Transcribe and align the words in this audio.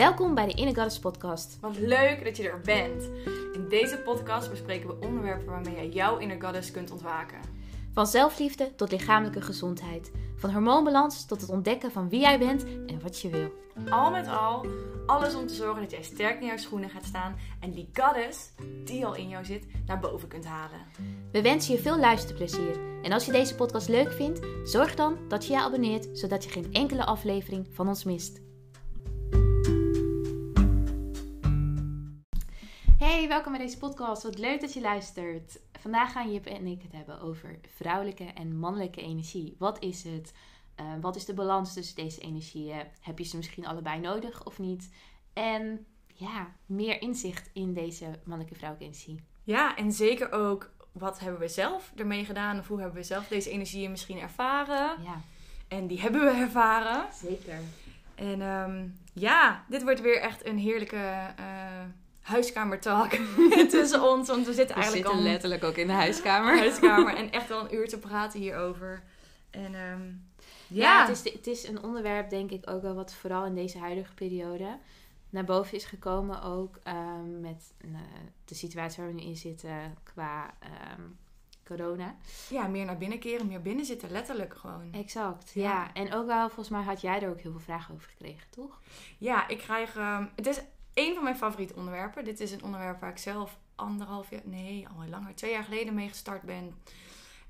Welkom 0.00 0.34
bij 0.34 0.46
de 0.46 0.54
Inner 0.54 0.74
Goddess 0.74 0.98
podcast. 0.98 1.58
Wat 1.60 1.78
leuk 1.78 2.24
dat 2.24 2.36
je 2.36 2.48
er 2.48 2.60
bent. 2.60 3.02
In 3.52 3.66
deze 3.68 3.98
podcast 3.98 4.50
bespreken 4.50 4.88
we 4.88 5.06
onderwerpen 5.06 5.46
waarmee 5.46 5.74
jij 5.74 5.88
jouw 5.88 6.18
inner 6.18 6.42
goddess 6.42 6.70
kunt 6.70 6.90
ontwaken. 6.90 7.38
Van 7.92 8.06
zelfliefde 8.06 8.74
tot 8.74 8.90
lichamelijke 8.90 9.40
gezondheid. 9.40 10.12
Van 10.36 10.52
hormoonbalans 10.52 11.26
tot 11.26 11.40
het 11.40 11.50
ontdekken 11.50 11.92
van 11.92 12.08
wie 12.08 12.20
jij 12.20 12.38
bent 12.38 12.64
en 12.64 13.00
wat 13.02 13.20
je 13.20 13.28
wil. 13.28 13.52
Al 13.90 14.10
met 14.10 14.28
al, 14.28 14.66
alles 15.06 15.34
om 15.34 15.46
te 15.46 15.54
zorgen 15.54 15.82
dat 15.82 15.90
jij 15.90 16.02
sterk 16.02 16.40
in 16.40 16.46
jouw 16.46 16.56
schoenen 16.56 16.90
gaat 16.90 17.04
staan 17.04 17.36
en 17.60 17.70
die 17.70 17.90
goddess, 17.92 18.52
die 18.84 19.06
al 19.06 19.14
in 19.14 19.28
jou 19.28 19.44
zit, 19.44 19.66
naar 19.86 20.00
boven 20.00 20.28
kunt 20.28 20.44
halen. 20.44 20.80
We 21.32 21.42
wensen 21.42 21.74
je 21.74 21.80
veel 21.80 21.98
luisterplezier. 21.98 23.02
En 23.02 23.12
als 23.12 23.26
je 23.26 23.32
deze 23.32 23.54
podcast 23.54 23.88
leuk 23.88 24.12
vindt, 24.12 24.40
zorg 24.64 24.94
dan 24.94 25.18
dat 25.28 25.46
je 25.46 25.52
je 25.52 25.60
abonneert, 25.60 26.08
zodat 26.12 26.44
je 26.44 26.50
geen 26.50 26.72
enkele 26.72 27.04
aflevering 27.04 27.66
van 27.72 27.88
ons 27.88 28.04
mist. 28.04 28.40
Hey, 33.10 33.28
welkom 33.28 33.52
bij 33.52 33.60
deze 33.60 33.78
podcast. 33.78 34.22
Wat 34.22 34.38
leuk 34.38 34.60
dat 34.60 34.72
je 34.72 34.80
luistert. 34.80 35.60
Vandaag 35.80 36.12
gaan 36.12 36.32
Jip 36.32 36.46
en 36.46 36.66
ik 36.66 36.82
het 36.82 36.92
hebben 36.92 37.20
over 37.20 37.58
vrouwelijke 37.76 38.24
en 38.24 38.58
mannelijke 38.58 39.00
energie. 39.00 39.56
Wat 39.58 39.82
is 39.82 40.02
het? 40.02 40.32
Uh, 40.80 40.86
wat 41.00 41.16
is 41.16 41.24
de 41.24 41.34
balans 41.34 41.72
tussen 41.72 41.96
deze 41.96 42.20
energieën? 42.20 42.82
Heb 43.00 43.18
je 43.18 43.24
ze 43.24 43.36
misschien 43.36 43.66
allebei 43.66 44.00
nodig 44.00 44.44
of 44.44 44.58
niet? 44.58 44.90
En 45.32 45.86
ja, 46.06 46.52
meer 46.66 47.02
inzicht 47.02 47.50
in 47.52 47.74
deze 47.74 48.20
mannelijke 48.24 48.58
vrouwelijke 48.58 48.94
energie. 48.94 49.24
Ja, 49.44 49.76
en 49.76 49.92
zeker 49.92 50.32
ook 50.32 50.70
wat 50.92 51.20
hebben 51.20 51.40
we 51.40 51.48
zelf 51.48 51.92
ermee 51.96 52.24
gedaan? 52.24 52.58
Of 52.58 52.68
hoe 52.68 52.80
hebben 52.80 52.96
we 52.98 53.06
zelf 53.06 53.28
deze 53.28 53.50
energieën 53.50 53.90
misschien 53.90 54.18
ervaren? 54.18 55.02
Ja, 55.02 55.20
En 55.68 55.86
die 55.86 56.00
hebben 56.00 56.20
we 56.20 56.30
ervaren. 56.30 57.12
zeker. 57.12 57.58
En 58.14 58.42
ehm, 58.42 58.88
ja, 59.12 59.64
dit 59.68 59.82
wordt 59.82 60.00
weer 60.00 60.20
echt 60.20 60.46
een 60.46 60.58
heerlijke 60.58 61.34
uh, 61.38 61.82
huiskamertalk 62.20 63.10
tussen 63.70 64.02
ons. 64.02 64.28
Want 64.28 64.46
we 64.46 64.52
zitten 64.52 64.76
We 64.76 64.82
eigenlijk 64.82 65.06
zitten 65.06 65.24
al 65.24 65.30
letterlijk 65.30 65.64
ook 65.64 65.76
in 65.76 65.86
de 65.86 65.92
huiskamer. 66.04 66.58
huiskamer 66.58 67.14
en 67.16 67.30
echt 67.32 67.48
wel 67.48 67.60
een 67.60 67.74
uur 67.74 67.88
te 67.88 67.98
praten 67.98 68.40
hierover. 68.40 69.02
En 69.50 69.74
ehm, 69.74 70.02
Ja, 70.66 70.92
ja, 70.92 71.06
het, 71.06 71.24
is, 71.24 71.32
het 71.32 71.46
is 71.46 71.68
een 71.68 71.82
onderwerp, 71.82 72.30
denk 72.30 72.50
ik, 72.50 72.70
ook 72.70 72.82
wel 72.82 72.94
wat 72.94 73.14
vooral 73.14 73.44
in 73.44 73.54
deze 73.54 73.78
huidige 73.78 74.14
periode 74.14 74.78
naar 75.30 75.44
boven 75.44 75.76
is 75.76 75.84
gekomen. 75.84 76.42
Ook 76.42 76.78
ehm, 76.82 77.40
met 77.40 77.72
eh, 77.80 77.90
de 78.44 78.54
situatie 78.54 79.02
waar 79.02 79.14
we 79.14 79.20
nu 79.20 79.26
in 79.26 79.36
zitten 79.36 79.96
qua 80.02 80.54
ehm, 80.58 81.02
corona. 81.64 82.16
ja, 82.48 82.66
meer 82.66 82.84
naar 82.84 82.98
binnen 82.98 83.18
keren, 83.18 83.46
meer 83.46 83.62
binnen 83.62 83.84
zitten, 83.84 84.10
letterlijk 84.10 84.56
gewoon. 84.56 84.92
Exact, 84.92 85.50
ja. 85.54 85.62
Ja. 85.62 85.92
En 85.92 86.14
ook 86.14 86.26
wel, 86.26 86.46
volgens 86.46 86.68
mij 86.68 86.82
had 86.82 87.00
jij 87.00 87.22
er 87.22 87.30
ook 87.30 87.40
heel 87.40 87.50
veel 87.50 87.60
vragen 87.60 87.94
over 87.94 88.08
gekregen, 88.08 88.50
toch? 88.50 88.80
Ja, 89.18 89.48
ik 89.48 89.58
krijg. 89.58 89.94
het 90.36 90.46
is 90.46 90.60
een 90.94 91.14
van 91.14 91.22
mijn 91.22 91.36
favoriete 91.36 91.74
onderwerpen. 91.74 92.24
Dit 92.24 92.40
is 92.40 92.52
een 92.52 92.64
onderwerp 92.64 93.00
waar 93.00 93.10
ik 93.10 93.18
zelf 93.18 93.58
anderhalf 93.74 94.30
jaar, 94.30 94.40
nee, 94.44 94.88
al 94.88 95.08
langer, 95.08 95.34
twee 95.34 95.50
jaar 95.50 95.64
geleden 95.64 95.94
mee 95.94 96.08
gestart 96.08 96.42
ben. 96.42 96.74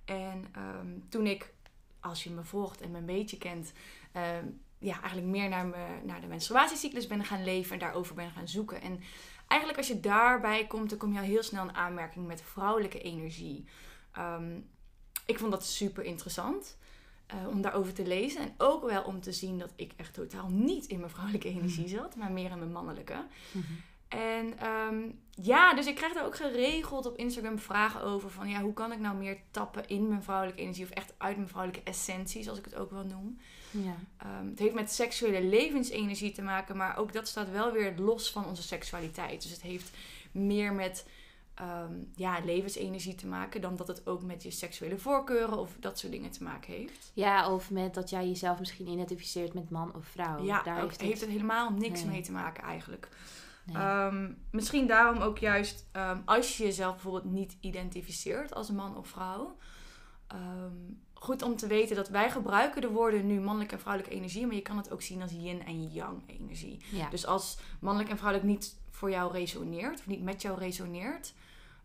En 0.05 0.47
ehm, 0.53 0.99
toen 1.09 1.27
ik, 1.27 1.53
als 2.01 2.25
je 2.25 2.31
me 2.31 2.45
volgt 2.45 2.81
en 2.81 2.91
me 2.91 2.99
een 2.99 3.07
beetje 3.07 3.39
kent, 3.39 3.73
ehm, 4.13 4.45
ja, 4.79 5.01
eigenlijk 5.01 5.27
meer 5.27 5.49
naar, 5.49 5.67
me, 5.67 5.87
naar 6.05 6.21
de 6.21 6.27
menstruatiecyclus 6.27 7.07
ben 7.07 7.25
gaan 7.25 7.45
leven 7.45 7.73
en 7.73 7.79
daarover 7.79 8.15
ben 8.15 8.31
gaan 8.31 8.49
zoeken. 8.49 8.81
En 8.81 9.01
eigenlijk 9.47 9.79
als 9.81 9.89
je 9.89 10.01
daarbij 10.01 10.67
komt, 10.67 10.91
dan 10.91 10.99
kom 10.99 11.13
je 11.13 11.19
al 11.19 11.25
heel 11.25 11.43
snel 11.43 11.63
in 11.63 11.75
aanmerking 11.75 12.27
met 12.27 12.43
vrouwelijke 12.43 13.01
energie. 13.01 13.65
Ehm, 14.13 14.61
ik 15.27 15.39
vond 15.39 15.51
dat 15.51 15.65
super 15.65 16.05
interessant. 16.05 16.79
Eh, 17.31 17.49
om 17.49 17.63
daarover 17.63 17.93
te 17.93 18.07
lezen. 18.07 18.41
En 18.41 18.55
ook 18.59 18.85
wel 18.85 19.03
om 19.03 19.21
te 19.21 19.33
zien 19.33 19.59
dat 19.59 19.73
ik 19.77 19.93
echt 19.97 20.15
totaal 20.15 20.49
niet 20.49 20.87
in 20.87 20.99
mijn 20.99 21.11
vrouwelijke 21.11 21.49
energie 21.49 21.89
zat, 21.89 22.17
maar 22.17 22.33
meer 22.33 22.51
in 22.51 22.59
mijn 22.59 22.73
mannelijke. 22.73 23.25
En 24.09 24.59
ehm, 24.59 24.99
ja, 25.31 25.75
dus 25.75 25.87
ik 25.87 25.95
krijg 25.95 26.13
daar 26.13 26.25
ook 26.25 26.37
geregeld 26.37 27.07
op 27.07 27.17
Instagram 27.17 27.59
vragen 27.59 28.03
over 28.03 28.31
van 28.31 28.49
ja, 28.49 28.61
hoe 28.61 28.73
kan 28.73 28.93
ik 28.93 28.99
nou 28.99 29.17
meer 29.17 29.39
tappen 29.51 29.89
in 29.89 30.09
mijn 30.09 30.23
vrouwelijke 30.23 30.61
energie 30.61 30.85
of 30.85 30.91
echt 30.91 31.15
uit 31.19 31.37
mijn 31.37 31.49
vrouwelijke 31.49 31.91
essentie, 31.91 32.43
zoals 32.43 32.59
ik 32.59 32.65
het 32.65 32.75
ook 32.75 32.91
wel 32.91 33.05
noem. 33.05 33.39
Ja. 33.71 33.97
Ehm, 34.17 34.49
het 34.49 34.59
heeft 34.59 34.75
met 34.75 34.93
seksuele 34.93 35.43
levensenergie 35.43 36.33
te 36.33 36.43
maken, 36.43 36.77
maar 36.77 36.97
ook 36.97 37.13
dat 37.13 37.29
staat 37.29 37.51
wel 37.51 37.73
weer 37.73 37.95
los 37.97 38.31
van 38.33 38.45
onze 38.45 38.63
seksualiteit. 38.63 39.43
Dus 39.43 39.51
het 39.51 39.63
heeft 39.63 39.91
meer 40.33 40.73
met 40.73 41.07
ehm, 41.61 41.93
ja, 42.15 42.39
levensenergie 42.45 43.15
te 43.15 43.27
maken 43.27 43.61
dan 43.61 43.77
dat 43.77 43.89
het 43.89 44.07
ook 44.07 44.23
met 44.23 44.43
je 44.43 44.51
seksuele 44.51 44.99
voorkeuren 44.99 45.59
of 45.59 45.77
dat 45.81 45.99
soort 45.99 46.13
dingen 46.13 46.31
te 46.31 46.43
maken 46.43 46.73
heeft. 46.73 47.11
ja, 47.15 47.53
of 47.53 47.71
met 47.71 47.95
dat 47.95 48.11
jij 48.11 48.27
jezelf 48.29 48.59
misschien 48.59 48.89
identificeert 48.89 49.55
met 49.55 49.71
man 49.71 49.95
of 49.95 50.05
vrouw. 50.07 50.45
ja, 50.45 50.63
Daar 50.63 50.77
ook, 50.83 50.89
heeft 50.89 51.01
heeft 51.01 51.21
het 51.21 51.31
helemaal 51.31 51.71
niks 51.71 52.01
Nee. 52.03 52.11
mee 52.11 52.23
te 52.23 52.33
maken 52.33 52.63
eigenlijk. 52.63 53.09
nee. 53.65 53.77
Ehm, 53.77 54.33
misschien 54.51 54.87
daarom 54.87 55.19
ook 55.23 55.39
juist 55.39 55.87
ehm, 55.93 56.19
als 56.25 56.57
je 56.57 56.65
jezelf 56.65 56.93
bijvoorbeeld 56.93 57.33
niet 57.33 57.57
identificeert 57.61 58.55
als 58.55 58.71
man 58.71 58.97
of 58.97 59.09
vrouw. 59.09 59.57
goed 61.15 61.43
om 61.43 61.57
te 61.57 61.67
weten 61.67 61.97
dat 61.97 62.09
wij 62.09 62.31
gebruiken 62.31 62.81
de 62.81 62.89
woorden 62.91 63.27
nu 63.27 63.41
mannelijke 63.41 63.75
en 63.75 63.81
vrouwelijke 63.81 64.17
energie, 64.17 64.47
maar 64.47 64.55
je 64.55 64.63
kan 64.63 64.77
het 64.77 64.91
ook 64.93 65.03
zien 65.03 65.23
als 65.23 65.31
yin 65.33 65.65
en 65.65 65.89
yang 65.93 66.23
energie. 66.27 66.81
ja. 66.91 67.09
Dus 67.09 67.27
als 67.27 67.59
mannelijk 67.81 68.11
en 68.11 68.17
vrouwelijk 68.19 68.51
niet 68.51 68.79
voor 68.91 69.11
jou 69.11 69.33
resoneert, 69.33 69.99
of 69.99 70.07
niet 70.07 70.23
met 70.23 70.43
jou 70.43 70.59
resoneert, 70.59 71.35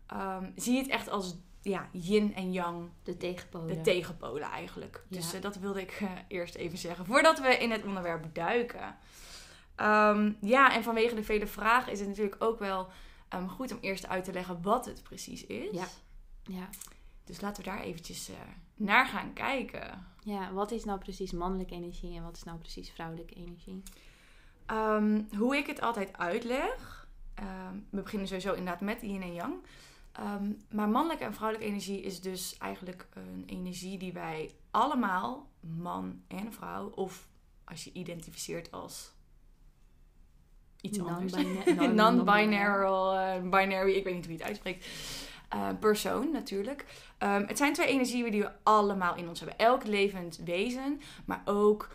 ehm, 0.06 0.50
zie 0.54 0.74
je 0.74 0.82
het 0.82 0.90
echt 0.90 1.08
als 1.08 1.36
ja, 1.68 1.88
yin 1.92 2.34
en 2.34 2.52
yang, 2.52 2.90
de 3.02 3.16
tegenpolen. 3.16 3.66
de 3.66 3.80
tegenpolen 3.80 4.50
eigenlijk. 4.50 5.04
Ja. 5.08 5.16
Dus 5.16 5.32
eh, 5.32 5.40
dat 5.40 5.56
wilde 5.56 5.80
ik 5.80 5.90
eh, 6.00 6.10
eerst 6.28 6.54
even 6.54 6.78
zeggen, 6.78 7.06
voordat 7.06 7.40
we 7.40 7.56
in 7.58 7.70
het 7.70 7.84
onderwerp 7.84 8.34
duiken. 8.34 8.96
Ehm, 9.74 10.32
ja, 10.40 10.74
en 10.74 10.82
vanwege 10.82 11.14
de 11.14 11.22
vele 11.22 11.46
vragen 11.46 11.92
is 11.92 11.98
het 11.98 12.08
natuurlijk 12.08 12.36
ook 12.38 12.58
wel 12.58 12.88
ehm, 13.28 13.46
goed 13.46 13.72
om 13.72 13.78
eerst 13.80 14.06
uit 14.06 14.24
te 14.24 14.32
leggen 14.32 14.62
wat 14.62 14.86
het 14.86 15.02
precies 15.02 15.46
is. 15.46 15.70
Ja. 15.72 15.86
ja. 16.42 16.68
Dus 17.24 17.40
laten 17.40 17.64
we 17.64 17.70
daar 17.70 17.80
eventjes 17.80 18.28
eh, 18.28 18.34
naar 18.74 19.06
gaan 19.06 19.32
kijken. 19.32 20.06
Ja, 20.22 20.52
wat 20.52 20.70
is 20.70 20.84
nou 20.84 20.98
precies 20.98 21.32
mannelijke 21.32 21.74
energie 21.74 22.16
en 22.16 22.22
wat 22.22 22.36
is 22.36 22.42
nou 22.42 22.58
precies 22.58 22.90
vrouwelijke 22.90 23.34
energie? 23.34 23.82
Hoe 25.38 25.56
ik 25.56 25.66
het 25.66 25.80
altijd 25.80 26.16
uitleg. 26.16 27.08
we 27.90 28.02
beginnen 28.02 28.28
sowieso 28.28 28.52
inderdaad 28.52 28.80
met 28.80 29.00
yin 29.00 29.22
en 29.22 29.34
yang. 29.34 29.54
Ehm, 30.16 30.52
maar 30.70 30.88
mannelijke 30.88 31.24
en 31.24 31.34
vrouwelijke 31.34 31.68
energie 31.70 32.00
is 32.00 32.20
dus 32.20 32.56
eigenlijk 32.58 33.06
een 33.14 33.42
energie 33.46 33.98
die 33.98 34.12
wij 34.12 34.54
allemaal, 34.70 35.48
man 35.60 36.22
en 36.28 36.52
vrouw, 36.52 36.88
of 36.94 37.28
als 37.64 37.84
je 37.84 37.92
identificeert 37.92 38.70
als 38.70 39.12
iets 40.80 40.98
anders. 41.00 41.32
Non-bina- 41.36 41.86
non- 41.86 41.94
Non-binary, 41.94 43.16
eh, 43.16 43.42
binary, 43.50 43.92
ik 43.92 44.04
weet 44.04 44.14
niet 44.14 44.24
hoe 44.24 44.32
je 44.32 44.38
het 44.38 44.48
uitspreekt. 44.48 44.86
eh, 45.48 45.68
persoon 45.80 46.30
natuurlijk. 46.32 46.84
Ehm, 47.18 47.46
het 47.46 47.56
zijn 47.58 47.72
twee 47.72 47.86
energieën 47.86 48.30
die 48.30 48.40
we 48.42 48.50
allemaal 48.62 49.16
in 49.16 49.28
ons 49.28 49.40
hebben. 49.40 49.58
Elk 49.58 49.84
levend 49.84 50.36
wezen, 50.44 51.00
maar 51.24 51.42
ook 51.44 51.88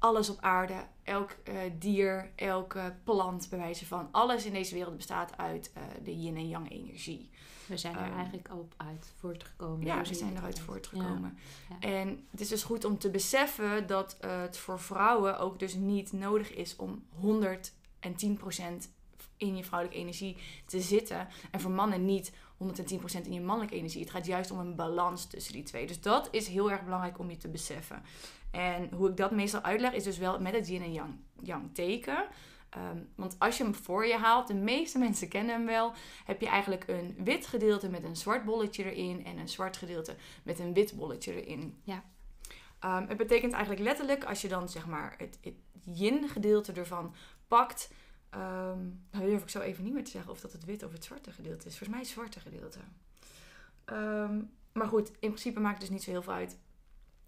alles 0.00 0.30
op 0.30 0.40
aarde, 0.40 0.84
elk 1.02 1.30
eh, 1.30 1.54
dier, 1.78 2.30
elke 2.34 2.94
plant, 3.04 3.46
bij 3.50 3.58
wijze 3.58 3.86
van. 3.86 4.08
Alles 4.10 4.44
in 4.44 4.52
deze 4.52 4.74
wereld 4.74 4.96
bestaat 4.96 5.36
uit 5.36 5.70
eh, 5.74 5.82
de 6.04 6.20
yin 6.20 6.36
en 6.36 6.48
yang 6.48 6.70
energie. 6.70 7.30
We 7.66 7.76
zijn 7.76 7.96
er 7.96 8.04
Ehm, 8.04 8.14
eigenlijk 8.14 8.48
al 8.48 8.58
op 8.58 8.74
uit 8.76 9.12
voortgekomen. 9.18 9.86
Ja, 9.86 10.02
we 10.02 10.14
zijn 10.14 10.36
eruit 10.36 10.58
voortgekomen. 10.58 11.38
Ja. 11.68 11.88
En 11.88 12.26
het 12.30 12.40
is 12.40 12.48
dus 12.48 12.62
goed 12.62 12.84
om 12.84 12.98
te 12.98 13.10
beseffen 13.10 13.86
dat 13.86 14.16
het 14.20 14.56
voor 14.56 14.80
vrouwen 14.80 15.38
ook 15.38 15.58
dus 15.58 15.74
niet 15.74 16.12
nodig 16.12 16.54
is 16.54 16.76
om 16.76 17.02
110% 17.10 18.88
in 19.36 19.56
je 19.56 19.64
vrouwelijke 19.64 20.02
energie 20.02 20.36
te 20.66 20.80
zitten. 20.80 21.28
En 21.50 21.60
voor 21.60 21.70
mannen 21.70 22.04
niet 22.04 22.32
110% 22.32 22.34
in 23.24 23.32
je 23.32 23.40
mannelijke 23.40 23.76
energie. 23.76 24.00
Het 24.00 24.10
gaat 24.10 24.26
juist 24.26 24.50
om 24.50 24.58
een 24.58 24.76
balans 24.76 25.26
tussen 25.26 25.52
die 25.52 25.62
twee. 25.62 25.86
Dus 25.86 26.00
dat 26.00 26.28
is 26.30 26.48
heel 26.48 26.70
erg 26.70 26.84
belangrijk 26.84 27.18
om 27.18 27.30
je 27.30 27.36
te 27.36 27.48
beseffen. 27.48 28.02
En 28.50 28.90
hoe 28.92 29.08
ik 29.08 29.16
dat 29.16 29.30
meestal 29.30 29.60
uitleg 29.60 29.92
is 29.92 30.04
dus 30.04 30.18
wel 30.18 30.40
met 30.40 30.54
het 30.54 30.68
yin 30.68 30.82
en 30.82 30.92
yang, 30.92 31.14
yang 31.42 31.74
teken. 31.74 32.26
Ehm, 32.70 32.98
want 33.14 33.36
als 33.38 33.56
je 33.56 33.62
hem 33.64 33.74
voor 33.74 34.06
je 34.06 34.16
haalt, 34.16 34.46
de 34.46 34.54
meeste 34.54 34.98
mensen 35.08 35.28
kennen 35.28 35.54
hem 35.54 35.66
wel, 35.66 35.92
heb 36.24 36.40
je 36.40 36.48
eigenlijk 36.48 36.84
een 36.88 37.14
wit 37.24 37.46
gedeelte 37.46 37.88
met 37.88 38.04
een 38.04 38.16
zwart 38.16 38.44
bolletje 38.44 38.92
erin 38.92 39.24
en 39.24 39.38
een 39.38 39.48
zwart 39.48 39.76
gedeelte 39.76 40.16
met 40.42 40.58
een 40.58 40.74
wit 40.74 40.96
bolletje 40.96 41.44
erin. 41.44 41.80
Ja. 41.82 42.04
Ehm, 42.80 43.06
het 43.08 43.16
betekent 43.16 43.52
eigenlijk 43.52 43.82
letterlijk, 43.82 44.24
als 44.24 44.42
je 44.42 44.48
dan 44.48 44.68
zeg 44.68 44.86
maar 44.86 45.14
het, 45.18 45.38
het 45.40 45.54
yin 45.84 46.28
gedeelte 46.28 46.72
ervan 46.72 47.14
pakt, 47.48 47.90
ehm 48.30 48.78
nou 49.10 49.24
durf 49.26 49.42
ik 49.42 49.48
zo 49.48 49.60
even 49.60 49.84
niet 49.84 49.92
meer 49.92 50.04
te 50.04 50.10
zeggen 50.10 50.30
of 50.30 50.40
dat 50.40 50.52
het 50.52 50.64
wit 50.64 50.82
of 50.82 50.92
het 50.92 51.04
zwarte 51.04 51.32
gedeelte 51.32 51.66
is. 51.66 51.78
Volgens 51.78 51.88
mij 51.88 51.98
het 51.98 52.08
zwarte 52.08 52.40
gedeelte. 52.40 52.78
Ehm, 53.84 54.40
maar 54.72 54.88
goed, 54.88 55.08
in 55.08 55.18
principe 55.18 55.60
maakt 55.60 55.78
het 55.78 55.80
dus 55.80 55.90
niet 55.90 56.02
zo 56.02 56.10
heel 56.10 56.22
veel 56.22 56.32
uit. 56.32 56.56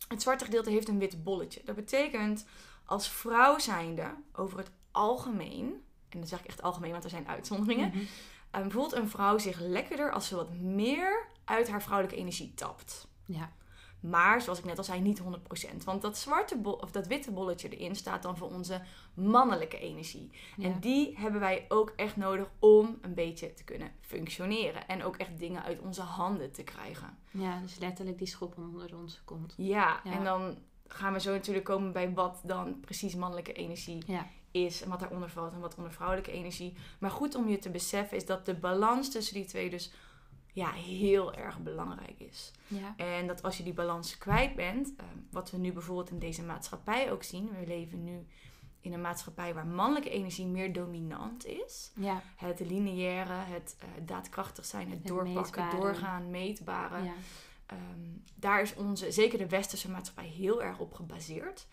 Het 0.08 0.22
zwarte 0.22 0.44
gedeelte 0.44 0.70
heeft 0.70 0.88
een 0.88 0.99
wit 0.99 1.25
bolletje. 1.25 1.60
Dat 1.64 1.75
betekent 1.75 2.46
als 2.84 3.08
vrouw 3.08 3.58
zijnde 3.58 4.14
over 4.32 4.58
het 4.58 4.70
algemeen, 4.90 5.84
en 6.08 6.19
dan 6.19 6.26
zeg 6.26 6.40
ik 6.40 6.46
echt 6.46 6.62
algemeen, 6.62 6.90
want 6.90 7.04
er 7.04 7.10
zijn 7.10 7.28
uitzonderingen. 7.28 7.88
Mhm. 7.88 8.04
Um, 8.62 8.70
voelt 8.70 8.93
een 8.93 9.08
vrouw 9.08 9.38
zich 9.38 9.60
lekkerder 9.60 10.12
als 10.12 10.26
ze 10.26 10.37
wat 10.37 10.54
meer 10.54 11.26
uit 11.44 11.69
haar 11.69 11.82
vrouwelijke 11.82 12.20
energie 12.20 12.54
tapt. 12.54 13.08
Ja. 13.26 13.52
Maar 14.02 14.40
zoals 14.40 14.58
ik 14.58 14.64
net 14.64 14.78
al 14.78 14.84
zei, 14.84 15.00
niet 15.00 15.20
100%. 15.22 15.84
Want 15.84 16.02
dat, 16.02 16.19
zwarte 16.19 16.56
bol, 16.58 16.72
of 16.72 16.90
dat 16.90 17.06
witte 17.06 17.31
bolletje 17.31 17.69
erin 17.69 17.96
staat 17.96 18.22
dan 18.22 18.37
voor 18.37 18.50
onze 18.50 18.81
mannelijke 19.14 19.78
energie. 19.78 20.31
Ja. 20.56 20.64
En 20.64 20.81
die 20.81 21.19
hebben 21.19 21.40
wij 21.40 21.64
ook 21.69 21.93
echt 21.96 22.16
nodig 22.16 22.46
om 22.58 22.99
een 23.00 23.14
beetje 23.14 23.54
te 23.54 23.64
kunnen 23.64 23.90
functioneren. 24.00 24.88
En 24.88 25.04
ook 25.04 25.16
echt 25.16 25.38
dingen 25.38 25.62
uit 25.62 25.81
onze 25.81 26.02
handen 26.02 26.52
te 26.52 26.62
krijgen. 26.62 27.19
Ja, 27.31 27.60
dus 27.60 27.78
letterlijk 27.78 28.19
die 28.19 28.26
schop 28.26 28.56
onder 28.58 28.96
onze 28.96 29.25
kont. 29.25 29.54
Ja, 29.56 30.00
Ja. 30.04 30.12
en 30.12 30.25
dan 30.25 30.58
gaan 30.87 31.12
we 31.12 31.20
zo 31.20 31.32
natuurlijk 31.32 31.64
komen 31.64 31.93
bij 31.93 32.12
wat 32.12 32.40
dan 32.44 32.81
precies 32.81 33.14
mannelijke 33.14 33.52
energie 33.52 34.02
Ja. 34.06 34.26
is. 34.50 34.82
En 34.82 34.88
wat 34.88 35.00
daaronder 35.00 35.31
valt 35.31 35.52
en 35.52 35.60
wat 35.60 35.75
onder 35.75 35.93
vrouwelijke 35.93 36.31
energie. 36.32 36.76
Maar 36.99 37.10
goed 37.10 37.34
om 37.34 37.49
je 37.49 37.58
te 37.58 37.70
beseffen 37.70 38.16
is 38.16 38.26
dat 38.26 38.46
de 38.46 38.54
balans 38.54 39.10
tussen 39.10 39.34
die 39.34 39.44
twee 39.44 39.70
dus 39.70 39.93
ja, 40.52 40.70
heel 40.70 41.34
erg 41.34 41.58
belangrijk 41.58 42.20
is. 42.20 42.52
Ja. 42.66 42.94
En 42.96 43.26
dat 43.26 43.43
als 43.43 43.56
je 43.56 43.62
die 43.62 43.72
balans 43.72 44.19
kwijt 44.19 44.54
bent, 44.54 44.93
eh, 44.96 45.04
wat 45.31 45.50
we 45.50 45.56
nu 45.58 45.72
bijvoorbeeld 45.72 46.10
in 46.10 46.19
deze 46.19 46.43
maatschappij 46.43 47.12
ook 47.12 47.22
zien. 47.22 47.50
We 47.60 47.66
leven 47.66 48.04
nu 48.04 48.26
in 48.81 48.93
een 48.93 49.00
maatschappij 49.00 49.54
waar 49.54 49.66
mannelijke 49.66 50.10
energie 50.10 50.46
meer 50.46 50.72
dominant 50.72 51.46
is. 51.46 51.90
Ja. 51.94 52.22
Het 52.37 52.60
lineaire, 52.60 53.32
het 53.32 53.76
eh, 53.78 53.87
daadkrachtig 54.06 54.64
zijn, 54.64 54.90
het, 54.90 54.99
Het 54.99 55.06
doorpakken, 55.06 55.62
meetbare. 55.64 55.76
doorgaan, 55.76 56.31
meetbare. 56.31 57.02
ja. 57.02 57.12
Ehm, 57.66 58.10
daar 58.34 58.62
is 58.62 58.75
onze, 58.75 59.12
zeker 59.12 59.38
de 59.38 59.49
westerse 59.49 59.90
maatschappij, 59.90 60.26
heel 60.26 60.62
erg 60.62 60.78
op 60.78 60.93
gebaseerd. 60.94 61.66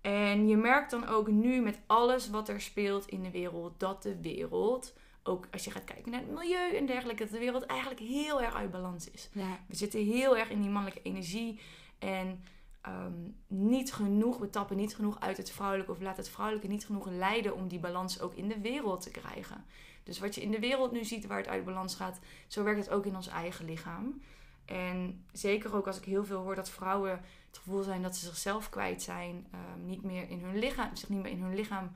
En 0.00 0.48
je 0.48 0.56
merkt 0.56 0.90
dan 0.90 1.06
ook 1.08 1.28
nu 1.28 1.60
met 1.60 1.78
alles 1.86 2.30
wat 2.30 2.48
er 2.48 2.60
speelt 2.60 3.06
in 3.08 3.22
de 3.22 3.30
wereld, 3.30 3.80
dat 3.80 4.02
de 4.02 4.20
wereld, 4.20 4.94
ook 5.22 5.46
als 5.50 5.64
je 5.64 5.70
gaat 5.70 5.84
kijken 5.84 6.10
naar 6.10 6.20
het 6.20 6.30
milieu 6.30 6.76
en 6.76 6.86
dergelijke, 6.86 7.22
dat 7.22 7.32
de 7.32 7.38
wereld 7.38 7.66
eigenlijk 7.66 8.00
heel 8.00 8.42
erg 8.42 8.54
uit 8.54 8.70
balans 8.70 9.10
is. 9.10 9.28
Ja. 9.32 9.58
We 9.66 9.76
zitten 9.76 10.04
heel 10.04 10.36
erg 10.36 10.50
in 10.50 10.60
die 10.60 10.70
mannelijke 10.70 11.08
energie 11.08 11.60
en 11.98 12.44
ehm, 12.80 13.12
niet 13.46 13.92
genoeg, 13.92 14.38
we 14.38 14.50
tappen 14.50 14.76
niet 14.76 14.94
genoeg 14.94 15.20
uit 15.20 15.36
het 15.36 15.50
vrouwelijke 15.50 15.92
of 15.92 16.00
laat 16.00 16.16
het 16.16 16.28
vrouwelijke 16.28 16.68
niet 16.68 16.86
genoeg 16.86 17.06
leiden 17.06 17.54
om 17.54 17.68
die 17.68 17.78
balans 17.78 18.20
ook 18.20 18.34
in 18.34 18.48
de 18.48 18.60
wereld 18.60 19.02
te 19.02 19.10
krijgen. 19.10 19.64
Dus 20.02 20.18
wat 20.18 20.34
je 20.34 20.42
in 20.42 20.50
de 20.50 20.60
wereld 20.60 20.92
nu 20.92 21.04
ziet 21.04 21.26
waar 21.26 21.38
het 21.38 21.48
uit 21.48 21.64
balans 21.64 21.94
gaat, 21.94 22.18
zo 22.46 22.62
werkt 22.62 22.84
het 22.84 22.90
ook 22.90 23.06
in 23.06 23.16
ons 23.16 23.28
eigen 23.28 23.64
lichaam. 23.64 24.22
En 24.64 25.24
zeker 25.32 25.74
ook 25.74 25.86
als 25.86 25.98
ik 25.98 26.04
heel 26.04 26.24
veel 26.24 26.40
hoor 26.42 26.54
dat 26.54 26.70
vrouwen 26.70 27.10
het 27.46 27.58
gevoel 27.58 27.82
zijn 27.82 28.02
dat 28.02 28.16
ze 28.16 28.26
zichzelf 28.26 28.68
kwijt 28.68 29.02
zijn, 29.02 29.46
ehm, 29.50 29.86
niet 29.86 30.02
meer 30.02 30.28
in 30.28 30.40
hun 30.40 30.58
lichaam, 30.58 30.96
zich 30.96 31.08
niet 31.08 31.22
meer 31.22 31.32
in 31.32 31.42
hun 31.42 31.54
lichaam, 31.54 31.90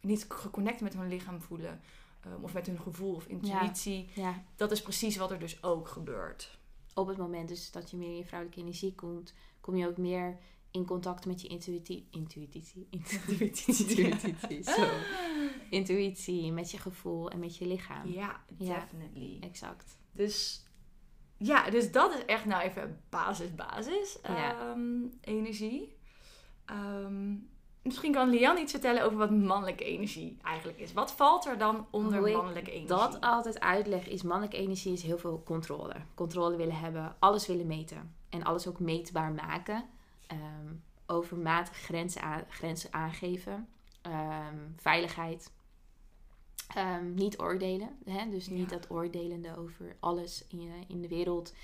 niet 0.00 0.26
geconnect 0.28 0.80
met 0.80 0.94
hun 0.94 1.08
lichaam 1.08 1.40
voelen. 1.40 1.80
Ehm, 2.24 2.42
of 2.42 2.52
met 2.54 2.66
hun 2.66 2.80
gevoel 2.80 3.14
of 3.14 3.26
intuïtie. 3.26 4.08
ja. 4.14 4.42
Dat 4.56 4.70
is 4.72 4.82
precies 4.82 5.16
wat 5.16 5.30
er 5.30 5.38
dus 5.38 5.62
ook 5.62 5.88
gebeurt. 5.88 6.58
Op 6.94 7.06
het 7.06 7.16
moment 7.16 7.48
dus 7.48 7.70
dat 7.70 7.90
je 7.90 7.96
meer 7.96 8.08
in 8.10 8.16
je 8.16 8.24
vrouwelijke 8.24 8.60
energie 8.60 8.94
komt, 8.94 9.34
kom 9.60 9.76
je 9.76 9.88
ook 9.88 9.96
meer 9.96 10.38
in 10.70 10.84
contact 10.86 11.26
met 11.26 11.40
je 11.40 11.48
intuïtie. 11.48 12.06
Intuïtie. 12.10 12.86
Intuïtie. 12.90 13.96
Intuïtie. 14.10 14.62
Zo. 14.62 14.88
Intuïtie, 15.70 16.52
met 16.52 16.70
je 16.70 16.78
gevoel 16.78 17.30
en 17.30 17.38
met 17.38 17.56
je 17.56 17.66
lichaam. 17.66 18.08
Ja, 18.08 18.44
Ja. 18.58 18.74
definitely. 18.80 19.36
Exact. 19.40 19.98
Dus 20.12 20.64
ja, 21.36 21.70
dus 21.70 21.92
dat 21.92 22.14
is 22.14 22.24
echt 22.24 22.44
nou 22.44 22.62
even 22.62 23.00
basis, 23.08 23.54
basis 23.54 24.18
Ja. 24.22 24.70
ehm, 24.70 25.02
energie. 25.20 25.96
Ehm, 26.64 27.34
misschien 27.84 28.12
kan 28.12 28.28
Lian 28.28 28.58
iets 28.58 28.70
vertellen 28.72 29.04
over 29.04 29.18
wat 29.18 29.30
mannelijke 29.30 29.84
energie 29.84 30.38
eigenlijk 30.42 30.78
is. 30.78 30.92
Wat 30.92 31.12
valt 31.12 31.46
er 31.46 31.58
dan 31.58 31.86
onder 31.90 32.18
Hoe 32.18 32.30
mannelijke 32.32 32.70
energie? 32.70 32.88
Dat 32.88 33.20
altijd 33.20 33.60
uitleg 33.60 34.08
is 34.08 34.22
mannelijke 34.22 34.56
energie 34.56 34.92
is 34.92 35.02
heel 35.02 35.18
veel 35.18 35.42
controle. 35.44 35.94
Controle 36.14 36.56
willen 36.56 36.78
hebben, 36.78 37.16
alles 37.18 37.46
willen 37.46 37.66
meten. 37.66 38.14
En 38.28 38.42
alles 38.44 38.66
ook 38.66 38.80
meetbaar 38.80 39.32
maken. 39.32 39.84
Ehm, 40.26 40.72
overmatig 41.06 41.76
grenzen, 41.76 42.22
aan- 42.22 42.44
grenzen 42.48 42.92
aangeven. 42.92 43.68
Ehm, 44.02 44.56
veiligheid. 44.76 45.50
Ehm, 46.74 47.14
niet 47.14 47.38
oordelen. 47.38 47.98
Hè? 48.04 48.30
Dus 48.30 48.46
niet 48.48 48.70
Ja. 48.70 48.76
dat 48.76 48.90
oordelende 48.90 49.56
over 49.58 49.96
alles 50.00 50.44
in, 50.48 50.70
in 50.88 51.00
de 51.00 51.08
wereld. 51.08 51.54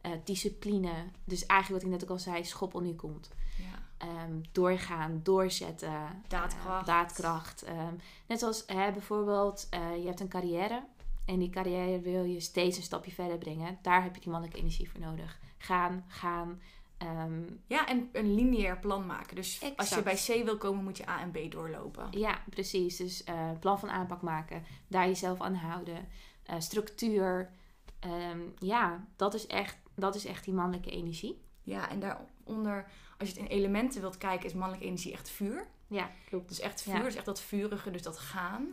Eh, 0.00 0.10
discipline. 0.24 0.92
Dus 1.24 1.46
eigenlijk 1.46 1.82
wat 1.82 1.92
ik 1.92 1.98
net 2.00 2.10
ook 2.10 2.16
al 2.16 2.22
zei, 2.22 2.44
schop 2.44 2.82
je 2.84 2.94
kont. 2.94 3.30
Ja. 3.58 3.88
Ehm, 4.00 4.40
doorgaan, 4.52 5.20
doorzetten. 5.22 6.22
Daadkracht. 6.28 6.80
eh, 6.80 6.86
daadkracht. 6.86 7.62
Ehm, 7.62 7.94
net 8.26 8.38
zoals 8.38 8.64
hè, 8.66 8.92
bijvoorbeeld, 8.92 9.66
eh, 9.70 9.96
je 9.96 10.06
hebt 10.06 10.20
een 10.20 10.28
carrière. 10.28 10.82
En 11.24 11.38
die 11.38 11.50
carrière 11.50 12.00
wil 12.00 12.24
je 12.24 12.40
steeds 12.40 12.76
een 12.76 12.82
stapje 12.82 13.10
verder 13.12 13.38
brengen. 13.38 13.78
Daar 13.82 14.02
heb 14.02 14.14
je 14.14 14.20
die 14.20 14.30
mannelijke 14.30 14.60
energie 14.60 14.90
voor 14.90 15.00
nodig. 15.00 15.38
Gaan, 15.58 16.04
gaan. 16.08 16.60
ehm, 16.98 17.42
ja, 17.66 17.86
en 17.88 18.08
een 18.12 18.34
lineair 18.34 18.78
plan 18.78 19.06
maken. 19.06 19.36
Dus 19.36 19.60
als 19.76 19.88
je 19.88 20.02
bij 20.02 20.14
C 20.14 20.44
wil 20.44 20.56
komen, 20.58 20.84
moet 20.84 20.96
je 20.96 21.08
A 21.08 21.20
en 21.20 21.30
B 21.30 21.50
doorlopen. 21.52 22.06
ja, 22.10 22.38
precies. 22.50 22.96
Dus 22.96 23.24
eh, 23.24 23.50
plan 23.60 23.78
van 23.78 23.90
aanpak 23.90 24.22
maken. 24.22 24.64
Daar 24.88 25.06
jezelf 25.06 25.40
aan 25.40 25.54
houden. 25.54 26.08
Eh, 26.42 26.54
structuur. 26.58 27.50
Ehm, 27.98 28.40
ja, 28.58 29.04
dat 29.16 29.34
is, 29.34 29.46
echt, 29.46 29.76
dat 29.94 30.14
is 30.14 30.24
echt 30.24 30.44
die 30.44 30.54
mannelijke 30.54 30.90
energie. 30.90 31.40
Ja, 31.62 31.88
en 31.90 32.00
daaronder, 32.00 32.86
als 33.20 33.28
je 33.28 33.34
het 33.40 33.44
in 33.50 33.56
elementen 33.56 34.00
wilt 34.00 34.18
kijken, 34.18 34.46
is 34.46 34.54
mannelijke 34.54 34.86
energie 34.86 35.12
echt 35.12 35.30
vuur. 35.30 35.66
Ja, 35.86 36.10
klopt. 36.28 36.48
Dus 36.48 36.60
echt 36.60 36.82
vuur, 36.82 36.94
Ja. 36.94 37.02
dus 37.02 37.14
echt 37.14 37.24
dat 37.24 37.40
vurige, 37.40 37.90
dus 37.90 38.02
dat 38.02 38.18
gaan. 38.18 38.66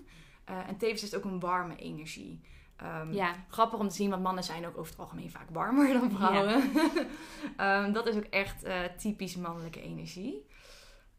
Eh, 0.44 0.68
en 0.68 0.78
tevens 0.78 1.04
is 1.04 1.12
het 1.12 1.26
ook 1.26 1.32
een 1.32 1.40
warme 1.40 1.76
energie. 1.76 2.42
Ehm, 2.76 3.14
Ja, 3.14 3.36
Grappig 3.50 3.80
om 3.80 3.88
te 3.90 3.96
zien, 3.96 4.10
want 4.10 4.24
mannen 4.24 4.44
zijn 4.44 4.66
ook 4.66 4.78
over 4.78 4.92
het 4.92 5.00
algemeen 5.00 5.32
vaak 5.32 5.50
warmer 5.50 5.94
dan 5.94 6.12
vrouwen. 6.12 6.72
Ehm, 7.58 7.92
dat 7.92 8.08
is 8.08 8.16
ook 8.16 8.24
echt 8.24 8.64
eh, 8.64 8.84
typisch 8.98 9.36
mannelijke 9.36 9.82
energie. 9.82 10.46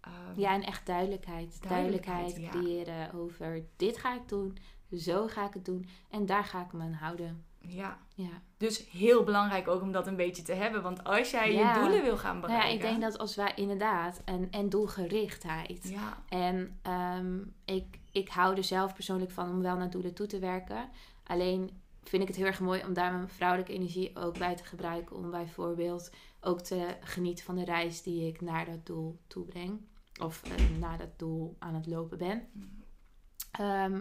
Ehm, 0.01 0.41
ja, 0.41 0.53
en 0.55 0.63
echt 0.63 0.87
duidelijkheid. 0.87 1.63
Duidelijkheid, 1.69 2.27
Duidelijkheid, 2.27 2.65
creëren 2.65 3.13
over 3.15 3.65
dit 3.77 3.99
ga 3.99 4.15
ik 4.15 4.29
doen. 4.29 4.59
Zo 4.93 5.27
ga 5.27 5.47
ik 5.47 5.55
het 5.55 5.65
doen. 5.65 5.89
En 6.11 6.27
daar 6.27 6.45
ga 6.45 6.61
ik 6.65 6.73
me 6.73 6.83
aan 6.83 6.93
houden. 6.93 7.45
Ja. 7.61 7.99
Ja. 8.15 8.43
Dus 8.57 8.89
heel 8.91 9.25
belangrijk 9.25 9.69
ook 9.69 9.83
om 9.83 9.93
dat 9.93 10.07
een 10.07 10.17
beetje 10.17 10.43
te 10.43 10.53
hebben. 10.53 10.83
Want 10.83 11.05
als 11.05 11.31
jij 11.31 11.53
Ja. 11.53 11.75
je 11.75 11.81
doelen 11.81 12.03
wil 12.03 12.17
gaan 12.17 12.35
Nou 12.35 12.47
bereiken... 12.47 12.69
ja, 12.69 12.75
ik 12.75 12.81
denk 12.81 13.01
dat 13.01 13.19
als 13.19 13.37
wij 13.37 13.53
inderdaad, 13.57 14.23
en, 14.25 14.49
en 14.51 14.69
doelgerichtheid. 14.69 15.89
Ja, 15.89 16.23
En 16.29 16.79
ehm, 16.83 17.39
ik, 17.65 17.99
ik 18.13 18.29
hou 18.29 18.57
er 18.57 18.65
zelf 18.65 18.95
persoonlijk 18.95 19.31
van 19.31 19.51
om 19.51 19.63
wel 19.63 19.77
naar 19.77 19.91
doelen 19.91 20.15
toe 20.15 20.27
te 20.27 20.39
werken. 20.39 20.89
Alleen 21.25 21.71
vind 22.03 22.23
ik 22.23 22.29
het 22.29 22.37
heel 22.37 22.47
erg 22.47 22.61
mooi 22.61 22.83
om 22.85 22.93
daar 22.93 23.13
mijn 23.13 23.29
vrouwelijke 23.29 23.73
energie 23.73 24.17
ook 24.17 24.39
bij 24.39 24.57
te 24.57 24.65
gebruiken. 24.65 25.17
Om 25.17 25.31
bijvoorbeeld 25.31 26.11
ook 26.41 26.61
te 26.61 26.97
genieten 27.01 27.45
van 27.45 27.55
de 27.57 27.65
reis 27.65 28.03
die 28.03 28.27
ik 28.27 28.41
naar 28.41 28.65
dat 28.65 28.87
doel 28.87 29.19
toe 29.27 29.45
breng. 29.45 29.81
Of 30.23 30.43
eh, 30.43 30.79
naar 30.79 30.99
dat 30.99 31.19
doel 31.19 31.57
aan 31.59 31.75
het 31.75 31.87
lopen 31.87 32.19
ben. 32.19 32.49
Ehm, 33.51 34.01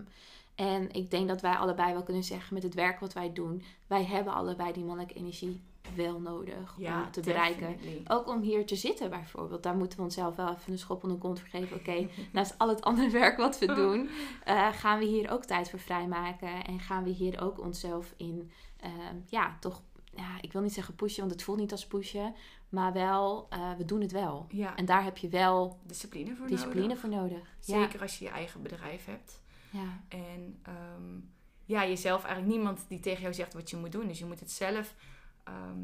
en 0.57 0.91
ik 0.91 1.11
denk 1.11 1.27
dat 1.27 1.41
wij 1.41 1.55
allebei 1.55 1.93
wel 1.93 2.03
kunnen 2.03 2.23
zeggen 2.23 2.53
met 2.53 2.63
het 2.63 2.73
werk 2.73 2.99
wat 2.99 3.13
wij 3.13 3.33
doen. 3.33 3.63
Wij 3.87 4.05
hebben 4.05 4.33
allebei 4.33 4.73
die 4.73 4.83
mannelijke 4.83 5.19
energie 5.19 5.61
wel 5.95 6.19
nodig 6.19 6.75
ja 6.77 7.03
om 7.03 7.11
te 7.11 7.21
bereiken. 7.21 7.77
Ook 8.07 8.27
om 8.27 8.41
hier 8.41 8.65
te 8.65 8.75
zitten 8.75 9.09
bijvoorbeeld. 9.09 9.63
Daar 9.63 9.75
moeten 9.75 9.97
we 9.97 10.03
onszelf 10.03 10.35
wel 10.35 10.49
even 10.49 10.71
een 10.71 10.79
schop 10.79 11.03
onder 11.03 11.17
de 11.17 11.23
kont 11.23 11.39
voor 11.39 11.49
geven. 11.49 11.77
Oké, 11.77 12.07
naast 12.33 12.57
al 12.57 12.69
het 12.69 12.81
andere 12.81 13.09
werk 13.09 13.37
wat 13.37 13.59
we 13.59 13.65
doen, 13.83 14.09
eh, 14.43 14.73
gaan 14.73 14.99
we 14.99 15.05
hier 15.05 15.31
ook 15.31 15.45
tijd 15.45 15.69
voor 15.69 15.79
vrijmaken. 15.79 16.65
En 16.65 16.79
gaan 16.79 17.03
we 17.03 17.09
hier 17.09 17.41
ook 17.41 17.59
onszelf 17.59 18.13
in, 18.17 18.51
eh, 18.77 18.91
ja, 19.25 19.57
toch, 19.59 19.81
ja, 20.15 20.41
ik 20.41 20.53
wil 20.53 20.61
niet 20.61 20.73
zeggen 20.73 20.95
pushen, 20.95 21.19
want 21.19 21.31
het 21.31 21.43
voelt 21.43 21.59
niet 21.59 21.71
als 21.71 21.87
pushen. 21.87 22.35
Maar 22.69 22.93
wel, 22.93 23.47
eh, 23.49 23.73
we 23.77 23.85
doen 23.85 24.01
het 24.01 24.11
wel. 24.11 24.45
Ja, 24.49 24.75
En 24.75 24.85
daar 24.85 25.03
heb 25.03 25.17
je 25.17 25.29
wel 25.29 25.79
discipline 25.83 26.35
voor 26.35 26.47
discipline 26.47 26.81
nodig. 26.81 26.99
voor 26.99 27.09
nodig. 27.09 27.55
Zeker 27.59 28.01
als 28.01 28.19
je 28.19 28.25
je 28.25 28.31
eigen 28.31 28.61
bedrijf 28.61 29.05
hebt. 29.05 29.41
Ja, 29.69 29.79
ja. 29.79 30.01
En 30.07 30.59
ehm, 30.63 31.19
ja, 31.65 31.85
jezelf 31.87 32.23
eigenlijk 32.23 32.55
niemand 32.55 32.85
die 32.87 32.99
tegen 32.99 33.21
jou 33.21 33.33
zegt 33.33 33.53
wat 33.53 33.69
je 33.69 33.75
moet 33.77 33.91
doen. 33.91 34.07
Dus 34.07 34.19
je 34.19 34.25
moet 34.25 34.39
het 34.39 34.51
zelf. 34.51 34.93
ehm, 35.43 35.79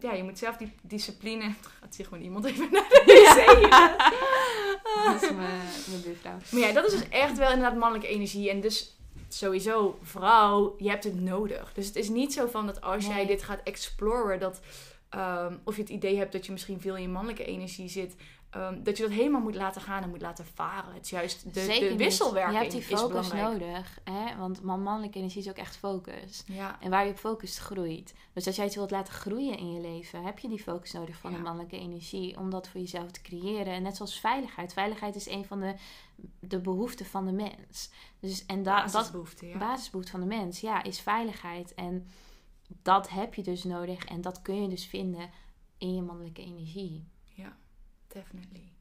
ja, 0.00 0.12
je 0.12 0.22
moet 0.22 0.38
zelf 0.38 0.56
die 0.56 0.72
discipline. 0.82 1.54
Gaat 1.80 1.94
zich 1.94 2.08
gewoon 2.08 2.22
iemand 2.22 2.44
even 2.44 2.68
naar 2.72 2.88
de 2.88 3.02
wc. 3.06 3.70
Dat 5.04 5.22
is 5.22 5.30
mijn, 5.30 5.60
mijn 5.88 6.02
buurvrouw. 6.02 6.36
Maar 6.50 6.60
ja, 6.60 6.72
dat 6.72 6.86
is 6.86 6.92
dus 6.98 7.08
echt 7.08 7.38
wel 7.38 7.50
inderdaad 7.52 7.78
mannelijke 7.78 8.08
energie. 8.12 8.50
En 8.50 8.60
dus 8.60 8.96
sowieso, 9.28 9.98
vrouw, 10.02 10.74
je 10.78 10.88
hebt 10.88 11.04
het 11.04 11.20
nodig. 11.20 11.72
Dus 11.74 11.86
het 11.86 11.96
is 11.96 12.08
niet 12.08 12.32
zo 12.32 12.46
van 12.46 12.66
dat 12.66 12.80
als 12.80 13.06
jij 13.06 13.14
Nee. 13.16 13.26
dit 13.26 13.42
gaat 13.42 13.60
exploren, 13.64 14.40
dat, 14.40 14.60
ehm, 15.08 15.54
of 15.64 15.76
je 15.76 15.80
het 15.82 15.90
idee 15.90 16.16
hebt 16.18 16.32
dat 16.32 16.46
je 16.46 16.52
misschien 16.52 16.80
veel 16.80 16.96
in 16.96 17.02
je 17.02 17.08
mannelijke 17.08 17.44
energie 17.44 17.88
zit, 17.88 18.14
ehm, 18.50 18.82
dat 18.82 18.96
je 18.96 19.02
dat 19.02 19.12
helemaal 19.12 19.40
moet 19.40 19.54
laten 19.54 19.80
gaan 19.80 20.02
en 20.02 20.08
moet 20.08 20.20
laten 20.20 20.46
varen. 20.46 20.94
Het 20.94 21.04
is 21.04 21.10
juist 21.10 21.54
de, 21.54 21.60
Zeker 21.60 21.80
de 21.84 21.88
niet. 21.90 21.98
wisselwerking 21.98 22.54
Je 22.54 22.60
hebt 22.60 22.72
die 22.88 22.96
focus 22.96 23.32
nodig. 23.32 23.98
Hè? 24.04 24.36
Want 24.36 24.62
man 24.62 24.82
mannelijke 24.82 25.18
energie 25.18 25.40
is 25.42 25.48
ook 25.48 25.56
echt 25.56 25.76
focus. 25.76 26.42
Ja, 26.46 26.80
En 26.80 26.90
waar 26.90 27.04
je 27.04 27.10
op 27.10 27.18
focust, 27.18 27.58
groeit. 27.58 28.14
Dus 28.32 28.46
als 28.46 28.56
jij 28.56 28.66
iets 28.66 28.74
wilt 28.76 28.90
laten 28.90 29.12
groeien 29.14 29.58
in 29.58 29.72
je 29.72 29.80
leven, 29.80 30.24
heb 30.24 30.38
je 30.38 30.48
die 30.48 30.62
focus 30.62 30.92
nodig 30.92 31.16
van 31.16 31.30
Ja. 31.30 31.36
de 31.36 31.42
mannelijke 31.42 31.78
energie 31.78 32.38
om 32.38 32.50
dat 32.50 32.68
voor 32.68 32.80
jezelf 32.80 33.10
te 33.10 33.22
creëren. 33.22 33.72
En 33.72 33.82
net 33.82 33.96
zoals 33.96 34.20
veiligheid. 34.20 34.72
Veiligheid 34.72 35.14
is 35.14 35.28
een 35.28 35.44
van 35.44 35.60
de, 35.60 35.74
de 36.40 36.60
behoeften 36.60 37.06
van 37.06 37.26
de 37.26 37.32
mens. 37.32 37.90
Dus, 38.20 38.46
en 38.46 38.62
da, 38.62 38.86
dat 38.86 39.12
ja. 39.40 39.58
basisbehoefte 39.58 40.10
van 40.10 40.20
de 40.20 40.26
mens, 40.26 40.60
ja, 40.60 40.82
is 40.82 41.00
veiligheid. 41.00 41.74
En 41.74 42.06
dat 42.82 43.08
heb 43.08 43.34
je 43.34 43.42
dus 43.42 43.64
nodig 43.64 44.04
en 44.04 44.20
dat 44.20 44.42
kun 44.42 44.62
je 44.62 44.68
dus 44.68 44.86
vinden 44.86 45.30
in 45.78 45.94
je 45.94 46.02
mannelijke 46.02 46.42
energie. 46.42 47.08
Ja, 48.16 48.20
definitely. 48.22 48.72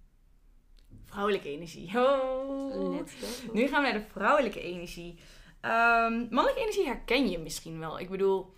Vrouwelijke 1.06 1.50
energie. 1.50 2.00
Oh. 2.00 2.96
Let's 2.96 3.14
go. 3.14 3.54
Nu 3.54 3.68
gaan 3.68 3.84
we 3.84 3.90
naar 3.92 4.00
de 4.02 4.06
vrouwelijke 4.12 4.62
energie. 4.62 5.20
Ehm, 5.62 6.14
mannelijke 6.30 6.60
energie 6.62 6.86
herken 6.86 7.30
je 7.30 7.38
misschien 7.40 7.80
wel. 7.80 8.00
Ik 8.00 8.10
bedoel, 8.10 8.54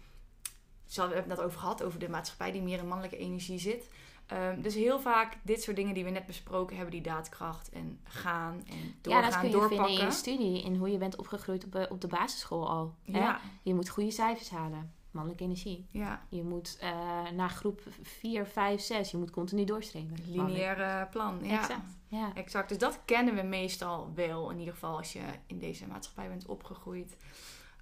we 0.96 1.01
hebben 1.01 1.17
het 1.17 1.27
net 1.27 1.41
over 1.41 1.60
gehad, 1.60 1.84
over 1.84 2.00
de 2.00 2.10
maatschappij 2.10 2.51
die 2.51 2.62
meer 2.62 2.77
in 2.79 2.88
mannelijke 2.88 3.17
energie 3.17 3.60
zit. 3.60 3.89
Ehm, 4.27 4.62
dus 4.62 4.75
heel 4.75 5.00
vaak 5.00 5.38
dit 5.43 5.62
soort 5.63 5.75
dingen 5.75 5.93
die 5.93 6.03
we 6.03 6.10
net 6.10 6.25
besproken 6.25 6.75
hebben, 6.75 6.93
die 6.93 7.03
daadkracht 7.03 7.69
en 7.69 8.00
gaan 8.03 8.63
en 8.69 8.75
Ja, 8.77 8.91
doorgaan, 9.01 9.24
dat 9.31 9.39
kun 9.39 9.50
je 9.50 9.53
doorpakken. 9.55 9.86
vinden 9.86 10.01
in 10.03 10.10
je 10.10 10.15
studie. 10.15 10.63
In 10.63 10.75
hoe 10.75 10.89
je 10.91 10.98
bent 10.98 11.15
opgegroeid 11.15 11.65
op, 11.65 11.72
de- 11.72 11.88
op 11.89 12.01
de 12.01 12.07
basisschool 12.07 12.69
al. 12.69 12.96
hè? 13.12 13.19
Ja, 13.19 13.39
Je 13.63 13.74
moet 13.74 13.89
goede 13.89 14.12
cijfers 14.12 14.50
halen. 14.50 14.93
Mannelijke 15.17 15.43
energie. 15.43 15.86
ja, 15.91 16.21
Je 16.29 16.43
moet 16.43 16.77
eh, 16.81 17.29
naar 17.36 17.50
groep 17.50 17.81
4, 18.01 18.45
5, 18.45 18.81
6. 18.81 19.12
Je 19.12 19.17
moet 19.17 19.31
continu 19.31 19.63
doorstreven. 19.63 20.17
Lineaire 20.27 21.07
plan. 21.12 21.39
Ja. 21.41 21.59
Exact. 21.59 21.97
Ja. 22.07 22.31
Exact. 22.33 22.69
Dus 22.69 22.77
dat 22.77 23.00
kennen 23.05 23.36
we 23.36 23.41
meestal 23.41 24.12
wel. 24.15 24.50
In 24.50 24.59
ieder 24.59 24.74
geval 24.74 24.97
als 24.97 25.13
je 25.13 25.19
in 25.47 25.59
deze 25.59 25.88
maatschappij 25.88 26.27
bent 26.27 26.45
opgegroeid. 26.45 27.17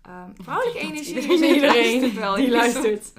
Ehm, 0.01 0.29
vrouwelijke 0.33 0.79
energie 0.79 1.15
iedereen 1.15 1.43
is 1.43 1.53
iedereen 1.55 1.91
luistert 1.91 2.13
wel. 2.13 2.35
die 2.35 2.49
luistert. 2.49 3.13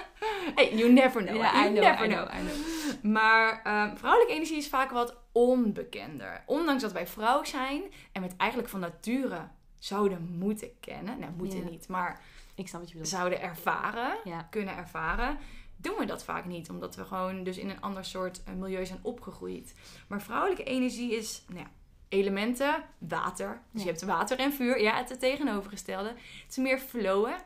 hey, 0.54 0.74
you 0.74 0.92
never 0.92 1.22
know. 1.24 1.36
You 1.36 1.66
I 1.66 1.68
know, 1.70 1.84
never 1.84 2.04
I 2.04 2.08
know. 2.08 2.28
know, 2.28 2.40
I 2.40 2.44
know. 2.46 3.12
Maar 3.12 3.60
ehm, 3.64 3.96
vrouwelijke 3.96 4.34
energie 4.34 4.56
is 4.56 4.68
vaak 4.68 4.90
wat 4.90 5.16
onbekender. 5.32 6.42
Ondanks 6.46 6.82
dat 6.82 6.92
wij 6.92 7.06
vrouw 7.06 7.44
zijn 7.44 7.82
en 8.12 8.22
we 8.22 8.28
het 8.28 8.36
eigenlijk 8.36 8.70
van 8.70 8.80
nature 8.80 9.48
zouden 9.78 10.36
moeten 10.38 10.70
kennen. 10.80 11.18
Nou, 11.18 11.32
moeten 11.36 11.64
niet, 11.64 11.88
maar 11.88 12.20
Ik 12.56 12.68
snap 12.68 12.80
wat 12.80 12.90
je 12.90 12.96
bedoelt. 12.96 13.14
zouden 13.14 13.40
ervaren 13.40 14.16
Ja. 14.24 14.42
kunnen 14.42 14.76
ervaren, 14.76 15.38
doen 15.76 15.96
we 15.98 16.04
dat 16.04 16.24
vaak 16.24 16.44
niet. 16.44 16.70
Omdat 16.70 16.96
we 16.96 17.04
gewoon 17.04 17.44
dus 17.44 17.58
in 17.58 17.68
een 17.70 17.80
ander 17.80 18.04
soort 18.04 18.44
eh, 18.44 18.54
milieu 18.54 18.86
zijn 18.86 18.98
opgegroeid. 19.02 19.74
Maar 20.06 20.22
vrouwelijke 20.22 20.64
energie 20.64 21.16
is 21.16 21.44
nou 21.48 21.60
ja, 21.60 21.70
elementen, 22.08 22.84
water. 22.98 23.60
Dus 23.70 23.82
je 23.82 23.88
hebt 23.88 24.02
water 24.02 24.38
en 24.38 24.52
vuur. 24.52 24.80
Ja, 24.80 24.96
het 25.04 25.20
tegenovergestelde. 25.20 26.08
Het 26.08 26.50
is 26.50 26.56
meer 26.56 26.78
flowen. 26.78 27.36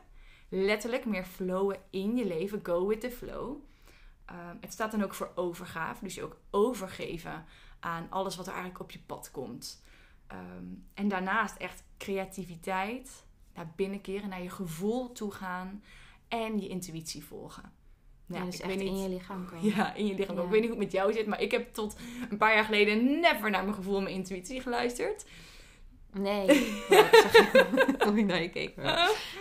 Letterlijk 0.49 1.05
meer 1.05 1.25
flowen 1.25 1.77
in 1.89 2.15
je 2.17 2.25
leven. 2.25 2.59
Go 2.63 2.87
with 2.87 3.01
the 3.01 3.11
flow. 3.11 3.57
Ehm, 4.25 4.55
het 4.61 4.73
staat 4.73 4.91
dan 4.91 5.03
ook 5.03 5.13
voor 5.13 5.31
overgave. 5.35 6.03
Dus 6.03 6.15
je 6.15 6.23
ook 6.23 6.37
overgeven 6.49 7.45
aan 7.79 8.07
alles 8.09 8.35
wat 8.35 8.45
er 8.45 8.53
eigenlijk 8.53 8.81
op 8.83 8.91
je 8.91 8.99
pad 9.05 9.31
komt. 9.31 9.83
Ehm, 10.27 10.65
en 10.93 11.07
daarnaast 11.07 11.55
echt 11.55 11.83
creativiteit. 11.97 13.25
Naar 13.55 13.71
binnen 13.75 14.01
keren, 14.01 14.29
naar 14.29 14.43
je 14.43 14.49
gevoel 14.49 15.11
toe 15.11 15.31
gaan. 15.31 15.83
En 16.27 16.59
je 16.61 16.67
intuïtie 16.67 17.23
volgen. 17.23 17.71
Ja, 18.25 18.45
dus 18.45 18.55
ik 18.55 18.61
echt 18.61 18.69
weet 18.75 18.83
niet, 18.83 18.87
in 18.87 19.01
je 19.01 19.09
lichaam 19.09 19.45
komen. 19.49 19.65
ja, 19.65 19.93
in 19.93 20.05
je 20.07 20.15
lichaam. 20.15 20.35
Ja. 20.35 20.41
Ik 20.43 20.49
weet 20.49 20.61
niet 20.61 20.69
hoe 20.69 20.79
het 20.79 20.85
met 20.85 20.91
jou 20.91 21.13
zit, 21.13 21.27
maar 21.27 21.41
ik 21.41 21.51
heb 21.51 21.73
tot 21.73 21.95
een 22.29 22.37
paar 22.37 22.53
jaar 22.55 22.63
geleden 22.63 23.19
never 23.19 23.49
naar 23.49 23.63
mijn 23.63 23.75
gevoel 23.75 23.97
en 23.97 24.03
mijn 24.03 24.15
intuïtie 24.15 24.61
geluisterd. 24.61 25.25
Nee. 26.13 26.45
Ja, 26.89 27.05
ik 27.05 27.15
zag 27.15 27.31
je- 27.51 27.95
Hoe 28.05 28.19
ik 28.19 28.25
naar 28.25 28.41
je 28.41 28.49
keek. 28.49 28.75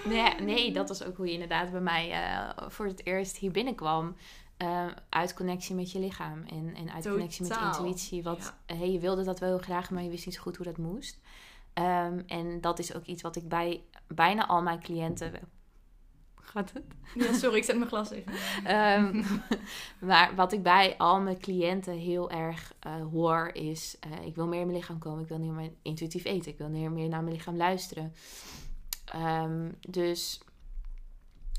Nee, 0.04 0.34
nee, 0.40 0.72
dat 0.72 0.88
was 0.88 1.04
ook 1.04 1.16
hoe 1.16 1.26
je 1.26 1.32
inderdaad 1.32 1.70
bij 1.70 1.80
mij 1.80 2.10
eh, 2.12 2.68
voor 2.68 2.86
het 2.86 3.06
eerst 3.06 3.36
hier 3.36 3.50
binnenkwam. 3.50 4.16
Eh, 4.56 4.86
uit 5.08 5.34
connectie 5.34 5.74
met 5.74 5.92
je 5.92 5.98
lichaam 5.98 6.44
en, 6.48 6.74
en 6.76 6.92
uit 6.92 7.08
connectie 7.08 7.46
met 7.48 7.54
je 7.58 7.64
intuïtie. 7.64 8.22
Want 8.22 8.54
hey, 8.66 8.90
je 8.90 8.98
wilde 8.98 9.24
dat 9.24 9.38
wel 9.38 9.48
heel 9.48 9.58
graag, 9.58 9.90
maar 9.90 10.02
je 10.02 10.10
wist 10.10 10.26
niet 10.26 10.34
zo 10.34 10.40
goed 10.42 10.56
hoe 10.56 10.66
dat 10.66 10.76
moest. 10.78 11.20
Ehm, 11.80 12.22
en 12.26 12.60
dat 12.60 12.78
is 12.78 12.94
ook 12.94 13.04
iets 13.04 13.22
wat 13.22 13.36
ik 13.36 13.48
bij 13.48 13.82
bijna 14.06 14.46
al 14.46 14.62
mijn 14.62 14.80
cliënten. 14.80 15.32
Gaat 16.34 16.72
het? 16.72 16.84
Ja, 17.14 17.32
sorry, 17.32 17.56
ik 17.56 17.64
zet 17.64 17.76
mijn 17.76 17.88
glas 17.88 18.10
even. 18.10 18.32
Ehm, 18.64 19.22
maar 20.10 20.34
wat 20.34 20.52
ik 20.52 20.62
bij 20.62 20.94
al 20.98 21.20
mijn 21.20 21.38
cliënten 21.38 21.92
heel 21.94 22.30
erg 22.30 22.74
eh, 22.80 22.94
hoor 23.12 23.50
is... 23.54 23.96
eh, 24.00 24.26
ik 24.26 24.34
wil 24.34 24.46
meer 24.46 24.60
in 24.60 24.66
mijn 24.66 24.78
lichaam 24.78 24.98
komen. 24.98 25.22
Ik 25.22 25.28
wil 25.28 25.38
meer 25.38 25.52
mijn 25.52 25.76
intuïtief 25.82 26.24
eten. 26.24 26.52
Ik 26.52 26.58
wil 26.58 26.68
meer, 26.68 26.92
meer 26.92 27.08
naar 27.08 27.22
mijn 27.22 27.34
lichaam 27.36 27.56
luisteren. 27.56 28.12
Ehm, 29.04 29.70
dus 29.88 30.40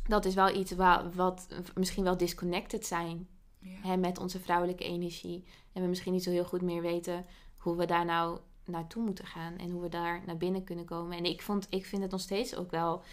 dat 0.07 0.25
is 0.25 0.33
wel 0.33 0.55
iets 0.55 0.71
wa- 0.71 1.09
wat 1.15 1.47
misschien 1.75 2.03
wel 2.03 2.17
disconnected 2.17 2.85
zijn 2.85 3.27
Ja. 3.59 3.77
hè, 3.81 3.97
met 3.97 4.19
onze 4.19 4.39
vrouwelijke 4.39 4.83
energie. 4.83 5.43
En 5.73 5.81
we 5.81 5.87
misschien 5.87 6.13
niet 6.13 6.23
zo 6.23 6.31
heel 6.31 6.45
goed 6.45 6.61
meer 6.61 6.81
weten 6.81 7.25
hoe 7.57 7.75
we 7.75 7.85
daar 7.85 8.05
nou 8.05 8.39
naartoe 8.65 9.03
moeten 9.03 9.25
gaan. 9.25 9.57
En 9.57 9.69
hoe 9.69 9.81
we 9.81 9.89
daar 9.89 10.21
naar 10.25 10.37
binnen 10.37 10.63
kunnen 10.63 10.85
komen. 10.85 11.17
En 11.17 11.25
ik, 11.25 11.41
vond, 11.41 11.67
ik 11.69 11.85
vind 11.85 12.01
het 12.01 12.11
nog 12.11 12.21
steeds 12.21 12.55
ook 12.55 12.71
wel 12.71 13.03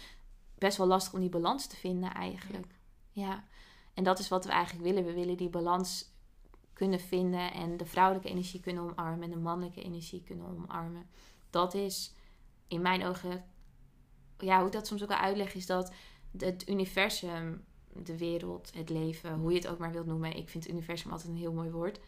best 0.57 0.77
wel 0.77 0.87
lastig 0.87 1.13
om 1.13 1.19
die 1.19 1.29
balans 1.29 1.67
te 1.67 1.75
vinden 1.75 2.13
eigenlijk. 2.13 2.75
Ja. 3.11 3.43
En 3.93 4.03
dat 4.03 4.19
is 4.19 4.27
wat 4.27 4.45
we 4.45 4.51
eigenlijk 4.51 4.85
willen. 4.85 5.05
We 5.05 5.13
willen 5.13 5.37
die 5.37 5.49
balans 5.49 6.11
kunnen 6.73 6.99
vinden 6.99 7.53
en 7.53 7.77
de 7.77 7.85
vrouwelijke 7.85 8.29
energie 8.29 8.59
kunnen 8.59 8.83
omarmen 8.83 9.23
en 9.23 9.29
de 9.29 9.37
mannelijke 9.37 9.83
energie 9.83 10.23
kunnen 10.23 10.45
omarmen. 10.45 11.09
Dat 11.49 11.73
is 11.73 12.13
in 12.67 12.81
mijn 12.81 13.05
ogen, 13.05 13.43
ja, 14.37 14.57
hoe 14.57 14.65
ik 14.65 14.71
dat 14.73 14.87
soms 14.87 15.01
ook 15.01 15.09
wel 15.09 15.17
uitleg, 15.17 15.53
is 15.53 15.65
dat 15.65 15.93
het 16.37 16.69
universum, 16.69 17.65
de 17.93 18.17
wereld, 18.17 18.71
het 18.73 18.89
leven, 18.89 19.33
hoe 19.33 19.51
je 19.51 19.57
het 19.57 19.67
ook 19.67 19.77
maar 19.77 19.91
wilt 19.91 20.05
noemen. 20.05 20.35
Ik 20.35 20.49
vind 20.49 20.69
universum 20.69 21.11
altijd 21.11 21.29
een 21.29 21.37
heel 21.37 21.53
mooi 21.53 21.69
woord. 21.69 21.99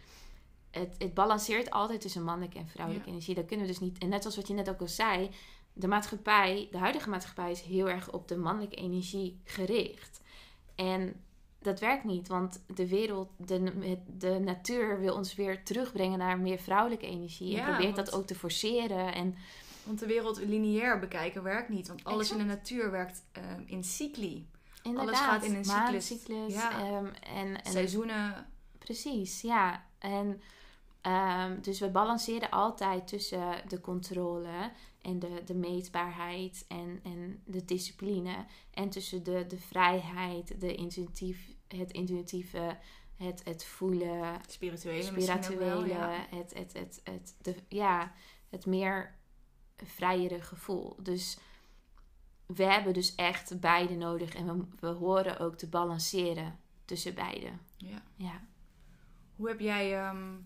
Het, 0.72 0.96
het 0.98 1.13
balanceert 1.13 1.70
altijd 1.72 2.01
tussen 2.01 2.24
mannelijke 2.24 2.58
en 2.58 2.68
vrouwelijke 2.68 3.08
Ja. 3.08 3.13
energie. 3.13 3.36
Dat 3.36 3.46
kunnen 3.46 3.66
we 3.66 3.72
dus 3.72 3.82
niet. 3.82 3.98
En 3.98 4.10
net 4.10 4.22
zoals 4.22 4.36
wat 4.36 4.48
je 4.48 4.54
net 4.54 4.70
ook 4.70 4.80
al 4.82 4.88
zei, 4.88 5.30
de 5.74 5.88
maatschappij, 5.88 6.68
de 6.72 6.78
huidige 6.78 7.10
maatschappij 7.10 7.51
is 7.51 7.62
heel 7.62 7.90
erg 7.90 8.12
op 8.12 8.28
de 8.28 8.38
mannelijke 8.38 8.75
energie 8.75 9.40
gericht. 9.44 10.22
En 10.75 11.24
dat 11.62 11.80
werkt 11.80 12.04
niet, 12.04 12.28
want 12.28 12.62
de 12.75 12.88
wereld, 12.88 13.30
de, 13.38 13.98
de 14.18 14.40
natuur 14.40 15.00
wil 15.00 15.16
ons 15.16 15.36
weer 15.36 15.63
terugbrengen 15.63 16.18
naar 16.20 16.40
meer 16.40 16.60
vrouwelijke 16.60 17.06
energie. 17.06 17.48
Ja, 17.51 17.58
en 17.60 17.66
probeert 17.74 17.96
want- 17.96 18.06
dat 18.08 18.16
ook 18.16 18.28
te 18.28 18.36
forceren. 18.36 19.13
En 19.13 19.36
Want 19.84 20.00
de 20.00 20.06
wereld 20.06 20.38
lineair 20.46 21.00
bekijken 21.00 21.44
werkt 21.44 21.70
niet. 21.70 21.88
Want 21.88 22.04
alles 22.04 22.32
in 22.32 22.38
de 22.38 22.44
natuur 22.44 22.92
werkt 22.92 23.24
ehm, 23.32 23.62
in 23.66 23.84
cycli. 23.84 24.48
inderdaad, 24.84 25.16
gaat 25.16 25.44
in 25.44 25.56
een 25.56 25.66
cyclus. 25.66 25.82
maancyclus, 25.92 26.54
Ja. 26.54 26.80
ehm, 26.80 27.06
en, 27.36 27.62
en 27.63 27.72
Seizoenen. 27.72 28.48
Precies, 28.78 29.42
ja. 29.42 29.86
En 30.00 30.42
ehm, 31.01 31.62
dus 31.62 31.79
we 31.79 31.89
balanceren 31.89 32.50
altijd 32.50 33.08
tussen 33.08 33.67
de 33.67 33.81
controle 33.81 34.72
en 35.01 35.20
de, 35.20 35.41
de 35.46 35.55
meetbaarheid 35.55 36.65
en, 36.67 37.00
en 37.03 37.41
de 37.46 37.65
discipline. 37.65 38.46
En 38.74 38.89
tussen 38.89 39.24
de, 39.24 39.46
de 39.48 39.58
vrijheid, 39.58 40.62
de 40.62 40.75
intuïtief, 40.75 41.55
het 41.67 41.91
intuïtieve, 41.91 42.77
het, 43.17 43.41
het 43.43 43.65
voelen, 43.65 44.41
Spirituele 44.48 45.03
spirituele, 45.03 45.58
wel, 45.58 45.86
ja. 45.86 46.25
het, 46.29 46.53
het, 46.53 46.74
het, 46.74 47.01
het, 47.03 47.36
de, 47.41 47.55
ja, 47.67 48.13
het 48.50 48.65
meer 48.65 49.15
vrijere 49.77 50.41
gevoel. 50.41 50.96
Dus 51.00 51.38
we 52.46 52.63
hebben 52.63 52.93
dus 52.93 53.15
echt 53.15 53.60
beide 53.60 53.96
nodig 53.96 54.36
en 54.36 54.58
we, 54.58 54.65
we 54.79 54.88
horen 54.88 55.39
ook 55.39 55.55
te 55.55 55.67
balanceren 55.67 56.60
tussen 56.86 57.15
beide. 57.15 57.50
ja. 57.77 58.03
Ja. 58.15 58.50
Hoe 59.36 59.48
heb 59.50 59.60
jij 59.60 59.98
ehm, 59.98 60.38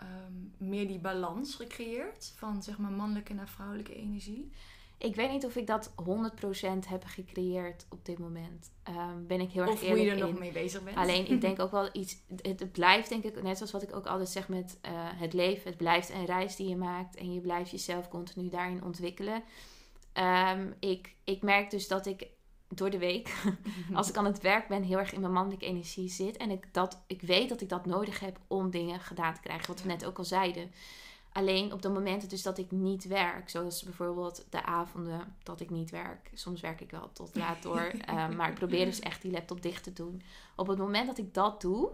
ehm, 0.00 0.68
meer 0.70 0.86
die 0.88 0.98
balans 0.98 1.54
gecreëerd? 1.54 2.32
Van 2.36 2.62
zeg 2.62 2.78
maar 2.78 2.90
mannelijke 2.90 3.34
naar 3.34 3.48
vrouwelijke 3.48 3.94
energie? 3.94 4.50
Ik 4.98 5.14
weet 5.14 5.30
niet 5.30 5.44
of 5.44 5.56
ik 5.56 5.66
dat 5.66 5.92
100% 5.94 6.88
heb 6.88 7.04
gecreëerd 7.04 7.86
op 7.88 8.04
dit 8.04 8.18
moment. 8.18 8.70
Ehm, 8.82 9.26
ben 9.26 9.40
ik 9.40 9.50
heel 9.50 9.62
erg 9.62 9.72
Of 9.72 9.80
hoe 9.80 10.00
je 10.00 10.10
er 10.10 10.16
in. 10.16 10.18
nog 10.18 10.38
mee 10.38 10.52
bezig 10.52 10.82
bent? 10.82 10.96
Alleen 10.96 11.30
ik 11.30 11.40
denk 11.40 11.60
ook 11.64 11.70
wel 11.70 11.88
iets. 11.92 12.16
Het, 12.42 12.60
het 12.60 12.72
blijft 12.72 13.08
denk 13.08 13.24
ik, 13.24 13.42
net 13.42 13.56
zoals 13.56 13.72
wat 13.72 13.82
ik 13.82 13.94
ook 13.94 14.06
altijd 14.06 14.28
zeg 14.28 14.48
met 14.48 14.78
eh, 14.80 14.92
het 14.94 15.32
leven. 15.32 15.68
Het 15.68 15.76
blijft 15.76 16.10
een 16.10 16.24
reis 16.24 16.56
die 16.56 16.68
je 16.68 16.76
maakt 16.76 17.16
en 17.16 17.32
je 17.32 17.40
blijft 17.40 17.70
jezelf 17.70 18.08
continu 18.08 18.48
daarin 18.48 18.84
ontwikkelen. 18.84 19.42
Ehm, 20.12 20.72
ik, 20.80 21.14
ik 21.24 21.42
merk 21.42 21.70
dus 21.70 21.88
dat 21.88 22.06
ik 22.06 22.26
door 22.74 22.90
de 22.90 22.98
week, 22.98 23.42
als 23.94 24.08
ik 24.08 24.16
aan 24.16 24.24
het 24.24 24.40
werk 24.40 24.68
ben, 24.68 24.82
heel 24.82 24.98
erg 24.98 25.12
in 25.12 25.20
mijn 25.20 25.32
mannelijke 25.32 25.66
energie 25.66 26.08
zit. 26.08 26.36
En 26.36 26.50
ik, 26.50 26.68
dat, 26.72 27.02
ik 27.06 27.22
weet 27.22 27.48
dat 27.48 27.60
ik 27.60 27.68
dat 27.68 27.86
nodig 27.86 28.20
heb 28.20 28.38
om 28.46 28.70
dingen 28.70 29.00
gedaan 29.00 29.34
te 29.34 29.40
krijgen. 29.40 29.66
Wat 29.66 29.82
we 29.82 29.88
net 29.88 30.04
ook 30.04 30.18
al 30.18 30.24
zeiden. 30.24 30.70
Alleen 31.32 31.72
op 31.72 31.82
de 31.82 31.88
momenten 31.88 32.28
dus 32.28 32.42
dat 32.42 32.58
ik 32.58 32.70
niet 32.70 33.04
werk, 33.04 33.48
zoals 33.48 33.82
bijvoorbeeld 33.82 34.46
de 34.50 34.62
avonden 34.62 35.36
dat 35.42 35.60
ik 35.60 35.70
niet 35.70 35.90
werk. 35.90 36.30
Soms 36.34 36.60
werk 36.60 36.80
ik 36.80 36.90
wel 36.90 37.10
tot 37.12 37.34
laat 37.34 37.62
door, 37.62 37.80
eh, 38.06 38.28
maar 38.28 38.48
ik 38.48 38.54
probeer 38.54 38.84
dus 38.84 39.00
echt 39.00 39.22
die 39.22 39.32
laptop 39.32 39.62
dicht 39.62 39.82
te 39.82 39.92
doen. 39.92 40.22
Op 40.56 40.66
het 40.66 40.78
moment 40.78 41.06
dat 41.06 41.18
ik 41.18 41.34
dat 41.34 41.60
doe, 41.60 41.90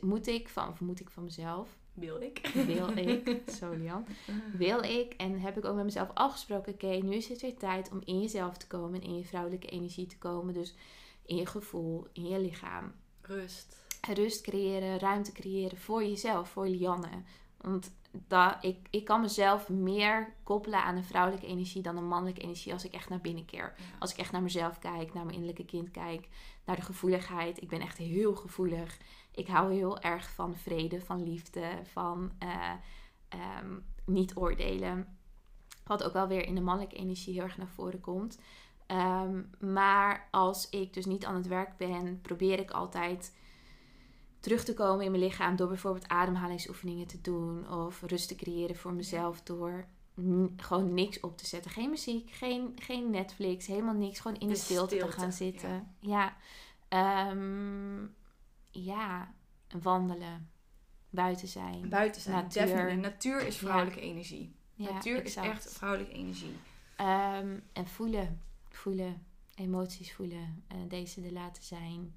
moet 0.00 0.26
ik 0.26 0.48
van, 0.48 0.68
of 0.68 0.80
moet 0.80 1.00
ik 1.00 1.10
van 1.10 1.24
mezelf, 1.24 1.76
Wil 1.96 2.20
ik. 2.20 2.50
wil 2.66 2.96
ik, 2.96 3.42
zo 3.58 3.72
Lian, 3.72 4.06
wil 4.52 4.82
ik 4.82 5.14
en 5.16 5.40
heb 5.40 5.56
ik 5.56 5.64
ook 5.64 5.74
met 5.74 5.84
mezelf 5.84 6.10
afgesproken, 6.14 6.72
oké, 6.72 6.86
nu 6.86 7.14
is 7.14 7.28
het 7.28 7.40
weer 7.40 7.56
tijd 7.56 7.90
om 7.92 8.00
in 8.04 8.20
jezelf 8.20 8.56
te 8.56 8.66
komen, 8.66 9.02
in 9.02 9.16
je 9.16 9.24
vrouwelijke 9.24 9.66
energie 9.66 10.06
te 10.06 10.18
komen. 10.18 10.54
Dus 10.54 10.74
in 11.26 11.36
je 11.36 11.46
gevoel, 11.46 12.06
in 12.12 12.28
je 12.28 12.40
lichaam 12.40 12.92
Rust. 13.20 13.76
rust 14.14 14.40
creëren, 14.40 14.98
ruimte 14.98 15.32
creëren 15.32 15.78
voor 15.78 16.04
jezelf, 16.04 16.48
voor 16.48 16.68
Lianne. 16.68 17.22
Want 17.60 17.92
dat 18.26 18.56
ik, 18.60 18.76
ik 18.90 19.04
kan 19.04 19.20
mezelf 19.20 19.68
meer 19.68 20.34
koppelen 20.42 20.82
aan 20.82 20.96
een 20.96 21.04
vrouwelijke 21.04 21.46
energie 21.46 21.82
dan 21.82 21.96
een 21.96 22.08
mannelijke 22.08 22.40
energie 22.40 22.72
als 22.72 22.84
ik 22.84 22.92
echt 22.92 23.08
naar 23.08 23.20
binnen 23.20 23.44
keer. 23.44 23.74
Ja. 23.76 23.84
Als 23.98 24.12
ik 24.12 24.18
echt 24.18 24.32
naar 24.32 24.42
mezelf 24.42 24.78
kijk, 24.78 25.14
naar 25.14 25.24
mijn 25.24 25.36
innerlijke 25.36 25.64
kind 25.64 25.90
kijk, 25.90 26.28
naar 26.64 26.76
de 26.76 26.82
gevoeligheid. 26.82 27.62
Ik 27.62 27.68
ben 27.68 27.80
echt 27.80 27.98
heel 27.98 28.34
gevoelig. 28.34 28.98
Ik 29.36 29.46
hou 29.46 29.72
heel 29.72 30.00
erg 30.00 30.30
van 30.30 30.56
vrede, 30.56 31.00
van 31.00 31.22
liefde, 31.22 31.68
van 31.82 32.32
eh, 32.38 32.72
ehm, 33.28 33.78
niet 34.04 34.36
oordelen. 34.36 35.18
Wat 35.84 36.02
ook 36.02 36.12
wel 36.12 36.28
weer 36.28 36.46
in 36.46 36.54
de 36.54 36.60
mannelijke 36.60 36.96
energie 36.96 37.34
heel 37.34 37.42
erg 37.42 37.56
naar 37.56 37.68
voren 37.68 38.00
komt. 38.00 38.38
Ehm, 38.86 39.42
maar 39.58 40.28
als 40.30 40.70
ik 40.70 40.94
dus 40.94 41.04
niet 41.04 41.24
aan 41.24 41.34
het 41.34 41.46
werk 41.46 41.76
ben, 41.76 42.20
probeer 42.20 42.58
ik 42.58 42.70
altijd 42.70 43.36
terug 44.40 44.64
te 44.64 44.74
komen 44.74 45.04
in 45.04 45.10
mijn 45.10 45.22
lichaam 45.22 45.56
door 45.56 45.68
bijvoorbeeld 45.68 46.08
ademhalingsoefeningen 46.08 47.06
te 47.06 47.20
doen 47.20 47.70
of 47.70 48.02
rust 48.02 48.28
te 48.28 48.34
creëren 48.34 48.76
voor 48.76 48.92
mezelf 48.92 49.42
door 49.42 49.86
gewoon 50.56 50.94
niks 50.94 51.20
op 51.20 51.38
te 51.38 51.46
zetten. 51.46 51.70
Geen 51.70 51.90
muziek, 51.90 52.30
geen, 52.30 52.72
geen 52.76 53.10
Netflix, 53.10 53.66
helemaal 53.66 53.94
niks. 53.94 54.20
Gewoon 54.20 54.38
in 54.38 54.48
de, 54.48 54.52
De 54.54 54.60
stilte, 54.60 54.96
te 54.96 55.12
gaan 55.12 55.32
zitten. 55.32 55.94
Ja, 56.00 56.36
Ehm, 56.88 58.04
ja 58.84 59.34
wandelen, 59.82 60.50
buiten 61.10 61.48
zijn. 61.48 61.88
Buiten 61.88 62.20
zijn. 62.20 62.34
Natuur. 62.34 62.66
Definitely. 62.66 62.94
Natuur 62.94 63.46
is 63.46 63.56
vrouwelijke 63.56 64.00
energie. 64.00 64.56
Ja, 64.74 64.92
Natuur 64.92 65.18
exact. 65.18 65.46
is 65.46 65.52
echt 65.52 65.72
vrouwelijke 65.72 66.12
energie. 66.12 66.56
Ehm, 66.96 67.58
en 67.72 67.86
voelen, 67.86 68.40
voelen, 68.68 69.26
emoties 69.54 70.12
voelen, 70.12 70.64
eh, 70.68 70.76
deze 70.88 71.22
er 71.22 71.32
laten 71.32 71.62
zijn. 71.62 72.14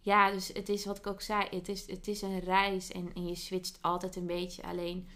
Ja, 0.00 0.30
dus 0.30 0.48
het 0.48 0.68
is 0.68 0.84
wat 0.84 0.98
ik 0.98 1.06
ook 1.06 1.20
zei, 1.20 1.46
het 1.50 1.68
is, 1.68 1.86
het 1.86 2.08
is 2.08 2.22
een 2.22 2.38
reis 2.38 2.90
en, 2.92 3.14
en 3.14 3.26
je 3.26 3.34
switcht 3.34 3.78
altijd 3.80 4.16
een 4.16 4.26
beetje. 4.26 4.62
Alleen, 4.62 5.08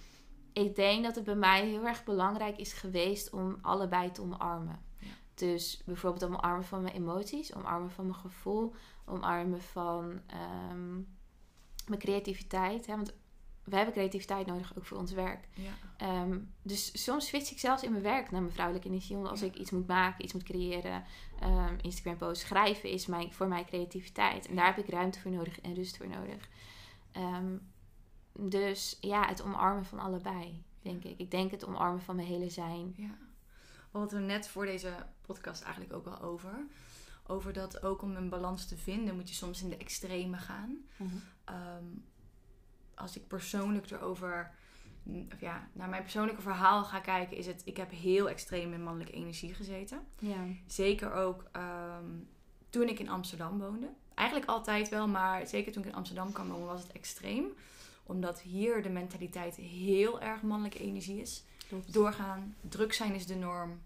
ik 0.53 0.77
denk 0.77 1.05
dat 1.05 1.15
het 1.15 1.25
bij 1.25 1.35
mij 1.35 1.67
heel 1.67 1.87
erg 1.87 2.05
belangrijk 2.05 2.57
is 2.59 2.73
geweest 2.73 3.31
om 3.31 3.59
allebei 3.63 4.11
te 4.11 4.23
omarmen. 4.23 4.83
Ja. 4.99 5.09
Dus 5.35 5.83
bijvoorbeeld 5.85 6.25
omarmen 6.25 6.65
van 6.65 6.83
mijn 6.83 6.95
emoties, 6.95 7.55
omarmen 7.55 7.91
van 7.91 8.07
mijn 8.07 8.19
gevoel, 8.19 8.75
omarmen 9.05 9.63
van 9.63 10.21
ehm, 10.27 10.93
mijn 11.87 12.01
creativiteit. 12.01 12.87
Hè? 12.87 12.97
Want 12.97 13.15
we 13.65 13.77
hebben 13.77 13.95
creativiteit 13.95 14.47
nodig 14.47 14.77
ook 14.77 14.87
voor 14.87 14.99
ons 14.99 15.13
werk. 15.13 15.49
Ja. 15.55 15.73
Ehm, 15.97 16.39
dus 16.63 17.05
soms 17.05 17.27
switch 17.27 17.51
ik 17.51 17.59
zelfs 17.59 17.83
in 17.83 17.91
mijn 17.91 18.03
werk 18.03 18.31
naar 18.31 18.41
mijn 18.41 18.53
vrouwelijke 18.53 18.89
energie. 18.89 19.17
Want 19.17 19.29
als 19.29 19.41
Ja. 19.41 19.47
ik 19.47 19.55
iets 19.57 19.71
moet 19.71 19.87
maken, 19.87 20.25
iets 20.25 20.33
moet 20.33 20.43
creëren, 20.43 21.05
ehm, 21.41 21.75
Instagram 21.83 22.17
post, 22.17 22.41
schrijven 22.43 22.91
is 22.91 23.07
mijn, 23.07 23.33
voor 23.33 23.49
mij 23.49 23.65
creativiteit. 23.65 24.49
En 24.49 24.57
daar 24.57 24.75
heb 24.75 24.85
ik 24.85 24.91
ruimte 24.91 25.21
voor 25.21 25.31
nodig 25.31 25.61
en 25.61 25.75
rust 25.75 25.97
voor 25.97 26.09
nodig. 26.09 26.49
Dus 28.39 28.99
ja, 29.01 29.27
het 29.27 29.43
omarmen 29.43 29.85
van 29.85 29.99
allebei, 29.99 30.63
denk 30.83 31.05
ik. 31.05 31.19
Ik 31.19 31.31
denk 31.31 31.51
het 31.51 31.67
omarmen 31.67 32.03
van 32.03 32.17
mijn 32.17 32.29
hele 32.29 32.49
zijn. 32.51 32.95
Ja. 32.97 33.19
We 33.91 33.99
hadden 33.99 34.21
we 34.21 34.27
net 34.27 34.49
voor 34.49 34.65
deze 34.65 35.07
podcast 35.27 35.63
eigenlijk 35.63 35.93
ook 35.95 36.07
al 36.07 36.21
over. 36.21 36.67
Over 37.33 37.53
dat 37.53 37.83
ook 37.83 38.03
om 38.03 38.17
een 38.17 38.29
balans 38.29 38.67
te 38.67 38.77
vinden 38.77 39.15
moet 39.15 39.29
je 39.29 39.35
soms 39.35 39.63
in 39.63 39.69
de 39.69 39.77
extreme 39.77 40.37
gaan. 40.37 40.77
Ehm, 41.45 41.85
als 42.95 43.17
ik 43.17 43.27
persoonlijk 43.27 43.91
erover, 43.91 44.51
of 45.33 45.41
ja, 45.41 45.69
naar 45.73 45.89
mijn 45.89 46.03
persoonlijke 46.03 46.43
verhaal 46.43 46.85
ga 46.85 47.01
kijken, 47.01 47.37
is 47.37 47.47
het, 47.47 47.63
ik 47.65 47.77
heb 47.77 47.91
heel 47.91 48.29
extreem 48.29 48.73
in 48.73 48.83
mannelijke 48.83 49.13
energie 49.13 49.55
gezeten. 49.55 50.01
Ja. 50.19 50.45
Zeker 50.67 51.13
ook 51.13 51.45
ehm, 51.53 52.11
toen 52.71 52.89
ik 52.89 52.99
in 52.99 53.09
Amsterdam 53.09 53.59
woonde. 53.59 53.89
Eigenlijk 54.15 54.49
altijd 54.49 54.89
wel, 54.89 55.09
maar 55.09 55.47
zeker 55.47 55.73
toen 55.73 55.83
ik 55.83 55.89
in 55.89 55.95
Amsterdam 55.95 56.33
kwam 56.33 56.49
wonen 56.49 56.67
was 56.67 56.83
het 56.83 56.93
extreem. 56.93 57.47
Omdat 58.03 58.41
hier 58.41 58.83
de 58.83 58.91
mentaliteit 58.91 59.57
heel 59.57 60.21
erg 60.21 60.43
mannelijke 60.43 60.79
energie 60.79 61.21
is. 61.21 61.45
Doorgaan, 61.87 62.57
druk 62.61 62.93
zijn 62.93 63.15
is 63.15 63.27
de 63.27 63.37
norm. 63.37 63.81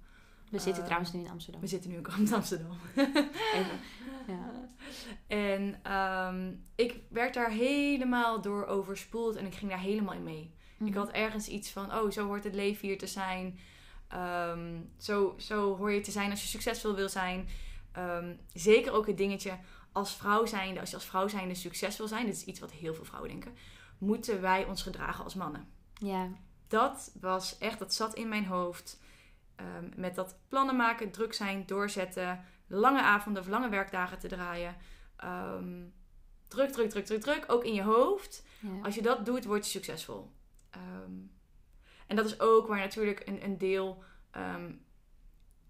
We 0.51 0.59
zitten 0.59 0.75
Ehm, 0.75 0.85
trouwens 0.85 1.13
nu 1.13 1.21
in 1.21 1.31
Amsterdam. 1.31 1.61
We 1.61 1.67
zitten 1.67 1.91
nu 1.91 1.99
ook 1.99 2.09
in 2.19 2.35
Amsterdam. 2.35 2.77
Even. 2.97 3.79
Ja. 4.27 4.51
En 5.27 5.81
ehm, 5.83 6.53
ik 6.75 7.01
werd 7.09 7.35
daar 7.35 7.51
helemaal 7.51 8.41
door 8.41 8.67
overspoeld 8.67 9.37
en 9.37 9.47
ik 9.47 9.55
ging 9.55 9.71
daar 9.71 9.81
helemaal 9.81 10.15
in 10.15 10.23
mee. 10.23 10.55
Ik 10.79 10.87
Mhm. 10.87 10.97
had 10.99 11.11
ergens 11.11 11.49
iets 11.49 11.71
van, 11.71 11.95
oh, 11.95 12.11
zo 12.11 12.27
hoort 12.27 12.45
het 12.45 12.55
leven 12.55 12.89
hier 12.89 12.99
te 12.99 13.07
zijn. 13.07 13.59
Ehm, 14.09 14.81
zo, 14.99 15.35
zo 15.39 15.77
hoor 15.77 15.93
je 15.93 16.01
te 16.01 16.11
zijn 16.11 16.31
als 16.31 16.43
je 16.43 16.49
succesvol 16.49 16.95
wil 16.95 17.09
zijn. 17.09 17.49
Ehm, 17.93 18.35
zeker 18.53 18.93
ook 18.93 19.07
het 19.07 19.17
dingetje 19.17 19.59
als 19.93 20.15
vrouw 20.17 20.47
zijnde, 20.47 20.81
als 20.81 20.91
je 20.91 20.97
als 20.97 21.05
vrouw 21.05 21.29
zijnde 21.29 21.55
succesvol 21.55 22.07
wil 22.09 22.17
zijn, 22.17 22.27
dit 22.27 22.37
is 22.37 22.45
iets 22.45 22.61
wat 22.61 22.73
heel 22.73 22.95
veel 22.95 23.05
vrouwen 23.05 23.31
denken, 23.31 23.55
moeten 23.99 24.41
wij 24.41 24.65
ons 24.65 24.83
gedragen 24.83 25.25
als 25.25 25.35
mannen. 25.35 25.69
Ja. 25.95 26.29
Dat 26.69 27.13
was 27.21 27.59
echt, 27.59 27.79
dat 27.79 27.95
zat 27.95 28.15
in 28.15 28.29
mijn 28.29 28.47
hoofd. 28.47 28.99
Ehm, 29.57 29.91
met 29.97 30.15
dat 30.15 30.37
plannen 30.49 30.77
maken, 30.77 31.11
druk 31.11 31.35
zijn, 31.35 31.67
doorzetten, 31.67 32.45
lange 32.67 33.03
avonden 33.03 33.43
of 33.43 33.49
lange 33.49 33.69
werkdagen 33.69 34.19
te 34.19 34.29
draaien. 34.29 34.77
Ehm, 35.17 35.85
druk, 36.49 36.71
druk, 36.71 36.91
druk, 36.91 37.05
druk, 37.05 37.21
druk. 37.21 37.45
Ook 37.47 37.65
in 37.65 37.75
je 37.75 37.83
hoofd. 37.83 38.45
ja. 38.61 38.69
Als 38.83 38.95
je 38.95 39.03
dat 39.03 39.27
doet, 39.27 39.45
word 39.45 39.65
je 39.65 39.71
succesvol. 39.71 40.31
Ehm, 40.71 41.13
en 42.07 42.17
dat 42.17 42.25
is 42.25 42.41
ook 42.41 42.67
waar 42.67 42.79
natuurlijk 42.79 43.23
een, 43.27 43.45
een 43.45 43.59
deel. 43.59 44.03
ehm, 44.31 44.73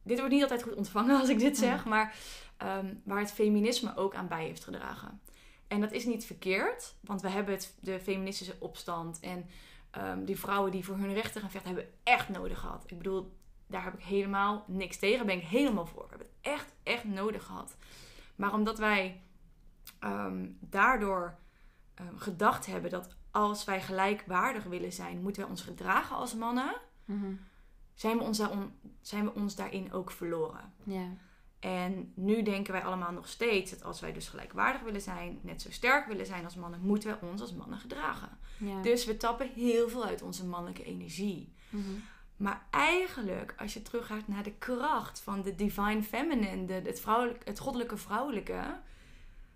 dit 0.03 0.19
wordt 0.19 0.33
niet 0.33 0.43
altijd 0.43 0.63
goed 0.63 0.75
ontvangen 0.75 1.17
als 1.21 1.29
ik 1.29 1.39
dit 1.39 1.57
zeg, 1.57 1.85
maar 1.85 2.15
ehm, 2.57 2.95
waar 3.05 3.19
het 3.19 3.33
feminisme 3.33 3.97
ook 3.97 4.15
aan 4.15 4.29
bij 4.29 4.45
heeft 4.45 4.65
gedragen. 4.65 5.21
En 5.69 5.81
dat 5.81 5.93
is 5.93 6.05
niet 6.05 6.25
verkeerd, 6.25 6.95
want 7.01 7.23
we 7.23 7.29
hebben 7.29 7.55
het, 7.55 7.75
de 7.81 8.01
feministische 8.01 8.57
opstand 8.59 9.21
en 9.21 9.47
ehm, 9.91 10.25
die 10.25 10.39
vrouwen 10.39 10.71
die 10.71 10.85
voor 10.85 10.97
hun 10.97 11.15
rechten 11.15 11.41
gaan 11.41 11.51
vechten, 11.51 11.75
hebben 11.75 11.93
echt 12.03 12.29
nodig 12.29 12.59
gehad. 12.59 12.85
Ik 12.87 12.97
bedoel, 12.99 13.36
daar 13.67 13.85
heb 13.85 13.95
ik 13.95 14.05
helemaal 14.05 14.65
niks 14.67 14.97
tegen, 14.99 15.27
ben 15.27 15.37
ik 15.39 15.45
helemaal 15.45 15.87
voor. 15.87 16.03
We 16.03 16.09
hebben 16.09 16.27
het 16.27 16.37
echt, 16.53 16.73
echt 16.83 17.05
nodig 17.05 17.45
gehad. 17.45 17.77
Maar 18.37 18.53
omdat 18.53 18.79
wij 18.79 19.21
ehm, 19.99 20.47
daardoor 20.61 21.39
ehm, 21.95 22.17
gedacht 22.17 22.67
hebben 22.67 22.91
dat 22.91 23.17
als 23.31 23.65
wij 23.65 23.81
gelijkwaardig 23.83 24.65
willen 24.65 24.93
zijn, 24.93 25.23
moeten 25.23 25.43
wij 25.43 25.51
ons 25.51 25.63
gedragen 25.63 26.17
als 26.17 26.35
mannen, 26.35 26.75
Mhm. 27.05 27.33
zijn 27.95 28.17
we 28.19 28.23
ons, 28.25 28.39
daarom, 28.39 28.73
zijn 29.01 29.25
we 29.25 29.35
ons 29.35 29.55
daarin 29.57 29.93
ook 29.93 30.11
verloren. 30.11 30.73
En 31.59 32.13
nu 32.15 32.43
denken 32.43 32.73
wij 32.73 32.85
allemaal 32.85 33.13
nog 33.13 33.29
steeds 33.29 33.71
dat 33.71 33.85
als 33.85 34.01
wij 34.01 34.13
dus 34.13 34.29
gelijkwaardig 34.29 34.83
willen 34.83 35.01
zijn, 35.01 35.39
net 35.43 35.63
zo 35.63 35.71
sterk 35.71 36.07
willen 36.07 36.27
zijn 36.27 36.45
als 36.45 36.55
mannen, 36.57 36.81
moeten 36.81 37.09
wij 37.21 37.29
ons 37.31 37.41
als 37.41 37.55
mannen 37.55 37.79
gedragen. 37.79 38.39
Dus 38.83 39.05
we 39.05 39.17
tappen 39.17 39.49
heel 39.55 39.89
veel 39.89 40.05
uit 40.05 40.23
onze 40.23 40.47
mannelijke 40.47 40.85
energie. 40.85 41.55
Mhm. 41.69 41.83
Maar 42.37 42.67
eigenlijk, 42.71 43.55
als 43.59 43.75
je 43.75 43.83
teruggaat 43.83 44.29
naar 44.29 44.43
de 44.43 44.53
kracht 44.59 45.21
van 45.21 45.43
de 45.43 45.55
divine 45.55 46.03
feminine, 46.03 46.65
de, 46.65 46.73
het, 46.73 47.01
vrouwelijk, 47.01 47.45
het 47.45 47.59
goddelijke 47.59 47.97
vrouwelijke, 47.97 48.79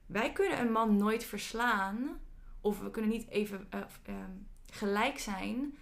wij 0.07 0.33
kunnen 0.33 0.61
een 0.61 0.73
man 0.73 0.97
nooit 0.97 1.25
verslaan, 1.25 2.21
of 2.61 2.81
we 2.81 2.90
kunnen 2.90 3.11
niet 3.11 3.29
even 3.29 3.66
eh, 3.71 3.81
ehm, 4.03 4.31
gelijk 4.71 5.19
zijn, 5.19 5.77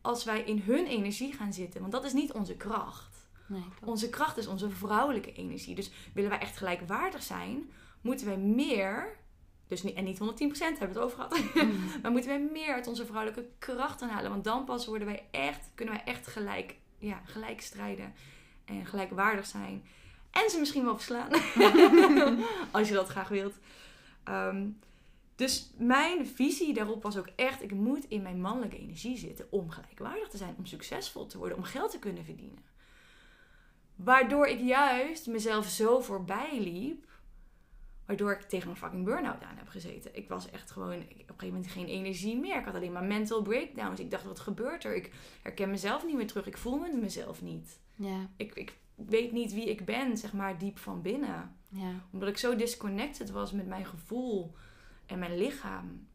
als 0.00 0.24
wij 0.24 0.42
in 0.42 0.58
hun 0.58 0.86
energie 0.86 1.32
gaan 1.32 1.52
zitten. 1.52 1.80
Want 1.80 1.92
dat 1.92 2.04
is 2.04 2.12
niet 2.12 2.32
onze 2.32 2.56
kracht. 2.56 3.26
Nee. 3.46 3.64
Onze 3.84 4.10
kracht 4.10 4.36
is 4.36 4.46
onze 4.46 4.70
vrouwelijke 4.70 5.32
energie. 5.32 5.74
Dus 5.74 5.90
willen 6.14 6.30
wij 6.30 6.38
echt 6.38 6.56
gelijkwaardig 6.56 7.22
zijn, 7.22 7.70
moeten 8.00 8.26
wij 8.26 8.36
meer, 8.36 9.16
dus 9.72 9.82
niet, 9.82 9.94
en 9.94 10.04
niet 10.04 10.18
110% 10.18 10.22
hebben 10.22 10.78
we 10.78 10.84
het 10.84 10.98
over 10.98 11.16
gehad, 11.16 11.54
Mhm. 11.54 11.66
maar 12.02 12.10
moeten 12.10 12.30
wij 12.30 12.48
meer 12.52 12.74
uit 12.74 12.86
onze 12.86 13.06
vrouwelijke 13.06 13.48
krachten 13.58 14.08
halen. 14.08 14.30
Want 14.30 14.44
dan 14.44 14.64
pas 14.64 14.86
worden 14.86 15.06
wij 15.06 15.26
echt, 15.30 15.70
kunnen 15.74 15.94
wij 15.94 16.04
echt 16.04 16.26
gelijk, 16.26 16.74
ja, 16.98 17.20
gelijk 17.24 17.60
strijden 17.60 18.14
en 18.64 18.86
gelijkwaardig 18.86 19.46
zijn. 19.46 19.84
En 20.30 20.50
ze 20.50 20.58
misschien 20.58 20.84
wel 20.84 20.96
verslaan. 20.98 21.30
Als 22.70 22.88
je 22.88 22.94
dat 22.94 23.08
graag 23.08 23.28
wilt. 23.28 23.54
Ehm, 24.24 24.68
dus 25.36 25.70
mijn 25.76 26.26
visie 26.26 26.74
daarop 26.74 27.02
was 27.02 27.16
ook 27.16 27.28
echt: 27.36 27.62
ik 27.62 27.70
moet 27.72 28.04
in 28.08 28.22
mijn 28.22 28.40
mannelijke 28.40 28.78
energie 28.78 29.18
zitten 29.18 29.46
om 29.50 29.70
gelijkwaardig 29.70 30.28
te 30.28 30.36
zijn, 30.36 30.54
om 30.58 30.66
succesvol 30.66 31.26
te 31.26 31.38
worden, 31.38 31.56
om 31.56 31.64
geld 31.64 31.90
te 31.90 31.98
kunnen 31.98 32.24
verdienen. 32.24 32.64
Waardoor 33.96 34.46
ik 34.46 34.60
juist 34.60 35.26
mezelf 35.26 35.66
zo 35.66 36.00
voorbij 36.00 36.58
liep. 36.60 37.04
Waardoor 38.12 38.32
ik 38.32 38.42
tegen 38.42 38.70
een 38.70 38.76
fucking 38.76 39.04
burn-out 39.04 39.42
aan 39.42 39.56
heb 39.56 39.68
gezeten. 39.68 40.16
Ik 40.16 40.28
was 40.28 40.50
echt 40.50 40.70
gewoon 40.70 40.92
ik, 40.92 41.02
op 41.02 41.08
een 41.08 41.24
gegeven 41.26 41.46
moment 41.46 41.66
geen 41.66 41.86
energie 41.86 42.36
meer. 42.36 42.58
Ik 42.58 42.64
had 42.64 42.74
alleen 42.74 42.92
maar 42.92 43.04
mental 43.04 43.42
breakdowns. 43.42 44.00
Ik 44.00 44.10
dacht, 44.10 44.24
wat 44.24 44.40
gebeurt 44.40 44.84
er? 44.84 44.94
Ik 44.94 45.12
herken 45.42 45.70
mezelf 45.70 46.06
niet 46.06 46.16
meer 46.16 46.26
terug. 46.26 46.46
Ik 46.46 46.58
voel 46.58 46.78
me 46.78 46.96
mezelf 47.00 47.42
niet. 47.42 47.78
Ja, 47.94 48.28
Ik, 48.36 48.54
ik 48.54 48.76
weet 48.94 49.32
niet 49.32 49.52
wie 49.52 49.70
ik 49.70 49.84
ben, 49.84 50.16
zeg 50.16 50.32
maar, 50.32 50.58
diep 50.58 50.78
van 50.78 51.02
binnen. 51.02 51.56
ja. 51.68 51.90
Omdat 52.10 52.28
ik 52.28 52.38
zo 52.38 52.56
disconnected 52.56 53.30
was 53.30 53.52
met 53.52 53.66
mijn 53.66 53.86
gevoel 53.86 54.54
en 55.06 55.18
mijn 55.18 55.38
lichaam. 55.38 56.06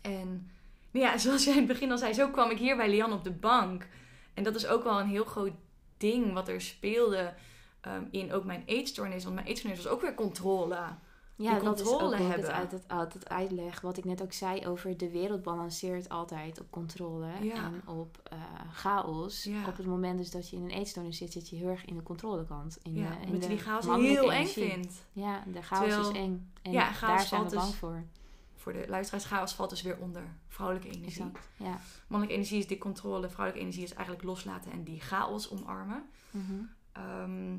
En 0.00 0.50
nou 0.90 1.06
ja, 1.06 1.18
zoals 1.24 1.44
jij 1.44 1.52
in 1.52 1.58
het 1.58 1.68
begin 1.68 1.90
al 1.90 1.98
zei, 1.98 2.12
zo 2.12 2.28
kwam 2.28 2.50
ik 2.50 2.58
hier 2.58 2.76
bij 2.76 2.90
Lian 2.90 3.12
op 3.12 3.24
de 3.24 3.32
bank. 3.32 3.86
En 4.34 4.42
dat 4.42 4.54
is 4.54 4.66
ook 4.66 4.84
wel 4.84 5.00
een 5.00 5.08
heel 5.08 5.24
groot 5.24 5.54
ding 5.96 6.32
wat 6.32 6.48
er 6.48 6.60
speelde 6.60 7.34
ehm, 7.80 8.04
in 8.10 8.32
ook 8.32 8.44
mijn 8.44 8.62
eetstoornis. 8.66 9.22
Want 9.22 9.34
mijn 9.34 9.46
eetstoornis 9.46 9.82
was 9.82 9.92
ook 9.92 10.00
weer 10.00 10.14
controle. 10.14 10.78
Ja, 11.38 11.54
die 11.54 11.62
dat 11.62 11.80
is 11.80 11.86
ook 11.86 11.88
controle 11.88 12.16
hoe 12.16 12.26
ik 12.26 12.32
hebben. 12.32 12.52
uit 12.54 12.72
het, 12.72 12.84
uit 12.88 13.12
het 13.12 13.28
uitleg. 13.28 13.80
Wat 13.80 13.96
ik 13.96 14.04
net 14.04 14.22
ook 14.22 14.32
zei 14.32 14.66
over 14.66 14.96
de 14.96 15.10
wereld 15.10 15.42
balanceert 15.42 16.08
altijd 16.08 16.60
op 16.60 16.70
controle 16.70 17.26
Ja. 17.40 17.54
en 17.54 17.82
op 17.86 18.20
eh, 18.22 18.38
chaos. 18.72 19.44
Ja. 19.44 19.66
Op 19.66 19.76
het 19.76 19.86
moment 19.86 20.18
dus 20.18 20.30
dat 20.30 20.48
je 20.50 20.56
in 20.56 20.62
een 20.62 20.70
eetstoornis 20.70 21.16
zit, 21.18 21.32
zit 21.32 21.48
je 21.48 21.56
heel 21.56 21.68
erg 21.68 21.84
in 21.84 21.96
de 21.96 22.02
controlekant. 22.02 22.78
In 22.82 22.94
ja, 22.94 23.10
de, 23.10 23.26
in 23.26 23.38
de 23.40 23.46
die 23.46 23.58
chaos 23.58 23.86
heel 23.86 24.32
eng 24.32 24.46
vindt. 24.46 25.04
Ja, 25.12 25.42
de 25.52 25.62
chaos 25.62 25.88
Terwijl- 25.88 26.10
is 26.10 26.16
eng. 26.18 26.50
En 26.62 26.72
Ja, 26.72 26.90
daar 27.00 27.20
zijn 27.20 27.44
we 27.48 27.54
bang 27.54 27.66
dus- 27.66 27.74
voor. 27.76 28.02
Voor 28.54 28.72
de 28.72 28.84
luisteraars, 28.88 29.24
chaos 29.24 29.52
valt 29.54 29.70
dus 29.70 29.82
weer 29.82 29.98
onder 29.98 30.22
vrouwelijke 30.48 30.88
energie. 30.88 31.22
Exact. 31.24 31.48
Ja. 31.56 31.80
Mannelijke 32.08 32.34
energie 32.40 32.58
is 32.58 32.66
die 32.66 32.78
controle, 32.78 33.28
vrouwelijke 33.28 33.60
energie 33.60 33.84
is 33.84 33.94
eigenlijk 33.94 34.24
loslaten 34.24 34.72
en 34.72 34.82
die 34.84 35.00
chaos 35.00 35.50
omarmen. 35.50 36.02
Ehm, 36.92 37.56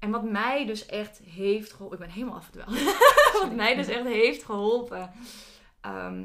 en 0.00 0.10
wat 0.10 0.30
mij 0.30 0.66
dus 0.66 0.86
echt 0.86 1.18
heeft 1.18 1.72
geholpen, 1.72 1.98
ik 1.98 2.04
ben 2.04 2.14
helemaal 2.14 2.36
afgedwaald. 2.36 2.96
wat 3.42 3.54
mij 3.54 3.74
dus 3.74 3.86
echt 3.86 4.04
heeft 4.04 4.44
geholpen 4.44 5.10
ehm, 5.80 6.24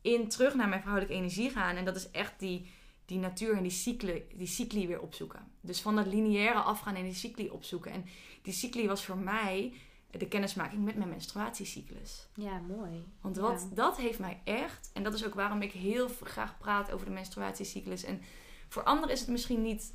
in 0.00 0.28
terug 0.28 0.54
naar 0.54 0.68
mijn 0.68 0.80
vrouwelijke 0.80 1.14
energie 1.14 1.50
gaan. 1.50 1.76
En 1.76 1.84
dat 1.84 1.96
is 1.96 2.10
echt 2.10 2.38
die, 2.38 2.70
die 3.04 3.18
natuur 3.18 3.56
en 3.56 3.62
die 3.62 3.72
cycli, 3.72 4.24
die 4.34 4.46
cycli 4.46 4.86
weer 4.86 5.00
opzoeken. 5.00 5.52
Dus 5.60 5.80
van 5.80 5.96
dat 5.96 6.06
lineaire 6.06 6.58
afgaan 6.60 6.94
en 6.94 7.04
die 7.04 7.14
cycli 7.14 7.50
opzoeken. 7.50 7.92
En 7.92 8.04
die 8.42 8.52
cycli 8.52 8.86
was 8.86 9.04
voor 9.04 9.18
mij 9.18 9.72
de 10.10 10.28
kennismaking 10.28 10.84
met 10.84 10.96
mijn 10.96 11.08
menstruatiecyclus. 11.08 12.28
ja, 12.34 12.60
mooi. 12.68 13.04
Want 13.20 13.36
Ja. 13.36 13.42
wat, 13.42 13.68
dat 13.74 13.96
heeft 13.96 14.18
mij 14.18 14.40
echt, 14.44 14.90
en 14.92 15.02
dat 15.02 15.14
is 15.14 15.26
ook 15.26 15.34
waarom 15.34 15.62
ik 15.62 15.72
heel 15.72 16.08
graag 16.22 16.58
praat 16.58 16.92
over 16.92 17.06
de 17.06 17.12
menstruatiecyclus. 17.12 18.04
En 18.04 18.22
voor 18.68 18.82
anderen 18.82 19.14
is 19.14 19.20
het 19.20 19.28
misschien 19.28 19.62
niet 19.62 19.92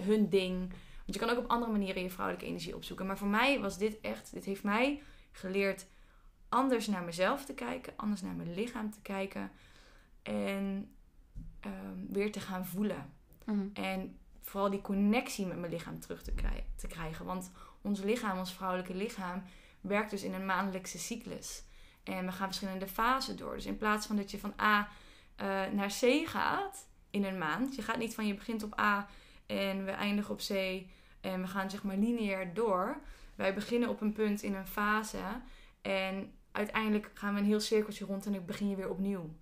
hun 0.00 0.28
ding. 0.28 0.72
Want 1.04 1.18
je 1.18 1.18
kan 1.18 1.30
ook 1.30 1.38
op 1.38 1.50
andere 1.50 1.72
manieren 1.72 2.02
je 2.02 2.10
vrouwelijke 2.10 2.46
energie 2.48 2.76
opzoeken. 2.76 3.06
Maar 3.06 3.18
voor 3.18 3.28
mij 3.28 3.60
was 3.60 3.78
dit 3.78 4.00
echt, 4.00 4.32
dit 4.32 4.44
heeft 4.44 4.62
mij 4.62 5.02
geleerd 5.32 5.86
anders 6.48 6.86
naar 6.86 7.02
mezelf 7.02 7.44
te 7.44 7.54
kijken, 7.54 7.92
anders 7.96 8.22
naar 8.22 8.34
mijn 8.34 8.54
lichaam 8.54 8.90
te 8.90 9.00
kijken. 9.02 9.50
En 10.22 10.90
ehm, 11.60 12.06
weer 12.08 12.32
te 12.32 12.40
gaan 12.40 12.66
voelen. 12.66 13.12
Mhm. 13.44 13.66
En 13.72 14.18
vooral 14.40 14.70
die 14.70 14.80
connectie 14.80 15.46
met 15.46 15.58
mijn 15.58 15.72
lichaam 15.72 16.00
terug 16.00 16.22
te, 16.22 16.32
krij- 16.32 16.66
te 16.76 16.86
krijgen. 16.86 17.24
Want 17.24 17.50
ons 17.82 18.00
lichaam, 18.00 18.38
ons 18.38 18.52
vrouwelijke 18.52 18.94
lichaam, 18.94 19.42
werkt 19.80 20.10
dus 20.10 20.22
in 20.22 20.34
een 20.34 20.46
maandelijkse 20.46 20.98
cyclus. 20.98 21.62
En 22.02 22.26
we 22.26 22.32
gaan 22.32 22.46
verschillende 22.46 22.86
fasen 22.86 23.36
door. 23.36 23.54
Dus 23.54 23.66
in 23.66 23.76
plaats 23.76 24.06
van 24.06 24.16
dat 24.16 24.30
je 24.30 24.38
van 24.38 24.54
A 24.60 24.88
eh, 25.36 25.46
naar 25.72 25.88
C 26.00 26.28
gaat 26.28 26.86
in 27.10 27.24
een 27.24 27.38
maand. 27.38 27.74
Je 27.74 27.82
gaat 27.82 27.98
niet 27.98 28.14
van 28.14 28.26
je 28.26 28.34
begint 28.34 28.62
op 28.62 28.80
A 28.80 29.08
en 29.46 29.84
we 29.84 29.90
eindigen 29.90 30.32
op 30.32 30.38
C. 30.38 30.50
En 31.20 31.40
we 31.40 31.46
gaan 31.46 31.70
zeg 31.70 31.82
maar 31.82 31.96
lineair 31.96 32.54
door. 32.54 33.00
Wij 33.34 33.54
beginnen 33.54 33.88
op 33.88 34.00
een 34.00 34.12
punt 34.12 34.42
in 34.42 34.54
een 34.54 34.66
fase. 34.66 35.40
En 35.82 36.32
uiteindelijk 36.52 37.10
gaan 37.14 37.34
we 37.34 37.40
een 37.40 37.46
heel 37.46 37.60
cirkeltje 37.60 38.04
rond 38.04 38.26
en 38.26 38.32
dan 38.32 38.44
begin 38.44 38.68
je 38.68 38.76
weer 38.76 38.90
opnieuw. 38.90 39.34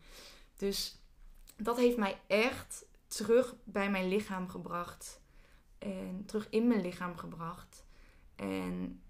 Dus 0.57 0.99
dat 1.57 1.77
heeft 1.77 1.97
mij 1.97 2.21
echt 2.27 2.85
terug 3.07 3.55
bij 3.65 3.91
mijn 3.91 4.09
lichaam 4.09 4.49
gebracht. 4.49 5.21
En 5.79 6.23
terug 6.27 6.47
in 6.51 6.67
mijn 6.67 6.81
lichaam 6.81 7.17
gebracht. 7.17 7.85
En 8.37 9.03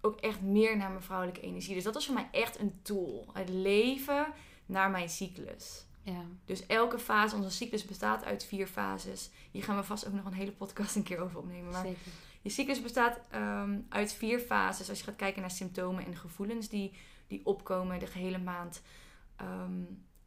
ook 0.00 0.20
echt 0.20 0.40
meer 0.40 0.76
naar 0.76 0.90
mijn 0.90 1.02
vrouwelijke 1.02 1.40
energie. 1.40 1.74
Dus 1.74 1.84
dat 1.84 1.94
was 1.94 2.06
voor 2.06 2.14
mij 2.14 2.28
echt 2.30 2.58
een 2.58 2.78
tool. 2.82 3.30
Het 3.32 3.48
leven 3.48 4.32
naar 4.66 4.90
mijn 4.90 5.08
cyclus. 5.08 5.86
Ja. 6.04 6.24
Dus 6.44 6.66
elke 6.66 6.98
fase, 6.98 7.36
onze 7.36 7.50
cyclus 7.50 7.84
bestaat 7.84 8.24
uit 8.24 8.44
vier 8.44 8.66
fases. 8.66 9.30
Hier 9.50 9.64
gaan 9.64 9.76
we 9.76 9.82
vast 9.82 10.06
ook 10.06 10.12
nog 10.12 10.24
een 10.24 10.32
hele 10.32 10.52
podcast 10.52 10.96
een 10.96 11.02
keer 11.02 11.18
over 11.18 11.38
opnemen. 11.38 11.70
Maar 11.70 11.84
zeker. 11.84 12.12
je 12.42 12.50
cyclus 12.50 12.82
bestaat 12.82 13.20
ehm, 13.30 13.78
uit 13.88 14.12
vier 14.12 14.38
fases. 14.38 14.88
Als 14.88 14.98
je 14.98 15.04
gaat 15.04 15.16
kijken 15.16 15.40
naar 15.40 15.50
symptomen 15.50 16.06
en 16.06 16.16
gevoelens 16.16 16.68
die, 16.68 16.92
die 17.26 17.40
opkomen 17.44 17.98
de 17.98 18.06
gehele 18.06 18.38
maand. 18.38 18.82
Ehm, 19.36 19.82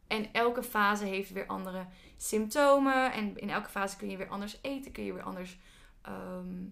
en 0.06 0.32
elke 0.32 0.62
fase 0.62 1.04
heeft 1.04 1.32
weer 1.32 1.46
andere 1.46 1.86
symptomen. 2.16 3.12
En 3.12 3.36
in 3.36 3.50
elke 3.50 3.70
fase 3.70 3.96
kun 3.96 4.10
je 4.10 4.16
weer 4.16 4.28
anders 4.28 4.58
eten. 4.62 4.92
Kun 4.92 5.04
je 5.04 5.12
weer 5.12 5.22
anders 5.22 5.58
ehm, 6.02 6.64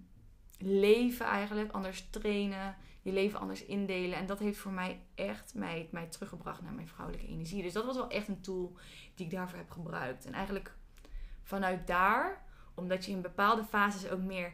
leven 0.59 1.27
eigenlijk. 1.27 1.73
Anders 1.73 2.07
trainen. 2.11 2.77
Je 3.07 3.13
leven 3.13 3.39
anders 3.39 3.65
indelen. 3.65 4.19
En 4.19 4.27
dat 4.27 4.39
heeft 4.39 4.59
voor 4.59 4.73
mij 4.73 5.01
echt 5.15 5.55
mij, 5.55 5.89
mij 5.91 6.07
teruggebracht 6.07 6.63
naar 6.63 6.73
mijn 6.73 6.89
vrouwelijke 6.89 7.29
energie. 7.29 7.63
Dus 7.63 7.73
dat 7.73 7.85
was 7.85 7.97
wel 7.97 8.11
echt 8.11 8.29
een 8.29 8.41
tool 8.41 8.77
die 9.15 9.27
ik 9.27 9.33
daarvoor 9.33 9.59
heb 9.59 9.71
gebruikt. 9.71 10.25
En 10.25 10.33
eigenlijk 10.33 10.75
vanuit 11.43 11.87
daar, 11.87 12.45
omdat 12.75 13.05
je 13.05 13.13
in 13.13 13.21
bepaalde 13.21 13.65
fases 13.65 14.11
ook 14.11 14.21
meer 14.21 14.53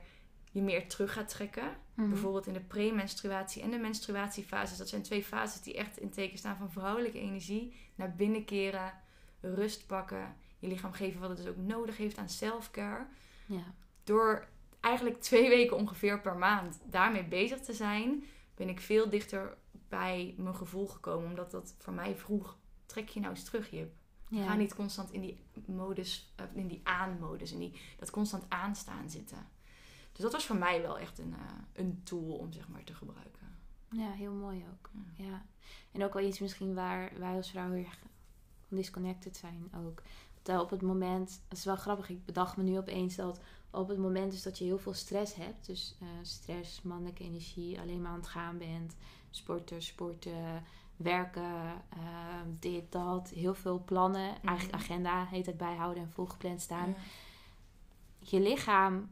je 0.50 0.62
meer 0.62 0.88
terug 0.88 1.12
gaat 1.12 1.28
trekken. 1.28 1.76
Mhm. 1.94 2.08
Bijvoorbeeld 2.08 2.46
in 2.46 2.52
de 2.52 2.60
premenstruatie 2.60 3.62
en 3.62 3.70
de 3.70 3.78
menstruatiefases. 3.78 4.78
Dat 4.78 4.88
zijn 4.88 5.02
twee 5.02 5.24
fases 5.24 5.62
die 5.62 5.76
echt 5.76 5.98
in 5.98 6.10
teken 6.10 6.38
staan 6.38 6.56
van 6.56 6.70
vrouwelijke 6.70 7.18
energie. 7.18 7.74
Naar 7.94 8.14
binnen 8.14 8.44
keren, 8.44 8.92
rust 9.40 9.86
pakken, 9.86 10.36
je 10.58 10.68
lichaam 10.68 10.92
geven 10.92 11.20
wat 11.20 11.28
het 11.28 11.38
dus 11.38 11.48
ook 11.48 11.56
nodig 11.56 11.96
heeft 11.96 12.18
aan 12.18 12.28
self-care. 12.28 13.06
Ja. 13.46 13.74
Door 14.04 14.48
eigenlijk 14.80 15.20
twee 15.20 15.48
weken 15.48 15.76
ongeveer 15.76 16.20
per 16.20 16.36
maand 16.36 16.80
daarmee 16.84 17.24
bezig 17.24 17.60
te 17.60 17.72
zijn, 17.72 18.24
ben 18.54 18.68
ik 18.68 18.80
veel 18.80 19.08
dichter 19.08 19.56
bij 19.88 20.34
mijn 20.38 20.56
gevoel 20.56 20.86
gekomen. 20.86 21.28
Omdat 21.28 21.50
dat 21.50 21.74
voor 21.78 21.92
mij 21.92 22.16
vroeg, 22.16 22.58
trek 22.86 23.08
je 23.08 23.20
nou 23.20 23.34
eens 23.34 23.44
terug, 23.44 23.70
Jip. 23.70 23.92
Ja. 24.28 24.44
Ga 24.44 24.54
niet 24.54 24.74
constant 24.74 25.10
in 25.10 25.20
die 25.20 25.42
modus, 25.66 26.32
eh, 26.36 26.44
in 26.54 26.66
die 26.66 26.80
aan-modus, 26.82 27.52
in 27.52 27.58
die, 27.58 27.80
dat 27.98 28.10
constant 28.10 28.44
aanstaan 28.48 29.10
zitten. 29.10 29.48
Dus 30.12 30.22
dat 30.22 30.32
was 30.32 30.46
voor 30.46 30.56
mij 30.56 30.82
wel 30.82 30.98
echt 30.98 31.18
een, 31.18 31.34
eh, 31.34 31.40
een 31.72 32.00
tool 32.02 32.36
om 32.36 32.52
zeg 32.52 32.68
maar 32.68 32.84
te 32.84 32.94
gebruiken. 32.94 33.58
Ja, 33.90 34.10
heel 34.10 34.32
mooi 34.32 34.64
ook. 34.72 34.90
Ja. 35.16 35.24
Ja. 35.24 35.46
En 35.92 36.04
ook 36.04 36.14
wel 36.14 36.26
iets 36.26 36.38
misschien 36.38 36.74
waar 36.74 37.12
wij 37.18 37.36
als 37.36 37.50
vrouw 37.50 37.70
heel 37.70 37.84
erg 37.84 38.02
disconnected 38.68 39.36
zijn 39.36 39.70
ook. 39.74 40.02
Op 40.48 40.70
het 40.70 40.82
moment, 40.82 41.40
het 41.48 41.58
is 41.58 41.64
wel 41.64 41.76
grappig, 41.76 42.08
ik 42.08 42.24
bedacht 42.24 42.56
me 42.56 42.62
nu 42.62 42.78
opeens 42.78 43.16
dat 43.16 43.40
op 43.70 43.88
het 43.88 43.98
moment 43.98 44.30
dus 44.30 44.42
dat 44.42 44.58
je 44.58 44.64
heel 44.64 44.78
veel 44.78 44.94
stress 44.94 45.34
hebt, 45.34 45.66
dus 45.66 45.96
eh, 46.00 46.08
stress, 46.22 46.82
mannelijke 46.82 47.24
energie, 47.24 47.80
alleen 47.80 48.02
maar 48.02 48.10
aan 48.10 48.18
het 48.18 48.26
gaan 48.26 48.58
bent, 48.58 48.96
sporten, 49.30 49.82
sporten, 49.82 50.64
werken, 50.96 51.82
eh, 51.88 52.40
dit, 52.58 52.92
dat, 52.92 53.28
heel 53.28 53.54
veel 53.54 53.82
plannen, 53.84 54.42
eigenlijk 54.44 54.82
agenda 54.82 55.26
heet 55.26 55.46
het 55.46 55.56
bijhouden 55.56 56.02
en 56.02 56.10
volgepland 56.10 56.60
staan. 56.60 56.88
Ja. 56.88 56.94
je 58.18 58.40
lichaam 58.40 59.10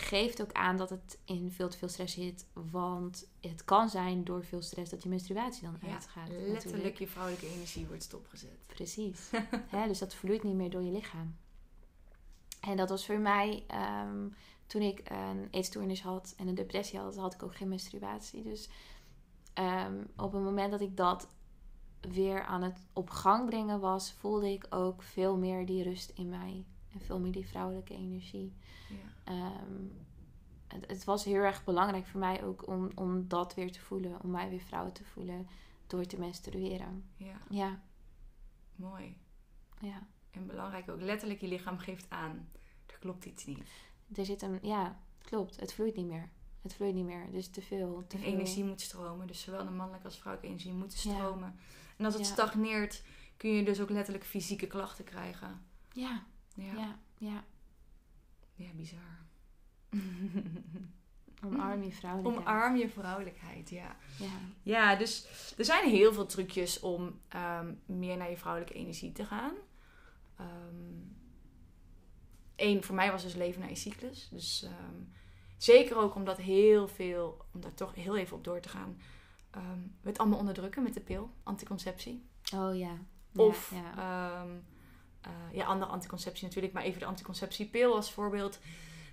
geeft 0.00 0.42
ook 0.42 0.52
aan 0.52 0.76
dat 0.76 0.90
het 0.90 1.18
in 1.24 1.50
veel 1.52 1.68
te 1.68 1.78
veel 1.78 1.88
stress 1.88 2.14
zit. 2.14 2.46
Want 2.52 3.28
het 3.40 3.64
kan 3.64 3.88
zijn 3.88 4.24
door 4.24 4.44
veel 4.44 4.62
stress 4.62 4.90
dat 4.90 5.02
je 5.02 5.08
menstruatie 5.08 5.62
dan 5.62 5.76
Ja, 5.82 5.92
uitgaat. 5.92 6.28
letterlijk 6.28 6.64
natuurlijk. 6.64 6.98
je 6.98 7.06
vrouwelijke 7.08 7.46
energie 7.48 7.86
wordt 7.86 8.02
stopgezet. 8.02 8.66
Precies. 8.66 9.30
Dus 9.88 9.98
dat 9.98 10.14
vloeit 10.14 10.42
niet 10.42 10.54
meer 10.54 10.70
door 10.70 10.82
je 10.82 10.90
lichaam. 10.90 11.36
En 12.60 12.76
dat 12.76 12.88
was 12.88 13.06
voor 13.06 13.18
mij, 13.18 13.64
ehm, 13.66 14.28
toen 14.66 14.82
ik 14.82 15.10
een 15.10 15.48
eetstoornis 15.50 16.02
had 16.02 16.34
en 16.36 16.48
een 16.48 16.54
depressie 16.54 16.98
had, 16.98 17.16
had 17.16 17.34
ik 17.34 17.42
ook 17.42 17.56
geen 17.56 17.68
menstruatie. 17.68 18.42
Dus 18.42 18.68
ehm, 19.54 20.04
op 20.16 20.32
het 20.32 20.42
moment 20.42 20.70
dat 20.70 20.80
ik 20.80 20.96
dat 20.96 21.28
weer 22.00 22.42
aan 22.44 22.62
het 22.62 22.78
op 22.92 23.10
gang 23.10 23.46
brengen 23.46 23.80
was, 23.80 24.12
voelde 24.12 24.52
ik 24.52 24.66
ook 24.70 25.02
veel 25.02 25.36
meer 25.36 25.66
die 25.66 25.82
rust 25.82 26.10
in 26.14 26.28
mij. 26.28 26.64
En 26.92 27.00
veel 27.00 27.18
meer 27.20 27.32
die 27.32 27.46
vrouwelijke 27.48 27.94
energie. 27.94 28.52
Ja. 28.88 29.32
Ehm, 29.32 29.84
het, 30.68 30.86
het 30.86 31.04
was 31.04 31.24
heel 31.24 31.34
erg 31.42 31.64
belangrijk 31.64 32.06
voor 32.06 32.20
mij 32.20 32.44
ook 32.44 32.66
om, 32.66 32.90
om 32.94 33.28
dat 33.28 33.54
weer 33.54 33.72
te 33.72 33.80
voelen. 33.80 34.22
Om 34.22 34.30
mij 34.30 34.48
weer 34.48 34.60
vrouw 34.60 34.92
te 34.92 35.04
voelen 35.04 35.46
door 35.86 36.04
te 36.06 36.18
menstrueren. 36.18 37.04
ja, 37.16 37.38
Ja, 37.50 37.82
mooi. 38.76 39.16
ja. 39.80 40.06
En 40.30 40.46
belangrijk 40.46 40.88
ook, 40.88 41.00
letterlijk 41.00 41.40
je 41.40 41.48
lichaam 41.48 41.78
geeft 41.78 42.10
aan. 42.10 42.48
Er 42.86 42.98
klopt 42.98 43.24
iets 43.24 43.44
niet. 43.46 43.68
Er 44.14 44.24
zit 44.24 44.42
een, 44.42 44.58
ja, 44.62 44.98
klopt. 45.18 45.60
Het 45.60 45.72
vloeit 45.72 45.96
niet 45.96 46.06
meer. 46.06 46.28
Het 46.62 46.74
vloeit 46.74 46.94
niet 46.94 47.04
meer. 47.04 47.30
Dus 47.30 47.48
te 47.48 47.62
veel. 47.62 48.04
Te 48.06 48.16
De 48.16 48.22
veel. 48.22 48.32
energie 48.32 48.64
moet 48.64 48.80
stromen. 48.80 49.26
Dus 49.26 49.40
zowel 49.42 49.64
de 49.64 49.70
mannelijke 49.70 50.06
als 50.06 50.18
vrouwelijke 50.18 50.54
energie 50.54 50.78
moeten 50.78 51.10
Ja. 51.10 51.14
stromen. 51.16 51.58
En 51.96 52.04
als 52.04 52.14
het 52.14 52.26
Ja. 52.26 52.32
stagneert, 52.32 53.02
kun 53.36 53.50
je 53.50 53.62
dus 53.64 53.80
ook 53.80 53.90
letterlijk 53.90 54.24
fysieke 54.24 54.66
klachten 54.66 55.04
krijgen. 55.04 55.62
Ja, 55.92 56.24
Ja, 56.54 56.72
ja, 56.74 56.98
ja. 57.18 57.44
ja 58.54 58.72
bizar. 58.74 59.18
Omarm 61.44 61.82
je 61.82 61.92
vrouwelijkheid. 61.92 62.46
Omarm 62.48 62.76
je 62.76 62.88
vrouwelijkheid, 62.88 63.70
ja. 63.70 63.96
Ja, 64.18 64.38
Ja, 64.62 64.96
dus 64.96 65.26
er 65.58 65.64
zijn 65.64 65.90
heel 65.90 66.12
veel 66.12 66.26
trucjes 66.26 66.80
om 66.80 67.20
ehm, 67.28 67.74
meer 67.86 68.16
naar 68.16 68.30
je 68.30 68.36
vrouwelijke 68.36 68.74
energie 68.74 69.12
te 69.12 69.24
gaan. 69.24 69.52
Eén, 72.60 72.82
voor 72.82 72.94
mij 72.94 73.10
was 73.10 73.22
dus 73.22 73.34
leven 73.34 73.60
naar 73.60 73.68
je 73.68 73.76
cyclus. 73.76 74.28
Dus 74.30 74.62
ehm, 74.62 75.02
zeker 75.56 75.96
ook 75.96 76.14
omdat 76.14 76.36
heel 76.36 76.88
veel, 76.88 77.44
om 77.52 77.60
daar 77.60 77.74
toch 77.74 77.94
heel 77.94 78.16
even 78.16 78.36
op 78.36 78.44
door 78.44 78.60
te 78.60 78.68
gaan, 78.68 79.00
ehm, 79.50 79.80
we 80.00 80.08
het 80.08 80.18
allemaal 80.18 80.38
onderdrukken 80.38 80.82
met 80.82 80.94
de 80.94 81.00
pil, 81.00 81.30
anticonceptie. 81.42 82.28
oh 82.54 82.76
ja. 82.78 82.98
Ja, 83.32 83.42
Of 83.42 83.72
ja. 83.74 84.42
Eh, 85.20 85.30
ja, 85.52 85.64
andere 85.64 85.90
anticonceptie 85.90 86.44
natuurlijk, 86.44 86.72
maar 86.74 86.82
even 86.82 87.00
de 87.00 87.06
anticonceptiepil 87.06 87.94
als 87.94 88.12
voorbeeld. 88.12 88.58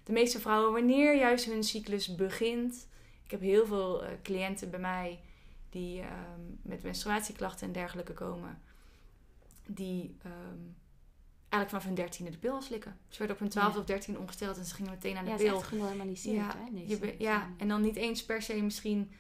De 0.04 0.12
meeste 0.12 0.40
vrouwen, 0.40 0.74
wanneer 0.74 1.18
juist 1.18 1.46
hun 1.46 1.64
cyclus 1.64 2.16
begint. 2.16 2.88
Ik 3.24 3.32
heb 3.32 3.42
heel 3.42 3.66
veel 3.66 4.04
eh, 4.04 4.12
cliënten 4.24 4.70
bij 4.70 4.80
mij 4.80 5.20
die 5.70 6.02
ehm, 6.02 6.42
met 6.62 6.84
menstruatieklachten 6.84 7.68
en 7.68 7.74
dergelijke 7.74 8.14
komen, 8.14 8.62
die 9.66 10.18
ehm, 10.24 10.34
eigenlijk 11.40 11.70
vanaf 11.70 11.84
hun 11.84 11.94
dertiende 11.96 12.32
de 12.32 12.38
pil 12.38 12.54
al 12.54 12.62
slikken. 12.62 12.98
Ze 13.10 13.18
werden 13.18 13.36
op 13.36 13.42
hun 13.42 13.52
twaalfde 13.52 13.74
Ja. 13.76 13.80
of 13.80 13.86
dertiende 13.86 14.20
ongesteld 14.20 14.58
en 14.58 14.66
ze 14.66 14.76
gingen 14.76 14.92
meteen 14.92 15.18
aan 15.18 15.26
de 15.26 15.32
Ja, 15.32 15.38
pil. 15.38 15.58
echt 15.58 15.68
genormaliseerd, 15.68 16.36
Ja, 16.36 16.56
hè? 16.58 16.82
Je 16.86 17.16
ja, 17.18 17.50
en 17.58 17.68
dan 17.68 17.82
niet 17.82 17.96
eens 17.96 18.26
per 18.26 18.42
se 18.42 18.62
misschien 18.62 19.12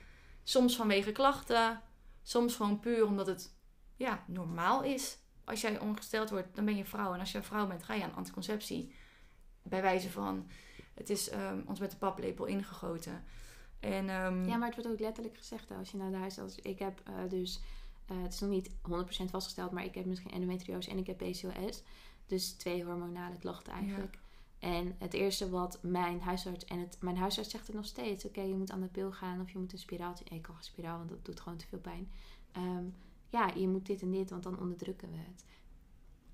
soms 0.43 0.75
vanwege 0.75 1.11
klachten, 1.11 1.81
soms 2.23 2.55
gewoon 2.55 2.79
puur 2.79 3.05
omdat 3.05 3.27
het 3.27 3.55
ja, 3.95 4.23
normaal 4.27 4.83
is. 4.83 5.17
Als 5.47 5.61
jij 5.61 5.79
ongesteld 5.79 6.29
wordt, 6.29 6.55
dan 6.55 6.65
ben 6.65 6.75
je 6.75 6.85
vrouw. 6.85 7.13
En 7.13 7.19
als 7.19 7.31
je 7.31 7.37
een 7.37 7.43
vrouw 7.43 7.67
bent, 7.67 7.83
ga 7.83 7.93
je 7.93 8.03
aan 8.03 8.15
anticonceptie. 8.15 8.93
Bij 9.61 9.81
wijze 9.81 10.09
van, 10.09 10.47
het 10.93 11.09
is 11.09 11.29
ehm, 11.29 11.61
ons 11.65 11.79
met 11.79 11.91
de 11.91 11.97
paplepel 11.97 12.45
ingegoten. 12.45 13.23
En, 13.79 14.09
ehm, 14.09 14.47
Ja, 14.47 14.57
maar 14.57 14.67
het 14.67 14.75
wordt 14.75 14.91
ook 14.91 14.99
letterlijk 14.99 15.37
gezegd 15.37 15.71
als 15.71 15.91
je 15.91 15.97
naar 15.97 16.11
de 16.11 16.17
huisarts... 16.17 16.55
Ik 16.55 16.79
heb 16.79 17.01
eh, 17.03 17.13
dus... 17.29 17.61
eh, 18.05 18.21
het 18.23 18.33
is 18.33 18.39
nog 18.39 18.49
niet 18.49 18.69
100% 18.69 19.29
vastgesteld, 19.29 19.71
maar 19.71 19.83
ik 19.85 19.95
heb 19.95 20.05
misschien 20.05 20.31
endometriose 20.31 20.89
en 20.89 20.97
ik 20.97 21.07
heb 21.07 21.17
PCOS. 21.17 21.83
Dus 22.25 22.51
twee 22.51 22.83
hormonale 22.83 23.37
klachten 23.37 23.73
eigenlijk. 23.73 24.17
En 24.59 24.95
het 24.99 25.13
eerste 25.13 25.49
wat 25.49 25.79
mijn 25.81 26.21
huisarts... 26.21 26.65
En 26.65 26.79
het, 26.79 26.97
mijn 27.01 27.17
huisarts 27.17 27.49
zegt 27.49 27.67
het 27.67 27.75
nog 27.75 27.85
steeds. 27.85 28.25
Oké, 28.25 28.41
je 28.41 28.55
moet 28.55 28.71
aan 28.71 28.81
de 28.81 28.87
pil 28.87 29.11
gaan 29.11 29.41
of 29.41 29.49
je 29.51 29.57
moet 29.57 29.71
een 29.73 29.77
spiraaltje... 29.79 30.25
Ik 30.25 30.41
kan 30.41 30.55
geen 30.55 30.63
spiraal, 30.63 30.97
want 30.97 31.09
dat 31.09 31.25
doet 31.25 31.39
gewoon 31.39 31.57
te 31.57 31.67
veel 31.67 31.79
pijn. 31.79 32.11
Ehm, 32.51 32.85
ja, 33.29 33.51
je 33.55 33.67
moet 33.67 33.85
dit 33.85 34.01
en 34.01 34.11
dit, 34.11 34.29
want 34.29 34.43
dan 34.43 34.59
onderdrukken 34.59 35.11
we 35.11 35.17
het. 35.17 35.43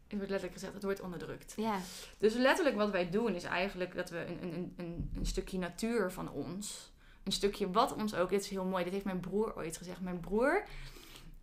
Het 0.07 0.21
wordt 0.21 0.29
letterlijk 0.29 0.53
gezegd, 0.53 0.73
het 0.73 0.83
wordt 0.83 1.01
onderdrukt. 1.01 1.53
Ja, 1.57 1.79
Dus 2.17 2.33
letterlijk 2.33 2.75
wat 2.75 2.91
wij 2.91 3.09
doen 3.09 3.35
is 3.35 3.43
eigenlijk 3.43 3.95
dat 3.95 4.09
we 4.09 4.25
een, 4.25 4.43
een, 4.53 4.73
een, 4.77 5.11
een 5.15 5.25
stukje 5.25 5.57
natuur 5.57 6.11
van 6.11 6.31
ons, 6.31 6.91
een 7.23 7.31
stukje 7.31 7.71
wat 7.71 7.95
ons 7.95 8.15
ook, 8.15 8.29
dit 8.29 8.41
is 8.41 8.49
heel 8.49 8.65
mooi, 8.65 8.83
dit 8.83 8.93
heeft 8.93 9.05
mijn 9.05 9.19
broer 9.19 9.55
ooit 9.55 9.77
gezegd. 9.77 10.01
Mijn 10.01 10.19
broer 10.19 10.63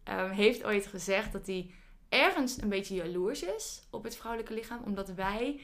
ehm, 0.03 0.31
heeft 0.31 0.65
ooit 0.65 0.87
gezegd 0.87 1.33
dat 1.33 1.47
hij 1.47 1.71
ergens 2.09 2.63
een 2.63 2.69
beetje 2.69 2.95
jaloers 2.95 3.43
is 3.43 3.83
op 3.91 4.05
het 4.05 4.17
vrouwelijke 4.17 4.55
lichaam, 4.55 4.83
omdat 4.85 5.09
wij 5.09 5.61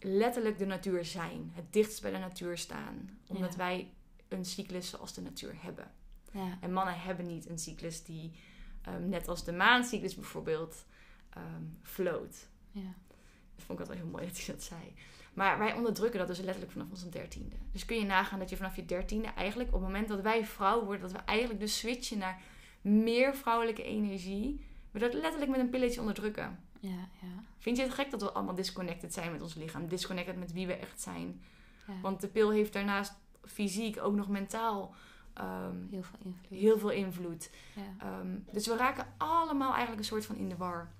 letterlijk 0.00 0.58
de 0.58 0.66
natuur 0.66 1.04
zijn, 1.04 1.50
het 1.54 1.72
dichtst 1.72 2.02
bij 2.02 2.10
de 2.10 2.18
natuur 2.18 2.58
staan, 2.58 3.18
omdat 3.26 3.50
Ja. 3.52 3.56
wij 3.58 3.92
een 4.28 4.44
cyclus 4.44 4.88
zoals 4.88 5.14
de 5.14 5.20
natuur 5.22 5.54
hebben. 5.56 5.90
ja, 6.32 6.58
En 6.60 6.72
mannen 6.72 7.00
hebben 7.00 7.26
niet 7.26 7.48
een 7.48 7.58
cyclus 7.58 8.02
die, 8.04 8.32
ehm, 8.84 9.08
net 9.08 9.28
als 9.28 9.44
de 9.44 9.52
maancyclus 9.52 10.14
bijvoorbeeld, 10.14 10.84
ehm 11.30 11.64
floot. 11.82 12.48
ja. 12.70 12.94
Dat 13.56 13.64
vond 13.64 13.78
ik 13.78 13.86
altijd 13.86 14.04
heel 14.04 14.12
mooi 14.14 14.26
dat 14.26 14.36
hij 14.36 14.54
dat 14.54 14.62
zei. 14.62 14.94
Maar 15.34 15.58
wij 15.58 15.72
onderdrukken 15.72 16.18
dat 16.18 16.28
dus 16.28 16.38
letterlijk 16.38 16.72
vanaf 16.72 16.90
onze 16.90 17.08
dertiende. 17.08 17.56
Dus 17.72 17.84
kun 17.84 17.96
je 17.96 18.04
nagaan 18.04 18.38
dat 18.38 18.50
je 18.50 18.56
vanaf 18.56 18.76
je 18.76 18.84
dertiende 18.84 19.28
eigenlijk 19.28 19.68
op 19.68 19.74
het 19.74 19.82
moment 19.82 20.08
dat 20.08 20.20
wij 20.20 20.44
vrouw 20.44 20.84
worden, 20.84 21.02
dat 21.02 21.12
we 21.12 21.18
eigenlijk 21.24 21.60
dus 21.60 21.78
switchen 21.78 22.18
naar 22.18 22.40
meer 22.80 23.34
vrouwelijke 23.34 23.82
energie. 23.82 24.66
We 24.90 24.98
dat 24.98 25.14
letterlijk 25.14 25.50
met 25.50 25.60
een 25.60 25.70
pilletje 25.70 26.00
onderdrukken. 26.00 26.58
Ja, 26.80 27.08
ja. 27.20 27.42
Vind 27.58 27.76
je 27.76 27.82
het 27.82 27.94
gek 27.94 28.10
dat 28.10 28.22
we 28.22 28.32
allemaal 28.32 28.54
disconnected 28.54 29.12
zijn 29.12 29.32
met 29.32 29.42
ons 29.42 29.54
lichaam? 29.54 29.88
Disconnected 29.88 30.38
met 30.38 30.52
wie 30.52 30.66
we 30.66 30.74
echt 30.74 31.00
zijn? 31.00 31.42
ja. 31.86 32.00
Want 32.02 32.20
de 32.20 32.28
pil 32.28 32.50
heeft 32.50 32.72
daarnaast 32.72 33.14
fysiek 33.44 34.02
ook 34.02 34.14
nog 34.14 34.28
mentaal 34.28 34.94
ehm, 35.34 35.76
heel 35.90 36.02
veel 36.02 36.18
invloed. 36.22 36.58
heel 36.58 36.78
veel 36.78 36.90
invloed. 36.90 37.50
Ja. 37.74 38.06
Ehm, 38.06 38.38
dus 38.52 38.66
we 38.66 38.76
raken 38.76 39.06
allemaal 39.16 39.70
eigenlijk 39.70 39.98
een 39.98 40.04
soort 40.04 40.26
van 40.26 40.36
in 40.36 40.48
de 40.48 40.56
war. 40.56 40.92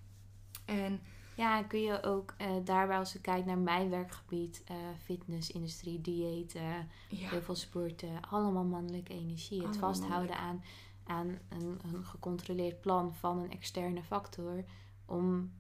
En 0.65 1.01
Ja, 1.37 1.63
kun 1.63 1.81
je 1.81 2.03
ook 2.03 2.35
eh, 2.37 2.51
daarbij 2.65 2.99
als 2.99 3.13
je 3.13 3.21
kijkt 3.21 3.47
naar 3.47 3.59
mijn 3.59 3.91
werkgebied, 3.91 4.63
eh 4.67 4.77
fitnessindustrie, 5.03 6.01
diëten, 6.01 6.89
ja, 7.09 7.29
heel 7.29 7.43
veel 7.43 7.55
sporten, 7.55 8.21
allemaal 8.31 8.65
mannelijke 8.65 9.13
energie. 9.13 9.67
Het 9.67 9.77
vasthouden 9.77 10.37
aan, 10.37 10.65
aan 11.07 11.39
een, 11.49 11.79
een 11.83 12.05
gecontroleerd 12.05 12.81
plan 12.81 13.15
van 13.15 13.39
een 13.39 13.51
externe 13.51 14.03
factor 14.03 14.65
om 15.05 15.53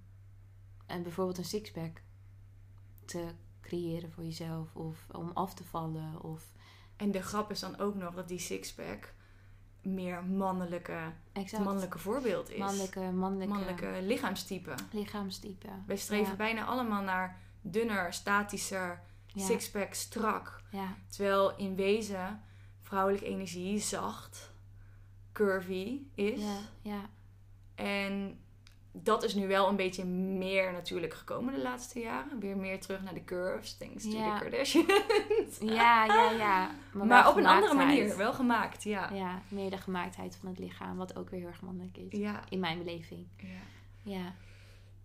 en 0.87 1.03
bijvoorbeeld 1.03 1.39
een 1.39 1.45
sixpack 1.45 2.03
te 3.05 3.29
creëren 3.61 4.13
voor 4.13 4.25
jezelf 4.25 4.77
of 4.77 5.07
om 5.13 5.31
af 5.35 5.55
te 5.55 5.65
vallen 5.65 6.23
of 6.23 6.53
En 6.97 7.11
de 7.11 7.23
grap 7.23 7.51
is 7.51 7.61
dan 7.61 7.79
ook 7.79 7.95
nog 7.95 8.15
dat 8.15 8.29
die 8.29 8.39
sixpack 8.39 9.13
meer 9.83 10.25
mannelijke, 10.25 10.99
exact, 11.33 11.65
mannelijke 11.65 11.99
voorbeeld 11.99 12.51
is. 12.51 12.59
mannelijke, 12.59 13.01
mannelijke, 13.01 13.53
Mannelijke 13.55 13.99
lichaamstype. 14.03 14.75
lichaamstype. 14.93 15.69
Wij 15.87 15.97
streven 15.97 16.31
Ja. 16.31 16.37
bijna 16.37 16.65
allemaal 16.65 17.03
naar 17.03 17.41
dunner, 17.61 18.13
statischer, 18.13 19.03
Ja. 19.27 19.45
sixpack, 19.45 19.95
strak. 19.95 20.63
Ja, 20.71 20.95
Terwijl 21.09 21.57
in 21.57 21.75
wezen 21.75 22.43
vrouwelijke 22.83 23.27
energie 23.27 23.79
zacht, 23.79 24.53
curvy 25.33 26.01
is. 26.15 26.41
ja, 26.41 26.59
ja. 26.81 27.01
En 27.75 28.39
dat 28.97 29.23
is 29.25 29.35
nu 29.35 29.47
wel 29.49 29.69
een 29.69 29.77
beetje 29.77 30.05
meer 30.05 30.73
natuurlijk 30.73 31.15
gekomen 31.15 31.55
de 31.55 31.63
laatste 31.63 32.01
jaren. 32.01 32.39
Weer 32.41 32.57
meer 32.57 32.81
terug 32.81 33.03
naar 33.03 33.15
de 33.15 33.25
curves, 33.25 33.77
thanks 33.77 34.03
to 34.03 34.11
Ja. 34.11 34.35
the 34.39 34.43
Kardashians. 34.43 35.59
Ja, 35.79 36.05
ja, 36.05 36.31
ja. 36.31 36.71
Maar, 36.93 37.29
op 37.29 37.37
een 37.37 37.47
andere 37.47 37.75
manier, 37.75 38.17
wel 38.17 38.33
gemaakt, 38.33 38.83
ja. 38.83 39.11
Ja, 39.13 39.43
meer 39.49 39.71
de 39.71 39.79
gemaaktheid 39.79 40.37
van 40.37 40.49
het 40.49 40.59
lichaam, 40.59 40.97
wat 40.97 41.17
ook 41.17 41.31
weer 41.31 41.41
heel 41.41 41.49
erg 41.49 41.61
mannelijk 41.63 41.97
is. 41.97 42.19
Ja, 42.19 42.41
In 42.49 42.61
mijn 42.61 42.79
beleving. 42.79 43.27
ja. 43.37 43.49
Ja, 44.03 44.35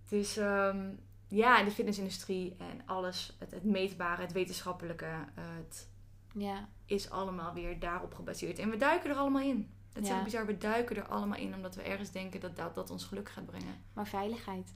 Dus 0.09 0.37
ehm, 0.37 0.89
ja, 1.27 1.63
de 1.63 1.71
fitnessindustrie 1.71 2.55
en 2.57 2.81
alles, 2.85 3.35
het, 3.39 3.51
het 3.51 3.63
meetbare, 3.63 4.21
het 4.21 4.31
wetenschappelijke, 4.31 5.07
het 5.35 5.89
ja, 6.33 6.67
is 6.85 7.09
allemaal 7.09 7.53
weer 7.53 7.79
daarop 7.79 8.13
gebaseerd. 8.13 8.59
En 8.59 8.69
we 8.69 8.77
duiken 8.77 9.09
er 9.09 9.15
allemaal 9.15 9.41
in. 9.41 9.69
Dat 9.93 10.03
is 10.03 10.09
Ja. 10.09 10.23
bizar, 10.23 10.45
we 10.45 10.57
duiken 10.57 10.95
er 10.95 11.07
allemaal 11.07 11.37
in 11.37 11.53
omdat 11.55 11.75
we 11.75 11.81
ergens 11.81 12.11
denken 12.11 12.39
dat 12.39 12.55
dat, 12.55 12.75
dat 12.75 12.89
ons 12.89 13.03
geluk 13.05 13.29
gaat 13.29 13.45
brengen. 13.45 13.75
maar 13.93 14.07
veiligheid. 14.07 14.73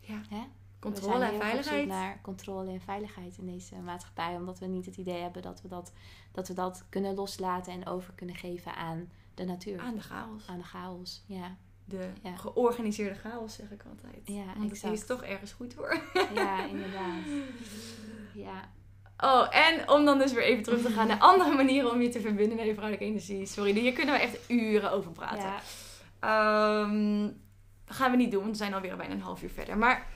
Ja, 0.00 0.20
Hè? 0.28 0.42
controle 0.78 1.24
en 1.24 1.40
veiligheid. 1.40 1.86
naar 1.88 2.20
controle 2.22 2.70
en 2.72 2.80
veiligheid 2.80 3.38
in 3.38 3.46
deze 3.46 3.74
maatschappij. 3.76 4.36
Omdat 4.36 4.58
we 4.58 4.66
niet 4.66 4.86
het 4.86 4.96
idee 4.96 5.20
hebben 5.20 5.42
dat 5.42 5.62
we 5.62 5.68
dat, 5.68 5.92
dat, 6.32 6.48
we 6.48 6.54
dat 6.54 6.84
kunnen 6.88 7.14
loslaten 7.14 7.72
en 7.72 7.86
over 7.86 8.12
kunnen 8.14 8.36
geven 8.36 8.74
aan 8.74 9.10
de 9.34 9.44
natuur. 9.44 9.80
Aan 9.80 9.94
de 9.94 10.00
chaos. 10.00 10.46
Aan 10.46 10.58
de 10.58 10.64
chaos. 10.64 11.22
Ja, 11.26 11.56
De 11.84 12.10
Ja. 12.22 12.36
georganiseerde 12.36 13.14
chaos, 13.18 13.54
zeg 13.54 13.70
ik 13.70 13.82
altijd. 13.90 14.20
Ja, 14.24 14.44
Want 14.58 14.70
exact. 14.70 14.92
is 14.94 15.06
toch 15.06 15.22
ergens 15.22 15.52
goed 15.52 15.74
voor. 15.74 16.02
ja 16.34 16.64
inderdaad. 16.66 17.24
Ja, 18.34 18.70
Oh, 19.24 19.46
en 19.50 19.88
om 19.88 20.04
dan 20.04 20.18
dus 20.18 20.32
weer 20.32 20.42
even 20.42 20.62
terug 20.62 20.82
te 20.82 20.90
gaan 20.90 21.06
naar 21.06 21.18
andere 21.18 21.54
manieren 21.54 21.90
om 21.90 22.00
je 22.00 22.08
te 22.08 22.20
verbinden 22.20 22.56
met 22.56 22.66
je 22.66 22.72
vrouwelijke 22.74 23.06
energie. 23.06 23.46
Sorry, 23.46 23.72
hier 23.72 23.92
kunnen 23.92 24.14
we 24.14 24.20
echt 24.20 24.50
uren 24.50 24.92
over 24.92 25.10
praten. 25.10 25.38
ja, 25.38 25.60
Ehm, 26.22 27.30
dat 27.84 27.96
gaan 27.96 28.10
we 28.10 28.16
niet 28.16 28.30
doen, 28.30 28.40
want 28.40 28.52
we 28.52 28.62
zijn 28.62 28.74
alweer 28.74 28.96
bijna 28.96 29.14
een 29.14 29.20
half 29.20 29.42
uur 29.42 29.50
verder. 29.50 29.78
Maar 29.78 30.06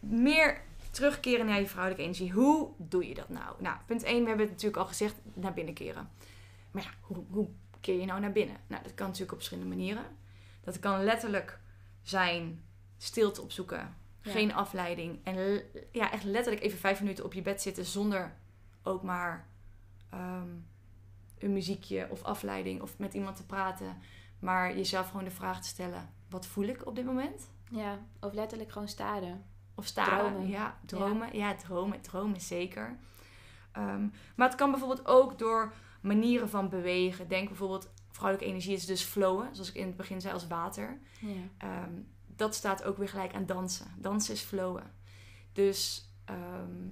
meer 0.00 0.60
terugkeren 0.90 1.46
naar 1.46 1.60
je 1.60 1.66
vrouwelijke 1.66 2.04
energie. 2.04 2.32
Hoe 2.32 2.70
doe 2.76 3.08
je 3.08 3.14
dat 3.14 3.28
nou? 3.28 3.54
Nou, 3.58 3.76
punt 3.86 4.02
1, 4.02 4.22
we 4.22 4.28
hebben 4.28 4.46
het 4.46 4.54
natuurlijk 4.54 4.82
al 4.82 4.86
gezegd, 4.86 5.14
naar 5.34 5.54
binnen 5.54 5.74
keren. 5.74 6.10
Maar 6.70 6.82
ja, 6.82 6.90
hoe, 7.00 7.24
hoe 7.30 7.48
keer 7.80 8.00
je 8.00 8.06
nou 8.06 8.20
naar 8.20 8.32
binnen? 8.32 8.56
Nou, 8.66 8.82
dat 8.82 8.94
kan 8.94 9.06
natuurlijk 9.06 9.32
op 9.32 9.38
verschillende 9.38 9.74
manieren. 9.76 10.04
Dat 10.64 10.78
kan 10.78 11.04
letterlijk 11.04 11.58
zijn 12.02 12.64
stilte 12.98 13.42
opzoeken, 13.42 13.96
Ja. 14.28 14.34
geen 14.34 14.54
afleiding. 14.54 15.18
En 15.24 15.62
ja, 15.92 16.12
echt 16.12 16.24
letterlijk 16.24 16.64
even 16.64 16.78
vijf 16.78 17.00
minuten 17.00 17.24
op 17.24 17.32
je 17.32 17.42
bed 17.42 17.62
zitten 17.62 17.84
zonder 17.84 18.36
ook 18.82 19.02
maar 19.02 19.48
ehm, 20.10 20.48
een 21.38 21.52
muziekje 21.52 22.06
of 22.10 22.22
afleiding 22.22 22.82
of 22.82 22.98
met 22.98 23.14
iemand 23.14 23.36
te 23.36 23.46
praten. 23.46 23.96
Maar 24.38 24.76
jezelf 24.76 25.06
gewoon 25.08 25.24
de 25.24 25.30
vraag 25.30 25.60
te 25.62 25.68
stellen: 25.68 26.12
wat 26.30 26.46
voel 26.46 26.64
ik 26.66 26.86
op 26.86 26.94
dit 26.94 27.04
moment? 27.04 27.50
ja. 27.70 27.98
Of 28.20 28.32
letterlijk 28.32 28.72
gewoon 28.72 28.88
staren. 28.88 29.44
Of 29.74 29.86
staren. 29.86 30.30
Dromen. 30.32 30.48
Ja, 30.48 30.78
dromen. 30.86 31.36
Ja, 31.36 31.54
dromen. 31.54 32.00
Dromen 32.00 32.40
zeker. 32.40 32.98
Ehm, 33.72 34.06
maar 34.36 34.48
het 34.48 34.56
kan 34.56 34.70
bijvoorbeeld 34.70 35.06
ook 35.06 35.38
door 35.38 35.72
manieren 36.00 36.48
van 36.48 36.68
bewegen. 36.68 37.28
Denk 37.28 37.48
bijvoorbeeld, 37.48 37.90
vrouwelijke 38.10 38.50
energie 38.50 38.74
is 38.74 38.86
dus 38.86 39.02
flowen. 39.02 39.48
Zoals 39.52 39.68
ik 39.68 39.74
in 39.74 39.86
het 39.86 39.96
begin 39.96 40.20
zei, 40.20 40.34
als 40.34 40.46
water. 40.46 40.98
Ja, 41.20 41.28
Ehm, 41.58 41.92
dat 42.38 42.54
staat 42.54 42.84
ook 42.84 42.96
weer 42.96 43.08
gelijk 43.08 43.34
aan 43.34 43.46
dansen. 43.46 43.86
Dansen 43.96 44.34
is 44.34 44.40
flowen. 44.40 44.92
Dus 45.52 46.10
ehm, 46.24 46.88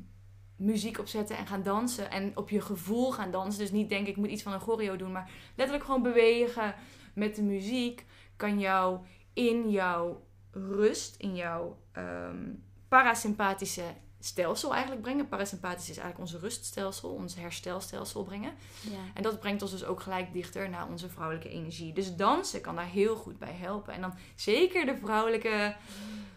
muziek 0.56 0.98
opzetten 0.98 1.37
en 1.37 1.46
gaan 1.46 1.62
dansen. 1.62 2.11
En 2.11 2.37
op 2.37 2.50
je 2.50 2.61
gevoel 2.61 3.12
gaan 3.12 3.30
dansen. 3.30 3.61
Dus 3.61 3.70
niet 3.70 3.88
denken, 3.88 4.11
ik 4.11 4.16
moet 4.16 4.30
iets 4.30 4.42
van 4.42 4.52
een 4.52 4.61
choreo 4.61 4.96
doen. 4.96 5.12
Maar 5.12 5.30
letterlijk 5.54 5.87
gewoon 5.87 6.02
bewegen 6.02 6.74
met 7.14 7.37
de 7.37 7.42
muziek. 7.42 8.06
Kan 8.37 8.59
jou 8.59 8.98
in 9.32 9.70
jouw 9.70 10.26
rust, 10.50 11.16
in 11.16 11.35
jouw 11.35 11.78
ehm, 11.92 12.54
parasympathische 12.88 13.94
stelsel 14.20 14.72
eigenlijk 14.72 15.02
brengen. 15.02 15.29
Parasympathisch 15.29 15.90
is 15.90 15.96
eigenlijk 15.96 16.18
onze 16.18 16.38
ruststelsel, 16.38 17.11
ons 17.11 17.35
herstelstelsel 17.35 18.24
brengen. 18.24 18.52
ja. 18.81 18.98
En 19.14 19.22
dat 19.22 19.40
brengt 19.40 19.62
ons 19.62 19.70
dus 19.70 19.85
ook 19.85 20.00
gelijk 20.00 20.33
dichter 20.33 20.68
naar 20.70 20.88
onze 20.88 21.09
vrouwelijke 21.09 21.48
energie. 21.48 21.92
Dus 21.92 22.16
dansen 22.16 22.61
kan 22.61 22.76
daar 22.76 22.87
heel 22.88 23.16
goed 23.16 23.38
bij 23.38 23.52
helpen. 23.52 23.92
En 23.94 24.00
dan 24.00 24.14
zeker 24.35 24.87
de 24.87 24.96
vrouwelijke, 24.96 25.76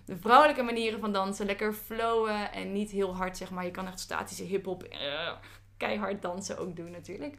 de 0.06 0.18
vrouwelijke 0.18 0.64
manieren 0.64 1.00
van 1.00 1.14
dansen. 1.14 1.46
Lekker 1.46 1.74
flowen 1.74 2.52
en 2.52 2.72
niet 2.72 2.92
heel 2.92 3.16
hard, 3.16 3.38
zeg 3.38 3.50
maar. 3.50 3.66
Je 3.66 3.72
kan 3.72 3.88
echt 3.88 4.00
statische 4.00 4.44
hip-hop, 4.44 4.84
eh, 4.84 5.32
keihard 5.78 6.22
dansen 6.22 6.58
ook 6.58 6.76
doen 6.76 6.92
natuurlijk. 6.92 7.38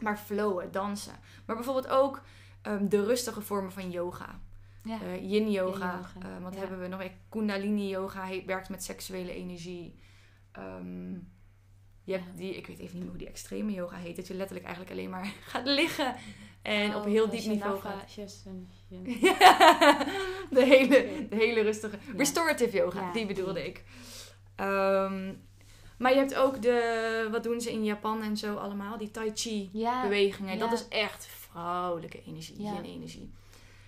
Maar 0.00 0.18
flowen, 0.18 0.72
dansen. 0.72 1.14
Maar 1.46 1.56
bijvoorbeeld 1.56 1.88
ook 1.88 2.22
ehm, 2.62 2.88
de 2.88 3.04
rustige 3.04 3.40
vormen 3.40 3.72
van 3.72 3.90
yoga. 3.90 4.40
Ja. 4.84 4.98
Eh, 5.02 5.30
yin 5.30 5.50
yoga. 5.50 6.00
Eh, 6.22 6.42
wat 6.42 6.54
ja. 6.54 6.60
hebben 6.60 6.80
we 6.80 6.86
nog? 6.88 7.02
Kundalini 7.28 7.88
yoga 7.88 8.26
he- 8.26 8.42
werkt 8.46 8.68
met 8.68 8.84
seksuele 8.84 9.32
energie. 9.34 9.94
Ehm, 10.52 11.10
je 12.04 12.12
hebt 12.12 12.24
Ja. 12.24 12.36
die, 12.36 12.56
ik 12.56 12.66
weet 12.66 12.78
even 12.78 12.92
niet 12.94 13.00
meer 13.02 13.08
hoe 13.10 13.18
die 13.18 13.28
extreme 13.28 13.72
yoga 13.72 13.96
heet. 13.96 14.16
Dat 14.16 14.26
je 14.26 14.34
letterlijk 14.34 14.66
eigenlijk 14.66 14.96
alleen 14.96 15.10
maar 15.10 15.32
gaat 15.52 15.66
liggen. 15.66 16.14
En 16.62 16.94
op 16.94 17.00
Oh, 17.02 17.08
heel 17.08 17.28
diep 17.28 17.44
niveau 17.44 17.80
gaat. 17.80 18.14
De, 20.50 20.64
hele, 20.64 21.26
de 21.28 21.36
hele 21.36 21.60
rustige. 21.60 21.98
Restorative 22.16 22.76
yoga, 22.76 23.12
die 23.12 23.26
bedoelde 23.26 23.66
ik. 23.66 23.84
Ehm, 24.56 25.32
maar 25.98 26.12
je 26.12 26.18
hebt 26.18 26.34
ook 26.34 26.62
de, 26.62 27.28
wat 27.30 27.42
doen 27.42 27.60
ze 27.60 27.72
in 27.72 27.84
Japan 27.84 28.22
en 28.22 28.36
zo 28.36 28.54
allemaal? 28.56 28.98
Die 28.98 29.10
Tai 29.10 29.30
Chi 29.34 29.70
bewegingen. 30.02 30.58
Dat 30.58 30.72
is 30.72 30.88
echt 30.88 31.26
vrouwelijke 31.26 32.22
energie, 32.26 32.62
Ja. 32.62 32.72
yin-energie. 32.74 33.32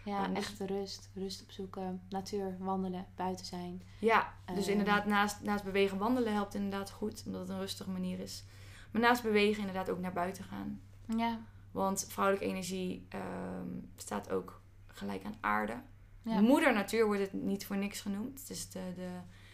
Ja, 0.05 0.27
dus- 0.29 0.37
echt 0.39 0.61
rust. 0.61 1.11
Rust 1.15 1.43
opzoeken, 1.43 2.03
natuur, 2.09 2.57
wandelen, 2.59 3.07
buiten 3.17 3.47
zijn. 3.47 3.83
Ja, 3.99 4.33
dus 4.55 4.63
Ehm. 4.63 4.71
inderdaad 4.71 5.07
naast, 5.07 5.43
naast 5.43 5.65
bewegen 5.65 5.99
wandelen 5.99 6.33
helpt 6.33 6.55
inderdaad 6.55 6.91
goed, 6.91 7.23
omdat 7.27 7.41
het 7.41 7.51
een 7.51 7.59
rustige 7.59 7.91
manier 7.91 8.19
is. 8.21 8.45
Maar 8.91 9.03
naast 9.03 9.23
bewegen 9.23 9.59
inderdaad 9.61 9.91
ook 9.91 9.99
naar 10.01 10.13
buiten 10.13 10.45
gaan. 10.45 10.81
Ja, 11.17 11.39
Want 11.71 12.07
vrouwelijke 12.09 12.49
energie 12.49 13.07
ehm, 13.09 13.69
staat 13.97 14.31
ook 14.31 14.61
gelijk 14.87 15.25
aan 15.25 15.37
aarde. 15.41 15.75
ja. 16.23 16.41
Moeder 16.41 16.73
natuur 16.75 17.07
wordt 17.07 17.21
het 17.21 17.33
niet 17.33 17.67
voor 17.67 17.77
niks 17.77 18.01
genoemd. 18.01 18.41
Het 18.41 18.51
is 18.51 18.71
de, 18.71 18.81
de 18.97 19.09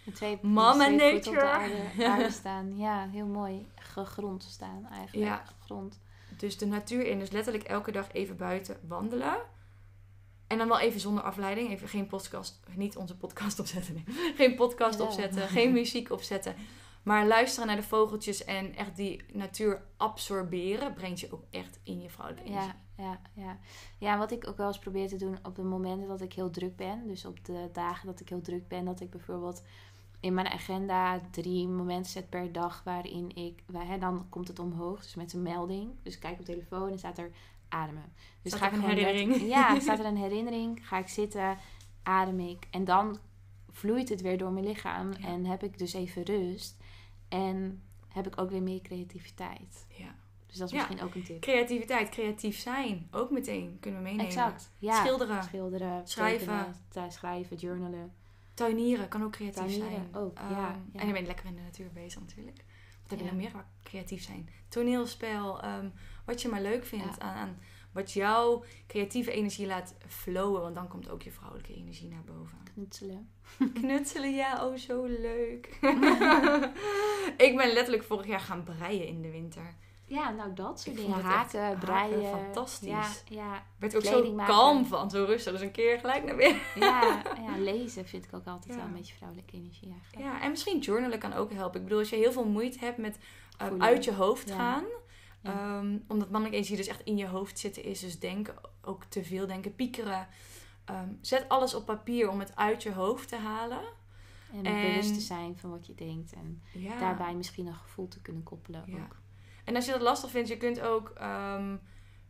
De 0.04 0.12
twee, 0.12 0.38
Mama 0.42 0.88
de 0.88 0.96
twee 0.96 1.12
voeten 1.12 1.30
op 1.32 1.38
de 1.38 1.44
nature. 1.44 1.82
aarde, 1.82 2.06
aarde 2.08 2.30
staan. 2.40 2.76
Ja, 2.76 3.08
heel 3.08 3.26
mooi. 3.26 3.66
Gegrond 3.74 4.42
staan 4.42 4.86
eigenlijk. 4.92 5.28
Ja. 5.28 5.42
Gegrond. 5.58 6.00
Dus 6.36 6.58
de 6.58 6.66
natuur 6.66 7.06
in. 7.06 7.18
Dus 7.18 7.30
letterlijk 7.30 7.64
elke 7.64 7.92
dag 7.92 8.12
even 8.12 8.36
buiten 8.36 8.76
wandelen. 8.88 9.36
En 10.50 10.58
dan 10.58 10.68
wel 10.68 10.80
even 10.80 11.00
zonder 11.00 11.24
afleiding. 11.24 11.70
Even 11.70 11.88
geen 11.88 12.06
podcast, 12.06 12.60
niet 12.74 12.96
onze 12.96 13.16
podcast 13.16 13.60
opzetten. 13.60 13.94
Nee. 13.94 14.34
Geen 14.34 14.54
podcast 14.54 15.00
opzetten. 15.00 15.48
Geen 15.58 15.72
muziek 15.72 16.10
opzetten. 16.10 16.54
Maar 17.02 17.26
luisteren 17.26 17.66
naar 17.66 17.76
de 17.76 17.82
vogeltjes 17.82 18.44
en 18.44 18.74
echt 18.74 18.96
die 18.96 19.22
natuur 19.32 19.82
absorberen. 19.96 20.94
Brengt 20.94 21.20
je 21.20 21.32
ook 21.32 21.44
echt 21.50 21.80
in 21.82 22.00
je 22.00 22.10
vrouwelijke 22.10 22.50
energie. 22.50 22.72
Ja, 22.96 23.04
ja, 23.04 23.20
ja. 23.42 23.58
Ja, 23.98 24.18
wat 24.18 24.32
ik 24.32 24.48
ook 24.48 24.56
wel 24.56 24.66
eens 24.66 24.78
probeer 24.78 25.08
te 25.08 25.16
doen 25.16 25.38
op 25.42 25.56
de 25.56 25.62
momenten 25.62 26.08
dat 26.08 26.20
ik 26.20 26.32
heel 26.32 26.50
druk 26.50 26.76
ben. 26.76 27.06
Dus 27.06 27.24
op 27.24 27.44
de 27.44 27.68
dagen 27.72 28.06
dat 28.06 28.20
ik 28.20 28.28
heel 28.28 28.40
druk 28.40 28.68
ben. 28.68 28.84
Dat 28.84 29.00
ik 29.00 29.10
bijvoorbeeld 29.10 29.62
in 30.20 30.34
mijn 30.34 30.46
agenda 30.46 31.20
drie 31.30 31.68
momenten 31.68 32.12
zet 32.12 32.30
per 32.30 32.52
dag 32.52 32.82
waarin 32.84 33.36
ik... 33.36 33.62
Hè, 33.72 33.98
dan 33.98 34.26
komt 34.28 34.48
het 34.48 34.58
omhoog, 34.58 35.02
dus 35.02 35.14
met 35.14 35.32
een 35.32 35.42
melding. 35.42 35.90
Dus 36.02 36.14
ik 36.14 36.20
kijk 36.20 36.38
op 36.38 36.44
telefoon 36.44 36.90
en 36.90 36.98
staat 36.98 37.18
er 37.18 37.32
ademen. 37.70 38.12
Dus 38.42 38.52
Staat 38.54 38.72
er 38.72 38.78
een 38.78 38.84
herinnering? 38.84 39.30
let- 39.32 39.48
ja, 39.48 39.80
staat 39.80 39.98
er 39.98 40.04
een 40.04 40.16
herinnering. 40.16 40.88
Ga 40.88 40.98
ik 40.98 41.08
zitten, 41.08 41.56
adem 42.02 42.40
ik. 42.40 42.66
En 42.70 42.84
dan 42.84 43.18
vloeit 43.70 44.08
het 44.08 44.20
weer 44.20 44.38
door 44.38 44.50
mijn 44.52 44.66
lichaam. 44.66 45.12
Ja. 45.18 45.26
En 45.28 45.44
heb 45.46 45.62
ik 45.62 45.78
dus 45.78 45.92
even 45.92 46.22
rust. 46.22 46.76
En 47.28 47.82
heb 48.08 48.26
ik 48.26 48.40
ook 48.40 48.50
weer 48.50 48.62
meer 48.62 48.80
creativiteit. 48.80 49.86
Ja. 49.88 50.14
Dus 50.46 50.58
dat 50.58 50.68
is 50.68 50.74
Ja. 50.74 50.80
misschien 50.86 51.06
ook 51.06 51.14
een 51.14 51.22
tip. 51.22 51.40
Creativiteit, 51.40 52.08
creatief 52.08 52.58
zijn. 52.58 53.08
Ook 53.10 53.30
meteen 53.30 53.76
kunnen 53.80 54.00
we 54.00 54.04
meenemen. 54.06 54.26
Exact. 54.26 54.70
Ja. 54.78 54.94
Schilderen. 55.04 55.42
Schilderen, 55.42 56.08
Schrijven. 56.08 56.38
tekenen, 56.46 56.74
thuis 56.88 57.14
schrijven, 57.14 57.56
journalen. 57.56 58.12
Tuinieren 58.54 59.08
kan 59.08 59.22
ook 59.24 59.32
creatief 59.32 59.56
Tuinieren 59.60 59.90
zijn. 59.90 60.14
ook, 60.24 60.38
Ehm, 60.38 60.50
ja, 60.52 60.76
ja. 60.92 61.00
En 61.00 61.06
je 61.06 61.12
bent 61.12 61.26
lekker 61.26 61.46
in 61.46 61.54
de 61.54 61.60
natuur 61.60 61.90
bezig 61.92 62.20
natuurlijk. 62.20 62.64
Wat 63.02 63.10
heb 63.10 63.18
je 63.18 63.24
Ja. 63.24 63.30
nog 63.32 63.40
meer 63.40 63.64
creatief 63.82 64.22
zijn? 64.22 64.48
Toneelspel, 64.68 65.60
ehm, 65.62 65.88
wat 66.30 66.42
je 66.42 66.48
maar 66.48 66.62
leuk 66.62 66.84
vindt. 66.84 67.16
Ja. 67.18 67.22
Aan, 67.26 67.36
aan 67.36 67.58
wat 67.92 68.12
jouw 68.12 68.64
creatieve 68.86 69.32
energie 69.32 69.66
laat 69.66 69.94
flowen. 70.06 70.60
Want 70.60 70.74
dan 70.74 70.88
komt 70.88 71.10
ook 71.10 71.22
je 71.22 71.30
vrouwelijke 71.30 71.74
energie 71.74 72.08
naar 72.08 72.24
boven. 72.24 72.58
Knutselen. 72.74 73.30
Knutselen, 73.80 74.34
ja, 74.34 74.66
oh 74.66 74.76
zo 74.76 75.04
leuk. 75.04 75.66
ik 77.46 77.56
ben 77.56 77.72
letterlijk 77.72 78.02
vorig 78.02 78.26
jaar 78.26 78.40
gaan 78.40 78.64
breien 78.64 79.06
in 79.06 79.22
de 79.22 79.30
winter. 79.30 79.74
Ja, 80.04 80.30
nou 80.30 80.54
dat 80.54 80.80
soort 80.80 80.96
Ik 80.96 81.02
dingen. 81.02 81.20
Haken, 81.20 81.60
haken 81.60 81.78
breien. 81.78 82.30
fantastisch. 82.30 82.88
Ja, 82.88 83.08
ja, 83.28 83.62
werd 83.78 83.96
ook 83.96 84.04
zo 84.04 84.32
maken. 84.34 84.54
kalm 84.54 84.86
van, 84.86 85.10
zo 85.10 85.24
rustig. 85.24 85.52
Dus 85.52 85.60
een 85.62 85.70
keer 85.70 85.98
gelijk 85.98 86.24
naar 86.24 86.36
binnen. 86.36 86.60
ja, 86.74 87.22
ja, 87.46 87.58
lezen 87.58 88.06
vind 88.06 88.24
ik 88.24 88.34
ook 88.34 88.46
altijd 88.46 88.74
Ja. 88.74 88.76
wel 88.76 88.86
een 88.88 88.92
beetje 88.96 89.14
vrouwelijke 89.14 89.56
energie 89.56 89.90
eigenlijk. 89.92 90.24
Ja, 90.24 90.42
en 90.42 90.50
misschien 90.50 90.78
journalen 90.78 91.18
kan 91.18 91.32
ook 91.32 91.52
helpen. 91.52 91.76
Ik 91.78 91.82
bedoel, 91.86 91.98
als 91.98 92.10
je 92.10 92.16
heel 92.16 92.32
veel 92.32 92.46
moeite 92.46 92.78
hebt 92.78 92.98
met 92.98 93.18
eh, 93.58 93.68
uit 93.78 94.04
je 94.04 94.12
hoofd 94.12 94.50
gaan. 94.50 94.82
Ja. 94.82 94.88
Ehm, 95.42 95.98
omdat 96.08 96.30
mannelijke 96.30 96.56
energie 96.56 96.76
dus 96.76 96.86
echt 96.86 97.02
in 97.04 97.16
je 97.16 97.26
hoofd 97.26 97.58
zitten 97.58 97.84
is. 97.84 98.00
Dus 98.00 98.18
denken, 98.18 98.54
ook 98.82 99.04
te 99.04 99.24
veel 99.24 99.46
denken, 99.46 99.74
piekeren. 99.74 100.28
Ehm, 100.84 101.08
zet 101.20 101.48
alles 101.48 101.74
op 101.74 101.86
papier 101.86 102.28
om 102.30 102.38
het 102.38 102.56
uit 102.56 102.82
je 102.82 102.92
hoofd 102.92 103.28
te 103.28 103.36
halen. 103.36 103.82
En, 104.52 104.64
En- 104.66 104.80
bewust 104.80 105.14
te 105.14 105.20
zijn 105.20 105.58
van 105.58 105.70
wat 105.70 105.86
je 105.86 105.94
denkt. 105.94 106.32
En 106.32 106.62
Ja. 106.72 106.98
daarbij 106.98 107.34
misschien 107.34 107.66
een 107.66 107.74
gevoel 107.74 108.08
te 108.08 108.20
kunnen 108.20 108.42
koppelen 108.42 108.82
Ja. 108.86 108.96
ook. 109.02 109.16
En 109.64 109.74
als 109.76 109.84
je 109.84 109.92
dat 109.92 110.00
lastig 110.00 110.30
vindt, 110.30 110.48
je 110.48 110.56
kunt 110.56 110.80
ook 110.80 111.08
ehm, 111.08 111.76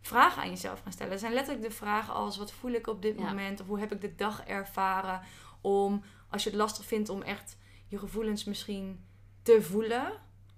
vragen 0.00 0.42
aan 0.42 0.48
jezelf 0.48 0.80
gaan 0.80 0.92
stellen. 0.92 1.12
Het 1.12 1.20
zijn 1.20 1.32
letterlijk 1.32 1.64
de 1.66 1.70
vragen 1.70 2.14
als 2.14 2.36
wat 2.36 2.52
voel 2.52 2.72
ik 2.72 2.86
op 2.86 3.02
dit 3.02 3.18
Ja. 3.18 3.24
moment? 3.24 3.60
Of 3.60 3.66
hoe 3.66 3.78
heb 3.78 3.92
ik 3.92 4.00
de 4.00 4.14
dag 4.14 4.44
ervaren? 4.44 5.20
Om, 5.60 6.02
als 6.28 6.42
je 6.44 6.50
het 6.50 6.58
lastig 6.58 6.84
vindt 6.84 7.08
om 7.08 7.22
echt 7.22 7.56
je 7.86 7.98
gevoelens 7.98 8.44
misschien 8.44 9.04
te 9.42 9.62
voelen. 9.62 10.12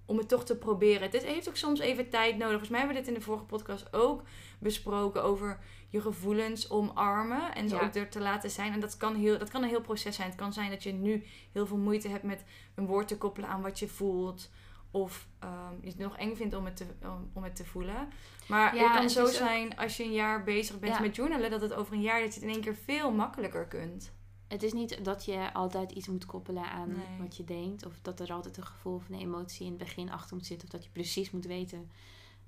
Om 0.06 0.18
het 0.18 0.28
toch 0.28 0.44
te 0.44 0.56
proberen. 0.56 1.10
Dit 1.10 1.24
heeft 1.24 1.48
ook 1.48 1.56
soms 1.56 1.80
even 1.80 2.08
tijd 2.08 2.32
nodig. 2.32 2.48
Volgens 2.48 2.70
mij 2.70 2.78
hebben 2.78 2.96
we 2.96 3.02
dit 3.02 3.12
in 3.12 3.18
de 3.18 3.24
vorige 3.26 3.44
podcast 3.44 3.92
ook 3.92 4.22
besproken. 4.58 5.22
Over 5.22 5.58
je 5.88 6.00
gevoelens 6.00 6.70
omarmen. 6.70 7.54
En 7.54 7.68
ze 7.68 7.74
Ja. 7.74 7.82
ook 7.82 7.94
er 7.94 8.08
te 8.08 8.20
laten 8.20 8.50
zijn. 8.50 8.72
En 8.72 8.80
dat 8.80 8.96
kan, 8.96 9.14
heel, 9.14 9.38
dat 9.38 9.50
kan 9.50 9.62
een 9.62 9.68
heel 9.68 9.80
proces 9.80 10.16
zijn. 10.16 10.28
Het 10.28 10.36
kan 10.38 10.52
zijn 10.52 10.70
dat 10.70 10.82
je 10.82 10.92
nu 10.92 11.24
heel 11.52 11.66
veel 11.66 11.76
moeite 11.76 12.08
hebt 12.08 12.22
met 12.22 12.44
een 12.74 12.86
woord 12.86 13.08
te 13.08 13.18
koppelen 13.18 13.48
aan 13.48 13.62
wat 13.62 13.78
je 13.78 13.88
voelt. 13.88 14.50
Of 14.90 15.26
ehm, 15.38 15.74
je 15.80 15.88
het 15.88 15.98
nog 15.98 16.16
eng 16.16 16.34
vindt 16.36 16.54
om 16.54 16.64
het 16.64 16.76
te, 16.76 16.84
om, 17.02 17.30
om 17.32 17.42
het 17.42 17.56
te 17.56 17.64
voelen. 17.64 18.08
Maar 18.48 18.74
Ja, 18.76 18.82
het 18.82 18.92
kan 18.92 19.02
het 19.02 19.12
zo 19.12 19.22
ook- 19.22 19.28
zijn 19.30 19.76
als 19.76 19.96
je 19.96 20.04
een 20.04 20.12
jaar 20.12 20.44
bezig 20.44 20.78
bent 20.78 20.92
Ja. 20.94 21.00
met 21.00 21.16
journalen. 21.16 21.50
Dat 21.50 21.60
het 21.60 21.72
over 21.74 21.92
een 21.94 22.00
jaar 22.00 22.20
dat 22.20 22.28
je 22.34 22.40
het 22.40 22.48
in 22.48 22.54
één 22.54 22.60
keer 22.62 22.74
veel 22.84 23.10
makkelijker 23.10 23.66
kunt. 23.66 24.12
Het 24.52 24.62
is 24.62 24.72
niet 24.72 25.04
dat 25.04 25.24
je 25.24 25.52
altijd 25.52 25.92
iets 25.92 26.08
moet 26.08 26.26
koppelen 26.26 26.70
aan 26.70 26.88
Nee. 26.92 27.18
wat 27.18 27.36
je 27.36 27.44
denkt. 27.44 27.86
Of 27.86 27.98
dat 28.02 28.20
er 28.20 28.32
altijd 28.32 28.56
een 28.56 28.66
gevoel 28.66 28.94
of 28.94 29.08
een 29.08 29.18
emotie 29.18 29.64
in 29.64 29.72
het 29.72 29.78
begin 29.78 30.10
achter 30.10 30.36
moet 30.36 30.46
zitten. 30.46 30.66
Of 30.68 30.72
dat 30.74 30.84
je 30.84 30.90
precies 30.90 31.30
moet 31.30 31.44
weten 31.44 31.90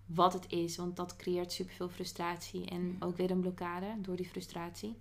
wat 0.06 0.32
het 0.32 0.52
is. 0.52 0.76
Want 0.76 0.96
dat 0.96 1.16
creëert 1.16 1.52
superveel 1.52 1.88
frustratie. 1.88 2.64
En 2.66 2.86
Ja. 2.88 3.06
ook 3.06 3.16
weer 3.16 3.30
een 3.30 3.40
blokkade 3.40 3.94
door 4.00 4.16
die 4.16 4.28
frustratie. 4.28 4.98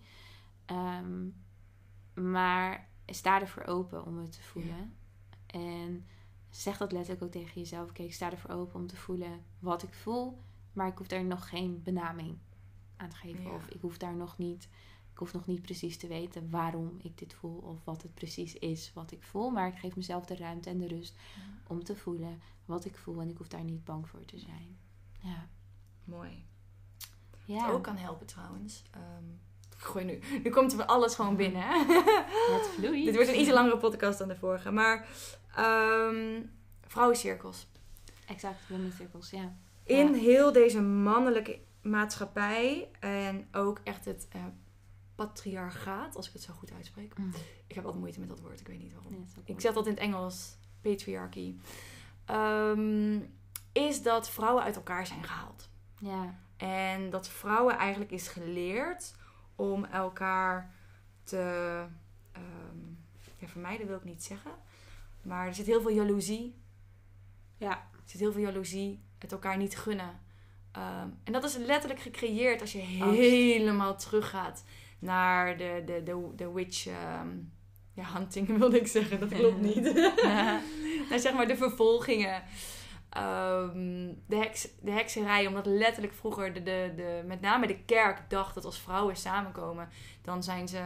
Ehm, 0.66 1.28
maar 2.14 2.88
sta 3.06 3.42
ervoor 3.42 3.64
open 3.64 4.06
om 4.06 4.18
het 4.18 4.32
te 4.32 4.42
voelen. 4.42 4.94
En 5.46 6.06
zeg 6.50 6.78
dat 6.78 6.92
letterlijk 6.92 7.24
ook 7.24 7.32
tegen 7.32 7.62
jezelf. 7.62 7.90
Oké, 7.90 8.04
ik 8.04 8.14
sta 8.14 8.32
ervoor 8.32 8.50
open 8.52 8.80
om 8.80 8.88
te 8.88 8.96
voelen 8.96 9.44
wat 9.60 9.84
ik 9.84 9.94
voel. 9.94 10.40
Maar 10.74 10.88
ik 10.88 10.98
hoef 10.98 11.08
daar 11.08 11.26
nog 11.26 11.50
geen 11.50 11.82
benaming 11.84 12.38
aan 12.98 13.10
te 13.10 13.16
geven. 13.16 13.44
Ja. 13.44 13.50
Of 13.54 13.68
ik 13.68 13.82
hoef 13.82 13.98
daar 13.98 14.16
nog 14.16 14.38
niet... 14.38 14.68
Ik 15.14 15.20
hoef 15.20 15.34
nog 15.34 15.46
niet 15.46 15.62
precies 15.62 15.98
te 15.98 16.08
weten 16.08 16.50
waarom 16.50 17.00
ik 17.02 17.18
dit 17.18 17.34
voel. 17.34 17.58
Of 17.58 17.84
wat 17.84 18.02
het 18.02 18.14
precies 18.14 18.54
is 18.54 18.92
wat 18.94 19.12
ik 19.12 19.24
voel. 19.24 19.50
Maar 19.50 19.68
ik 19.68 19.78
geef 19.78 19.96
mezelf 19.96 20.26
de 20.26 20.36
ruimte 20.36 20.70
en 20.70 20.78
de 20.78 20.88
rust 20.88 21.16
om 21.68 21.84
te 21.84 21.96
voelen 21.96 22.42
wat 22.66 22.86
ik 22.86 22.98
voel. 22.98 23.22
En 23.22 23.30
ik 23.30 23.38
hoef 23.38 23.48
daar 23.48 23.64
niet 23.64 23.84
bang 23.84 24.10
voor 24.10 24.26
te 24.26 24.40
zijn. 24.40 24.78
Ja. 25.20 25.48
Mooi. 26.04 26.46
Ja. 27.46 27.66
Wat 27.66 27.76
ook 27.76 27.84
kan 27.84 27.98
helpen 27.98 28.26
trouwens. 28.26 28.84
Gooi 29.78 30.06
nu. 30.06 30.20
Nu 30.44 30.50
komt 30.50 30.74
er 30.74 30.86
alles 30.86 31.16
gewoon 31.16 31.36
binnen. 31.36 31.64
Het 32.54 32.68
vloeit. 32.74 33.06
Dit 33.06 33.16
wordt 33.16 33.30
een 33.30 33.40
iets 33.40 33.50
langere 33.50 33.78
podcast 33.78 34.20
dan 34.20 34.28
de 34.28 34.36
vorige. 34.36 34.72
Maar 34.72 35.08
ehm 35.56 36.42
vrouwencirkels. 36.82 37.68
Exact, 38.28 38.60
circles, 38.98 39.30
ja. 39.30 39.56
In 39.84 40.08
Ja. 40.08 40.14
heel 40.14 40.52
deze 40.52 40.82
mannelijke 40.82 41.60
maatschappij. 41.82 42.90
En 43.00 43.48
ook 43.52 43.80
echt 43.84 44.06
het 44.06 44.28
eh, 44.32 44.42
patriarchaat. 45.16 46.16
Als 46.16 46.28
ik 46.28 46.34
het 46.34 46.42
zo 46.42 46.54
goed 46.54 46.72
uitspreek. 46.74 47.14
Ik 47.68 47.76
heb 47.76 47.84
altijd 47.84 48.02
moeite 48.02 48.20
met 48.20 48.30
dat 48.30 48.40
woord. 48.40 48.60
Ik 48.60 48.68
weet 48.68 48.80
niet 48.80 48.94
waarom. 48.94 49.12
Nee, 49.12 49.26
Ik 49.44 49.62
zeg 49.62 49.74
dat 49.74 49.86
in 49.86 49.92
het 49.92 50.02
Engels. 50.02 50.56
Patriarchy. 50.82 51.56
Ehm, 52.26 53.20
is 53.72 54.02
dat 54.02 54.30
vrouwen 54.30 54.64
uit 54.64 54.76
elkaar 54.76 55.08
zijn 55.08 55.24
gehaald. 55.24 55.70
Ja, 56.00 56.40
En 56.58 57.10
dat 57.10 57.28
vrouwen 57.30 57.78
eigenlijk 57.78 58.12
is 58.12 58.28
geleerd 58.28 59.16
om 59.56 59.86
elkaar 59.86 60.74
te 61.24 61.38
ehm, 62.32 62.78
ja, 63.38 63.48
vermijden, 63.48 63.88
wil 63.88 63.98
ik 63.98 64.04
niet 64.04 64.24
zeggen. 64.24 64.52
Maar 65.22 65.48
er 65.48 65.54
zit 65.54 65.66
heel 65.66 65.82
veel 65.82 65.92
jaloezie. 65.92 66.56
ja. 67.58 67.72
Er 67.92 68.10
zit 68.10 68.20
heel 68.20 68.32
veel 68.32 68.42
jaloezie. 68.42 69.02
Het 69.18 69.32
elkaar 69.32 69.58
niet 69.58 69.78
gunnen. 69.78 70.20
Ehm, 70.72 71.08
en 71.24 71.34
dat 71.34 71.44
is 71.44 71.56
letterlijk 71.56 72.02
gecreëerd 72.02 72.62
als 72.62 72.72
je 72.72 72.78
helemaal 72.80 73.98
teruggaat 73.98 74.64
naar 75.04 75.58
de, 75.58 75.84
de, 75.86 76.04
de, 76.04 76.30
de 76.36 76.52
witch 76.52 76.88
ehm, 76.88 77.30
ja, 77.94 78.04
hunting, 78.14 78.48
wilde 78.58 78.80
ik 78.80 78.88
zeggen. 78.88 79.20
Dat 79.20 79.30
klopt 79.30 79.62
niet. 79.76 79.84
nou, 81.10 81.20
zeg 81.20 81.34
maar 81.34 81.48
de 81.48 81.58
vervolgingen. 81.58 82.44
ehm, 83.10 84.14
de, 84.28 84.36
heks, 84.36 84.68
de 84.82 84.92
hekserij. 84.92 85.48
Omdat 85.48 85.66
letterlijk 85.66 86.14
vroeger, 86.14 86.54
de, 86.54 86.64
de, 86.64 86.94
de, 86.96 87.24
met 87.26 87.42
name 87.42 87.68
de 87.68 87.80
kerk, 87.86 88.30
dacht 88.30 88.56
dat 88.56 88.66
als 88.66 88.80
vrouwen 88.80 89.16
samenkomen, 89.16 89.90
dan 90.22 90.44
zijn 90.44 90.68
ze 90.68 90.82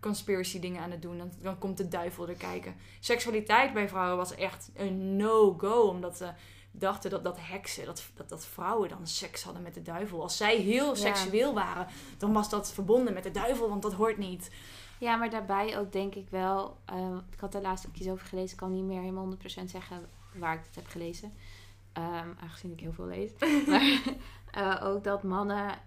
conspiracy 0.00 0.60
dingen 0.60 0.82
aan 0.82 0.90
het 0.90 1.02
doen. 1.02 1.18
Dan, 1.18 1.32
dan 1.42 1.58
komt 1.58 1.76
de 1.76 1.88
duivel 1.88 2.28
er 2.28 2.34
kijken. 2.34 2.74
Seksualiteit 3.00 3.72
bij 3.72 3.88
vrouwen 3.88 4.16
was 4.16 4.34
echt 4.34 4.70
een 4.74 5.16
no-go. 5.16 5.80
Omdat 5.80 6.16
ze 6.16 6.30
dachten 6.78 7.10
dat, 7.10 7.24
dat 7.24 7.36
heksen, 7.40 7.84
dat, 7.84 8.02
dat, 8.14 8.28
dat 8.28 8.46
vrouwen 8.46 8.88
dan 8.88 9.06
seks 9.06 9.42
hadden 9.42 9.62
met 9.62 9.74
de 9.74 9.82
duivel. 9.82 10.22
Als 10.22 10.36
zij 10.36 10.56
heel 10.56 10.88
Ja. 10.88 10.94
seksueel 10.94 11.54
waren, 11.54 11.86
dan 12.18 12.32
was 12.32 12.50
dat 12.50 12.72
verbonden 12.72 13.14
met 13.14 13.22
de 13.22 13.30
duivel, 13.30 13.68
want 13.68 13.82
dat 13.82 13.92
hoort 13.92 14.18
niet. 14.18 14.50
Ja, 14.98 15.16
maar 15.16 15.30
daarbij 15.30 15.78
ook 15.78 15.92
denk 15.92 16.14
ik 16.14 16.28
wel... 16.30 16.76
eh, 16.84 17.16
ik 17.32 17.40
had 17.40 17.54
er 17.54 17.60
laatst 17.62 17.86
ook 17.86 17.96
iets 17.96 18.08
over 18.08 18.26
gelezen. 18.26 18.50
Ik 18.50 18.56
kan 18.56 18.72
niet 18.72 18.84
meer 18.84 19.00
helemaal 19.00 19.34
100% 19.34 19.64
zeggen 19.64 20.08
waar 20.34 20.54
ik 20.54 20.64
het 20.66 20.74
heb 20.74 20.86
gelezen. 20.86 21.32
Ehm, 21.92 22.28
aangezien 22.40 22.72
ik 22.72 22.80
heel 22.80 22.92
veel 22.92 23.06
lees. 23.06 23.30
maar 23.66 24.02
eh, 24.50 24.86
ook 24.86 25.04
dat 25.04 25.22
mannen 25.22 25.78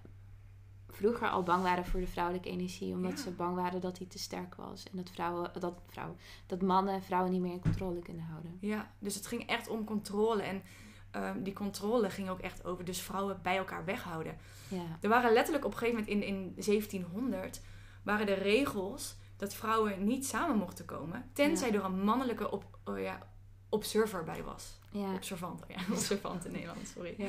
vroeger 1.00 1.30
al 1.30 1.44
bang 1.44 1.64
waren 1.64 1.86
voor 1.86 2.00
de 2.00 2.08
vrouwelijke 2.08 2.50
energie. 2.50 2.94
Omdat 2.94 3.12
Ja. 3.12 3.18
ze 3.18 3.32
bang 3.32 3.56
waren 3.56 3.82
dat 3.82 3.98
die 3.98 4.08
te 4.08 4.20
sterk 4.20 4.56
was. 4.56 4.84
En 4.92 4.98
dat, 4.98 5.10
vrouwen, 5.10 5.52
dat, 5.60 5.74
vrouwen, 5.88 6.18
dat 6.46 6.62
mannen 6.62 7.04
vrouwen 7.04 7.32
niet 7.32 7.42
meer 7.42 7.52
in 7.52 7.60
controle 7.60 8.00
kunnen 8.00 8.24
houden. 8.24 8.58
Ja, 8.62 8.92
dus 9.00 9.16
het 9.16 9.28
ging 9.28 9.48
echt 9.48 9.68
om 9.68 9.84
controle. 9.84 10.42
En 10.42 10.62
ehm, 11.12 11.44
die 11.44 11.54
controle 11.54 12.10
ging 12.10 12.30
ook 12.30 12.40
echt 12.40 12.66
over 12.66 12.86
dus 12.86 13.02
vrouwen 13.02 13.40
bij 13.42 13.58
elkaar 13.58 13.86
weghouden. 13.86 14.38
Ja, 14.68 14.98
Er 15.02 15.10
waren 15.10 15.34
letterlijk 15.34 15.66
op 15.66 15.72
een 15.72 15.78
gegeven 15.78 16.00
moment 16.00 16.24
in, 16.24 16.28
in 16.36 16.54
1700 16.56 17.62
waren 18.04 18.28
er 18.28 18.42
regels 18.42 19.16
dat 19.38 19.54
vrouwen 19.54 20.04
niet 20.06 20.26
samen 20.26 20.58
mochten 20.58 20.86
komen. 20.86 21.30
Tenzij 21.34 21.72
Ja. 21.72 21.78
er 21.78 21.84
een 21.84 22.04
mannelijke 22.04 22.52
op, 22.52 22.80
oh 22.84 23.00
ja, 23.00 23.20
observer 23.70 24.24
bij 24.24 24.44
was. 24.44 24.78
ja, 24.92 25.14
Observant, 25.14 25.64
ja, 25.68 25.78
observant 25.96 26.46
in 26.46 26.52
Nederland, 26.52 26.88
sorry. 26.96 27.14
ja. 27.18 27.28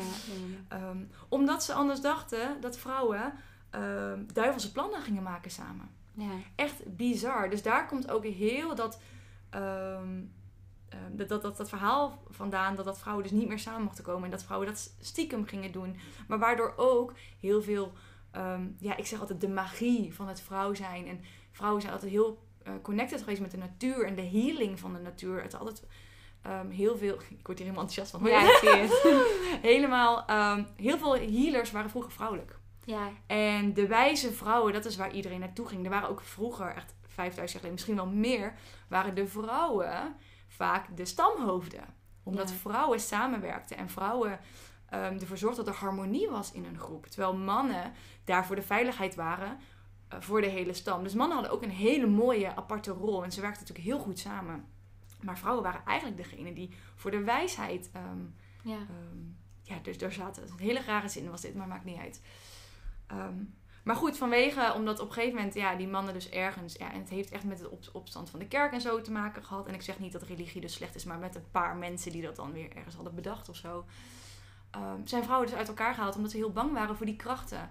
Ehm, 0.68 0.98
omdat 1.28 1.62
ze 1.64 1.72
anders 1.72 2.00
dachten 2.00 2.60
dat 2.60 2.78
vrouwen 2.78 3.32
ehm, 3.70 4.24
duivelse 4.32 4.72
plannen 4.72 5.00
gingen 5.00 5.22
maken 5.22 5.50
samen. 5.50 5.90
ja. 6.12 6.30
Echt 6.54 6.96
bizar. 6.96 7.50
Dus 7.50 7.62
daar 7.62 7.86
komt 7.86 8.10
ook 8.10 8.24
heel 8.24 8.74
dat, 8.74 9.00
ehm, 9.50 10.20
ehm, 10.88 11.16
dat, 11.16 11.28
dat, 11.28 11.42
dat, 11.42 11.56
dat 11.56 11.68
verhaal 11.68 12.22
vandaan 12.30 12.76
dat, 12.76 12.84
dat 12.84 12.98
vrouwen 12.98 13.24
dus 13.24 13.32
niet 13.32 13.48
meer 13.48 13.58
samen 13.58 13.82
mochten 13.82 14.04
komen. 14.04 14.24
En 14.24 14.30
dat 14.30 14.44
vrouwen 14.44 14.68
dat 14.68 14.94
stiekem 15.00 15.46
gingen 15.46 15.72
doen. 15.72 15.96
Maar 16.28 16.38
waardoor 16.38 16.72
ook 16.76 17.14
heel 17.40 17.62
veel, 17.62 17.92
ja, 18.78 18.96
ik 18.96 19.06
zeg 19.06 19.20
altijd 19.20 19.40
de 19.40 19.48
magie 19.48 20.14
van 20.14 20.28
het 20.28 20.40
vrouw 20.40 20.74
zijn. 20.74 21.06
En 21.06 21.20
vrouwen 21.50 21.80
zijn 21.80 21.92
altijd 21.92 22.12
heel 22.12 22.48
eh, 22.62 22.72
connected 22.82 23.20
geweest 23.20 23.40
met 23.40 23.50
de 23.50 23.56
natuur 23.56 24.06
en 24.06 24.14
de 24.14 24.28
healing 24.28 24.78
van 24.78 24.92
de 24.92 24.98
natuur. 25.00 25.42
Het 25.42 25.52
is 25.52 25.58
altijd 25.58 25.86
heel 26.68 26.96
veel, 26.96 27.14
ik 27.38 27.46
word 27.46 27.58
hier 27.58 27.66
helemaal 27.66 27.88
enthousiast 27.88 28.10
van. 28.10 28.24
Ja, 28.24 28.42
ik 28.42 28.58
zie 28.60 28.68
het. 28.70 29.02
helemaal, 29.72 30.24
heel 30.76 30.98
veel 30.98 31.14
healers 31.14 31.70
waren 31.70 31.90
vroeger 31.90 32.12
vrouwelijk. 32.12 32.59
Ja, 32.90 33.10
En 33.26 33.74
de 33.74 33.86
wijze 33.86 34.32
vrouwen, 34.32 34.72
dat 34.72 34.84
is 34.84 34.96
waar 34.96 35.12
iedereen 35.12 35.40
naartoe 35.40 35.66
ging. 35.68 35.84
Er 35.84 35.90
waren 35.90 36.08
ook 36.08 36.20
vroeger, 36.20 36.74
echt 36.74 36.94
5000 37.06 37.36
jaar 37.36 37.48
geleden, 37.48 37.72
misschien 37.72 37.96
wel 37.96 38.06
meer, 38.06 38.54
waren 38.88 39.14
de 39.14 39.26
vrouwen 39.26 40.14
vaak 40.48 40.96
de 40.96 41.04
stamhoofden. 41.04 41.84
Omdat 42.22 42.50
Ja. 42.50 42.54
vrouwen 42.56 43.00
samenwerkten 43.00 43.76
en 43.76 43.88
vrouwen 43.90 44.40
ehm, 44.88 45.18
ervoor 45.20 45.36
zorgden 45.38 45.64
dat 45.64 45.74
er 45.74 45.80
harmonie 45.80 46.28
was 46.28 46.52
in 46.52 46.64
een 46.64 46.78
groep. 46.78 47.06
Terwijl 47.06 47.36
mannen 47.36 47.92
daar 48.24 48.46
voor 48.46 48.56
de 48.56 48.62
veiligheid 48.62 49.14
waren 49.14 49.58
eh, 50.08 50.20
voor 50.20 50.40
de 50.40 50.46
hele 50.46 50.72
stam. 50.72 51.02
Dus 51.02 51.14
mannen 51.14 51.36
hadden 51.36 51.54
ook 51.56 51.62
een 51.62 51.70
hele 51.70 52.06
mooie 52.06 52.56
aparte 52.56 52.90
rol 52.90 53.24
en 53.24 53.32
ze 53.32 53.40
werkten 53.40 53.60
natuurlijk 53.60 53.88
heel 53.88 53.98
goed 54.04 54.18
samen. 54.18 54.64
Maar 55.22 55.38
vrouwen 55.38 55.62
waren 55.62 55.84
eigenlijk 55.84 56.16
degene 56.16 56.52
die 56.52 56.70
voor 56.94 57.10
de 57.10 57.24
wijsheid 57.24 57.90
ehm, 57.92 58.18
ja. 58.62 58.74
Ehm, 58.76 59.18
ja, 59.62 59.76
dus 59.82 59.98
daar 59.98 60.12
zaten 60.12 60.42
een 60.42 60.58
hele 60.58 60.80
rare 60.80 61.08
zin 61.08 61.30
was 61.30 61.40
dit, 61.40 61.54
maar 61.54 61.68
maakt 61.68 61.84
niet 61.84 61.98
uit. 61.98 62.20
Ehm, 63.10 63.34
maar 63.84 63.96
goed, 63.96 64.16
vanwege, 64.16 64.72
omdat 64.74 65.00
op 65.00 65.06
een 65.08 65.12
gegeven 65.12 65.36
moment, 65.36 65.54
ja, 65.54 65.74
die 65.76 65.88
mannen 65.88 66.14
dus 66.14 66.28
ergens, 66.30 66.74
ja, 66.74 66.92
en 66.92 66.98
het 67.00 67.08
heeft 67.08 67.30
echt 67.30 67.44
met 67.44 67.58
de 67.58 67.70
op- 67.70 67.88
opstand 67.92 68.30
van 68.30 68.38
de 68.38 68.48
kerk 68.48 68.72
en 68.72 68.80
zo 68.80 69.00
te 69.00 69.10
maken 69.12 69.44
gehad. 69.44 69.66
En 69.66 69.74
ik 69.74 69.82
zeg 69.82 69.98
niet 69.98 70.12
dat 70.12 70.22
religie 70.22 70.60
dus 70.60 70.72
slecht 70.72 70.94
is, 70.94 71.04
maar 71.04 71.18
met 71.18 71.34
een 71.34 71.50
paar 71.50 71.76
mensen 71.76 72.12
die 72.12 72.22
dat 72.22 72.36
dan 72.36 72.52
weer 72.52 72.76
ergens 72.76 72.94
hadden 72.94 73.14
bedacht 73.14 73.48
of 73.48 73.56
zo. 73.56 73.84
ehm, 74.70 75.00
zijn 75.06 75.22
vrouwen 75.24 75.48
dus 75.48 75.56
uit 75.58 75.68
elkaar 75.68 75.94
gehaald 75.94 76.16
omdat 76.16 76.30
ze 76.30 76.36
heel 76.36 76.52
bang 76.52 76.72
waren 76.72 76.96
voor 76.96 77.06
die 77.06 77.16
krachten 77.16 77.70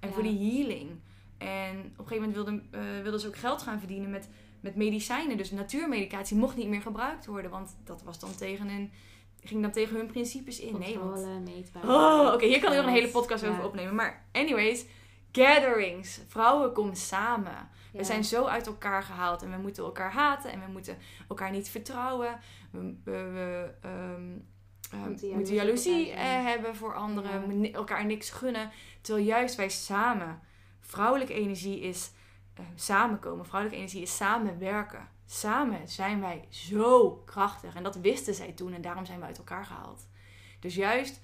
en 0.00 0.08
Ja. 0.08 0.14
voor 0.14 0.22
die 0.22 0.38
healing. 0.52 0.90
En 1.38 1.78
op 1.78 1.84
een 1.98 2.06
gegeven 2.06 2.16
moment 2.16 2.34
wilden, 2.34 2.68
eh, 2.70 3.02
wilden 3.02 3.20
ze 3.20 3.26
ook 3.26 3.36
geld 3.36 3.62
gaan 3.62 3.78
verdienen 3.78 4.10
met, 4.10 4.28
met 4.60 4.76
medicijnen. 4.76 5.36
Dus 5.36 5.50
natuurmedicatie 5.50 6.36
mocht 6.36 6.56
niet 6.56 6.68
meer 6.68 6.82
gebruikt 6.82 7.26
worden, 7.26 7.50
want 7.50 7.76
dat 7.84 8.02
was 8.02 8.18
dan 8.18 8.34
tegen 8.34 8.68
een, 8.68 8.92
ging 9.42 9.62
dan 9.62 9.70
tegen 9.70 9.96
hun 9.96 10.06
principes 10.06 10.60
in. 10.60 10.78
Nee, 10.78 10.98
want. 10.98 11.26
Oh, 11.84 12.30
oké, 12.34 12.46
hier 12.46 12.60
kan 12.60 12.70
ik 12.72 12.76
nog 12.78 12.86
een 12.86 12.92
hele 12.92 13.08
podcast 13.08 13.44
over 13.44 13.58
Ja. 13.60 13.66
opnemen. 13.66 13.94
Maar 13.94 14.24
anyways, 14.32 14.84
gatherings. 15.32 16.20
Vrouwen 16.28 16.72
komen 16.72 16.96
samen. 16.96 17.68
We 17.92 18.04
zijn 18.04 18.24
zo 18.24 18.44
uit 18.44 18.66
elkaar 18.66 19.02
gehaald 19.02 19.42
en 19.42 19.50
we 19.50 19.56
moeten 19.56 19.84
elkaar 19.84 20.12
haten 20.12 20.52
en 20.52 20.60
we 20.60 20.70
moeten 20.72 20.98
elkaar 21.28 21.50
niet 21.50 21.68
vertrouwen. 21.68 22.38
We, 22.70 22.78
we, 23.04 23.10
we, 23.12 23.70
ehm, 23.80 23.92
ehm, 24.92 25.08
Moeten 25.08 25.28
moeten 25.28 25.54
jaloezie 25.54 26.10
eh, 26.10 26.44
hebben 26.44 26.76
voor 26.76 26.94
anderen, 26.94 27.60
Ja. 27.62 27.70
elkaar 27.72 28.04
niks 28.06 28.30
gunnen. 28.30 28.70
Terwijl 29.00 29.26
juist 29.26 29.54
wij 29.56 29.68
samen, 29.68 30.40
vrouwelijke 30.80 31.34
energie 31.34 31.80
is 31.80 32.10
eh, 32.54 32.64
samenkomen, 32.74 33.46
vrouwelijke 33.46 33.80
energie 33.82 34.02
is 34.02 34.16
samenwerken. 34.16 35.08
Samen 35.32 35.88
zijn 35.88 36.20
wij 36.20 36.44
zo 36.48 37.10
krachtig 37.26 37.74
en 37.74 37.82
dat 37.82 37.96
wisten 37.96 38.34
zij 38.34 38.52
toen 38.52 38.72
en 38.72 38.80
daarom 38.82 39.04
zijn 39.06 39.18
we 39.20 39.24
uit 39.26 39.38
elkaar 39.38 39.64
gehaald. 39.64 40.08
Dus 40.60 40.74
juist 40.74 41.20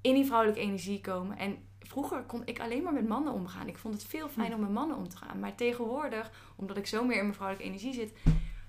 in 0.00 0.14
die 0.14 0.24
vrouwelijke 0.24 0.60
energie 0.60 1.00
komen. 1.00 1.38
En 1.38 1.58
vroeger 1.80 2.22
kon 2.22 2.42
ik 2.44 2.60
alleen 2.60 2.82
maar 2.82 2.92
met 2.92 3.08
mannen 3.08 3.32
omgaan. 3.32 3.68
Ik 3.68 3.78
vond 3.78 3.94
het 3.94 4.04
veel 4.04 4.28
fijner 4.28 4.54
om 4.56 4.60
met 4.62 4.70
mannen 4.72 4.96
om 4.96 5.08
te 5.08 5.16
gaan. 5.16 5.40
Maar 5.40 5.54
tegenwoordig, 5.54 6.30
omdat 6.56 6.76
ik 6.76 6.86
zo 6.86 7.04
meer 7.04 7.16
in 7.16 7.22
mijn 7.22 7.34
vrouwelijke 7.34 7.68
energie 7.72 7.92
zit, 7.94 8.12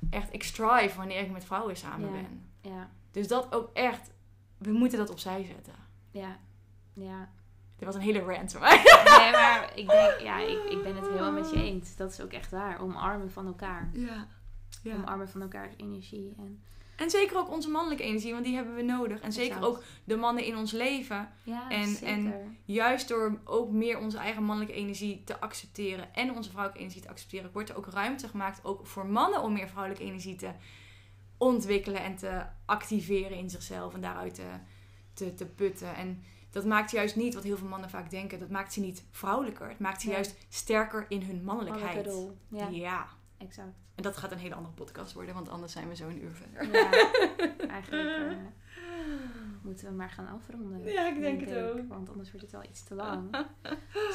echt, 0.09 0.33
ik 0.33 0.43
strive 0.43 0.97
wanneer 0.97 1.21
ik 1.21 1.31
met 1.31 1.45
vrouwen 1.45 1.77
samen 1.77 2.07
Ja. 2.07 2.21
ben. 2.21 2.49
Ja, 2.61 2.89
Dus 3.11 3.27
dat 3.27 3.53
ook 3.55 3.69
echt, 3.73 4.11
we 4.57 4.71
moeten 4.71 4.97
dat 4.97 5.09
opzij 5.09 5.43
zetten. 5.43 5.73
ja, 6.11 6.37
ja. 6.93 7.29
Dit 7.75 7.85
was 7.85 7.95
een 7.95 8.01
hele 8.01 8.19
rant 8.19 8.51
voor 8.51 8.61
mij. 8.61 8.75
Nee, 9.19 9.31
maar 9.31 9.71
ik 9.75 9.87
denk, 9.89 10.19
ja, 10.19 10.39
ik, 10.39 10.63
ik 10.69 10.83
ben 10.83 10.95
het 10.95 11.07
helemaal 11.07 11.31
met 11.31 11.49
je 11.49 11.55
eens. 11.63 11.95
Dat 11.95 12.11
is 12.11 12.21
ook 12.21 12.31
echt 12.31 12.51
waar. 12.51 12.81
Omarmen 12.81 13.31
van 13.31 13.45
elkaar. 13.47 13.89
Ja. 13.93 14.27
Ja. 14.83 14.95
Omarmen 14.95 15.29
van 15.29 15.41
elkaars 15.41 15.73
energie. 15.77 16.33
En, 16.37 16.61
En 16.95 17.09
zeker 17.09 17.37
ook 17.37 17.49
onze 17.49 17.69
mannelijke 17.69 18.03
energie, 18.03 18.31
want 18.31 18.45
die 18.45 18.55
hebben 18.55 18.75
we 18.75 18.81
nodig. 18.81 19.19
En 19.21 19.31
zeker 19.31 19.63
ook 19.65 19.83
de 20.03 20.15
mannen 20.15 20.43
in 20.45 20.57
ons 20.57 20.71
leven. 20.71 21.29
ja, 21.43 21.69
En- 21.69 21.87
zeker. 21.87 22.07
en- 22.07 22.57
Juist 22.65 23.07
door 23.07 23.39
ook 23.43 23.71
meer 23.71 23.99
onze 23.99 24.17
eigen 24.17 24.43
mannelijke 24.43 24.79
energie 24.79 25.23
te 25.23 25.39
accepteren 25.39 26.13
en 26.13 26.35
onze 26.35 26.49
vrouwelijke 26.49 26.81
energie 26.83 27.01
te 27.01 27.09
accepteren, 27.09 27.49
wordt 27.53 27.69
er 27.69 27.77
ook 27.77 27.87
ruimte 27.87 28.27
gemaakt 28.27 28.59
ook 28.63 28.85
voor 28.87 29.05
mannen 29.05 29.41
om 29.41 29.53
meer 29.53 29.67
vrouwelijke 29.67 30.03
energie 30.05 30.35
te 30.35 30.49
ontwikkelen 31.37 32.03
en 32.03 32.15
te 32.15 32.41
activeren 32.65 33.37
in 33.37 33.49
zichzelf 33.49 33.93
en 33.93 34.01
daaruit 34.01 34.35
te, 34.35 34.43
te, 35.13 35.33
te 35.33 35.45
putten. 35.45 35.95
En 35.95 36.23
dat 36.51 36.65
maakt 36.65 36.91
juist 36.91 37.15
niet, 37.15 37.33
wat 37.33 37.43
heel 37.43 37.57
veel 37.57 37.67
mannen 37.67 37.89
vaak 37.89 38.09
denken, 38.09 38.39
dat 38.39 38.49
maakt 38.49 38.73
ze 38.73 38.79
niet 38.79 39.03
vrouwelijker. 39.11 39.69
Het 39.69 39.79
maakt 39.79 40.01
ze 40.01 40.09
juist 40.09 40.35
sterker 40.49 41.05
in 41.09 41.21
hun 41.21 41.43
mannelijkheid. 41.43 42.05
Ja, 42.49 42.67
ja. 42.67 43.07
Exact. 43.37 43.77
En 43.95 44.03
dat 44.03 44.17
gaat 44.17 44.31
een 44.31 44.37
hele 44.37 44.55
andere 44.55 44.73
podcast 44.73 45.13
worden, 45.13 45.33
want 45.33 45.49
anders 45.49 45.71
zijn 45.73 45.87
we 45.87 45.95
zo 45.95 46.07
een 46.07 46.23
uur 46.23 46.31
verder. 46.33 46.71
Ja, 46.71 46.89
eigenlijk 47.77 48.31
eh, 48.31 48.37
moeten 49.61 49.87
we 49.87 49.93
maar 49.93 50.09
gaan 50.09 50.27
afronden. 50.27 50.83
Ja, 50.83 51.07
ik 51.07 51.19
denk 51.21 51.39
het 51.41 51.55
ook. 51.57 51.87
Want 51.87 52.09
anders 52.09 52.31
wordt 52.31 52.41
het 52.45 52.51
wel 52.51 52.63
iets 52.63 52.83
te 52.83 52.95
lang. 52.95 53.45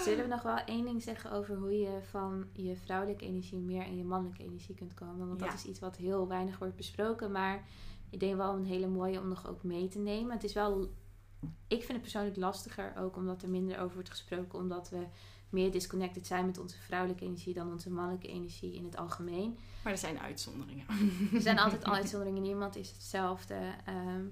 Zullen 0.04 0.22
we 0.24 0.30
nog 0.30 0.42
wel 0.42 0.56
één 0.56 0.84
ding 0.84 1.02
zeggen 1.02 1.32
over 1.32 1.56
hoe 1.56 1.78
je 1.78 1.98
van 2.10 2.48
je 2.52 2.76
vrouwelijke 2.76 3.24
energie 3.24 3.58
meer 3.58 3.86
in 3.86 3.96
je 3.96 4.04
mannelijke 4.04 4.42
energie 4.44 4.74
kunt 4.74 4.94
komen? 4.94 5.28
Want 5.28 5.40
Ja. 5.40 5.46
dat 5.46 5.54
is 5.54 5.64
iets 5.64 5.80
wat 5.80 5.96
heel 5.96 6.28
weinig 6.28 6.58
wordt 6.58 6.76
besproken, 6.76 7.30
maar 7.32 7.64
ik 8.10 8.20
denk 8.20 8.36
wel 8.36 8.54
een 8.54 8.64
hele 8.64 8.88
mooie 8.88 9.20
om 9.20 9.28
nog 9.28 9.48
ook 9.48 9.62
mee 9.62 9.88
te 9.88 9.98
nemen. 9.98 10.32
Het 10.32 10.44
is 10.44 10.52
wel, 10.52 10.92
ik 11.68 11.78
vind 11.78 11.88
het 11.92 12.00
persoonlijk 12.00 12.36
lastiger 12.36 12.92
ook 12.96 13.16
omdat 13.16 13.42
er 13.42 13.48
minder 13.50 13.78
over 13.78 13.94
wordt 13.94 14.10
gesproken, 14.10 14.58
omdat 14.58 14.90
we 14.90 15.06
meer 15.52 15.70
disconnected 15.70 16.26
zijn 16.26 16.46
met 16.46 16.58
onze 16.58 16.76
vrouwelijke 16.78 17.24
energie 17.24 17.54
dan 17.54 17.70
onze 17.72 17.90
mannelijke 17.90 18.28
energie 18.28 18.74
in 18.74 18.84
het 18.84 18.96
algemeen. 18.96 19.58
Maar 19.84 19.92
er 19.92 19.98
zijn 19.98 20.18
uitzonderingen. 20.20 20.86
Er 21.34 21.40
zijn 21.40 21.58
altijd 21.58 21.84
al 21.84 21.94
uitzonderingen, 22.00 22.42
niemand 22.42 22.76
is 22.76 22.90
hetzelfde. 22.90 23.74
Ehm, 23.84 24.24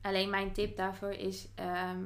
alleen 0.00 0.30
mijn 0.30 0.52
tip 0.52 0.76
daarvoor 0.76 1.12
is 1.12 1.48
ehm, 1.54 2.02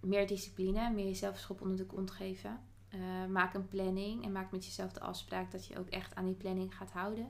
meer 0.00 0.26
discipline, 0.26 0.90
meer 0.90 1.04
jezelf 1.06 1.38
schop 1.38 1.60
onder 1.60 1.76
de 1.76 1.86
kont 1.86 2.10
geven. 2.10 2.60
Eh, 2.88 3.00
maak 3.28 3.54
een 3.54 3.68
planning 3.68 4.24
en 4.24 4.32
maak 4.32 4.50
met 4.50 4.64
jezelf 4.64 4.92
de 4.92 5.00
afspraak 5.00 5.50
dat 5.50 5.66
je 5.66 5.78
ook 5.78 5.88
echt 5.88 6.14
aan 6.14 6.24
die 6.24 6.34
planning 6.34 6.76
gaat 6.76 6.90
houden, 6.92 7.28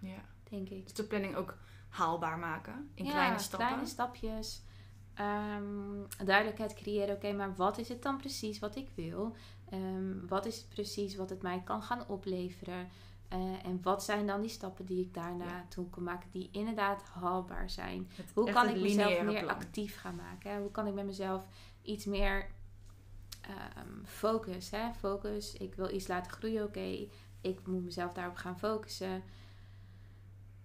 Ja. 0.00 0.24
denk 0.50 0.68
ik. 0.68 0.82
Dus 0.82 0.92
de 0.94 1.04
planning 1.04 1.34
ook 1.36 1.58
haalbaar 1.88 2.38
maken 2.38 2.90
in 2.94 3.04
Ja, 3.04 3.10
kleine 3.10 3.38
stappen. 3.38 3.66
kleine 3.68 3.86
stapjes. 3.88 4.62
Ehm, 5.16 5.64
duidelijkheid 6.26 6.74
creëren. 6.74 7.14
Oké, 7.14 7.32
maar 7.32 7.54
wat 7.54 7.78
is 7.78 7.88
het 7.88 8.02
dan 8.02 8.16
precies 8.16 8.58
wat 8.58 8.76
ik 8.76 8.88
wil? 8.94 9.36
Ehm, 9.70 10.26
wat 10.28 10.46
is 10.46 10.56
het 10.56 10.68
precies 10.68 11.16
wat 11.16 11.30
het 11.30 11.42
mij 11.42 11.62
kan 11.64 11.82
gaan 11.82 12.08
opleveren? 12.08 12.88
Eh, 13.28 13.38
en 13.64 13.78
wat 13.82 14.04
zijn 14.04 14.26
dan 14.26 14.40
die 14.40 14.50
stappen 14.50 14.86
die 14.86 15.00
ik 15.00 15.14
daarna 15.14 15.66
toe 15.68 15.90
kan 15.90 16.02
maken, 16.02 16.28
die 16.32 16.48
inderdaad 16.52 17.02
haalbaar 17.02 17.70
zijn? 17.70 18.08
Het- 18.14 18.30
Hoe 18.34 18.50
kan 18.50 18.68
ik 18.68 18.80
mezelf 18.80 19.22
meer 19.22 19.42
plan. 19.42 19.54
actief 19.54 20.00
gaan 20.00 20.16
maken? 20.16 20.50
Hè? 20.50 20.60
Hoe 20.60 20.70
kan 20.70 20.86
ik 20.86 20.94
met 20.94 21.06
mezelf 21.06 21.42
iets 21.82 22.04
meer 22.04 22.46
ehm, 23.40 24.04
focus? 24.04 24.70
Hè? 24.70 24.92
Focus, 24.98 25.52
ik 25.52 25.74
wil 25.74 25.90
iets 25.94 26.06
laten 26.06 26.32
groeien, 26.32 26.64
oké. 26.64 27.06
Ik 27.40 27.66
moet 27.66 27.84
mezelf 27.84 28.12
daarop 28.12 28.36
gaan 28.36 28.58
focussen. 28.58 29.22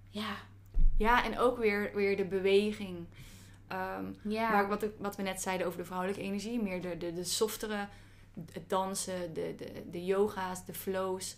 Ja, 0.09 0.35
Ja, 0.97 1.23
en 1.25 1.39
ook 1.39 1.57
weer, 1.57 1.91
weer 1.95 2.17
de 2.17 2.25
beweging. 2.25 3.05
Ehm. 3.71 4.05
Maar 4.51 4.67
wat, 4.67 4.85
wat 4.97 5.15
we 5.15 5.21
net 5.23 5.41
zeiden 5.41 5.67
over 5.67 5.79
de 5.79 5.85
vrouwelijke 5.85 6.21
energie, 6.21 6.61
meer 6.61 6.81
de, 6.81 6.97
de, 6.97 7.13
de 7.13 7.23
softere, 7.23 7.87
het 8.51 8.69
dansen, 8.69 9.33
de, 9.33 9.55
de, 9.57 9.83
de 9.91 10.05
yoga's, 10.05 10.65
de 10.65 10.73
flows. 10.73 11.35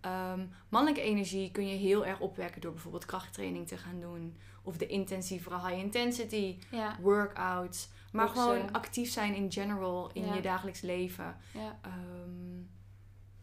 Ehm, 0.00 0.40
mannelijke 0.68 1.02
energie 1.02 1.50
kun 1.50 1.68
je 1.68 1.76
heel 1.76 2.06
erg 2.06 2.20
opwekken 2.20 2.60
door 2.60 2.72
bijvoorbeeld 2.72 3.06
krachttraining 3.06 3.66
te 3.68 3.76
gaan 3.76 4.00
doen. 4.00 4.36
Of 4.62 4.76
de 4.76 4.86
intensievere 4.86 5.60
high 5.66 5.78
intensity 5.78 6.56
ja, 6.70 6.96
workouts. 7.00 7.88
Maar 8.12 8.28
gewoon 8.28 8.72
actief 8.72 9.10
zijn 9.10 9.34
in 9.34 9.52
general 9.52 10.10
in 10.12 10.24
Ja. 10.24 10.34
je 10.34 10.40
dagelijks 10.40 10.80
leven. 10.80 11.36
ja. 11.52 11.78
Ehm, 11.82 12.17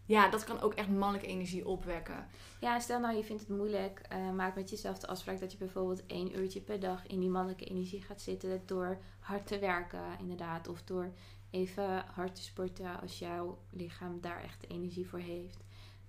ja, 0.05 0.29
dat 0.29 0.43
kan 0.43 0.61
ook 0.61 0.73
echt 0.73 0.89
mannelijke 0.89 1.27
energie 1.27 1.67
opwekken. 1.67 2.27
Ja, 2.59 2.79
stel 2.79 2.99
nou 2.99 3.15
je 3.15 3.23
vindt 3.23 3.41
het 3.41 3.57
moeilijk. 3.57 3.99
eh, 3.99 4.31
maak 4.31 4.55
met 4.55 4.69
jezelf 4.69 4.99
de 4.99 5.07
afspraak 5.07 5.39
dat 5.39 5.51
je 5.51 5.57
bijvoorbeeld 5.57 6.05
één 6.05 6.39
uurtje 6.39 6.61
per 6.61 6.79
dag 6.79 7.07
in 7.07 7.19
die 7.19 7.29
mannelijke 7.29 7.65
energie 7.65 8.01
gaat 8.01 8.21
zitten. 8.21 8.61
Door 8.65 8.97
hard 9.19 9.47
te 9.47 9.59
werken, 9.59 10.19
inderdaad. 10.19 10.67
Of 10.67 10.83
door 10.83 11.13
even 11.49 12.05
hard 12.13 12.35
te 12.35 12.41
sporten 12.41 13.01
als 13.01 13.19
jouw 13.19 13.59
lichaam 13.71 14.21
daar 14.21 14.43
echt 14.43 14.61
de 14.61 14.67
energie 14.67 15.07
voor 15.07 15.19
heeft. 15.19 15.63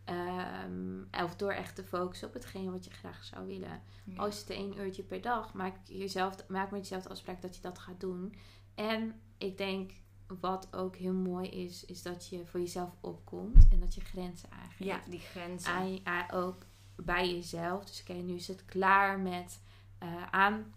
Ehm, 0.05 1.25
of 1.25 1.37
door 1.37 1.53
echt 1.53 1.75
te 1.75 1.85
focussen 1.85 2.29
op 2.29 2.35
hetgeen 2.35 2.73
wat 2.73 2.85
je 2.85 2.91
graag 2.91 3.25
zou 3.25 3.47
willen. 3.47 3.83
Ja. 4.05 4.17
Als 4.17 4.39
het 4.39 4.51
één 4.51 4.79
uurtje 4.79 5.03
per 5.03 5.21
dag, 5.21 5.55
maak, 5.55 5.77
jezelf, 5.85 6.49
maak 6.49 6.71
met 6.71 6.81
jezelf 6.81 7.03
de 7.03 7.09
afspraak 7.09 7.43
dat 7.43 7.57
je 7.57 7.63
dat 7.63 7.79
gaat 7.79 8.01
doen. 8.01 8.35
En 8.75 9.21
ik 9.39 9.59
denk, 9.59 9.93
wat 10.41 10.69
ook 10.71 10.97
heel 10.97 11.13
mooi 11.13 11.49
is, 11.49 11.85
is 11.85 12.03
dat 12.03 12.29
je 12.29 12.47
voor 12.47 12.61
jezelf 12.61 12.91
opkomt 13.01 13.67
en 13.71 13.81
dat 13.81 13.95
je 13.95 14.01
grenzen 14.01 14.49
aangeeft 14.51 14.85
ja, 14.85 15.01
die 15.11 15.21
grenzen. 15.21 15.73
aan, 15.73 15.99
aan- 16.05 16.31
ook 16.31 16.65
bij 16.97 17.35
jezelf. 17.35 17.85
Dus 17.85 18.01
oké, 18.01 18.13
nu 18.13 18.35
is 18.35 18.49
het 18.49 18.65
klaar 18.65 19.19
met 19.19 19.61
eh 19.99 20.23
aan 20.31 20.75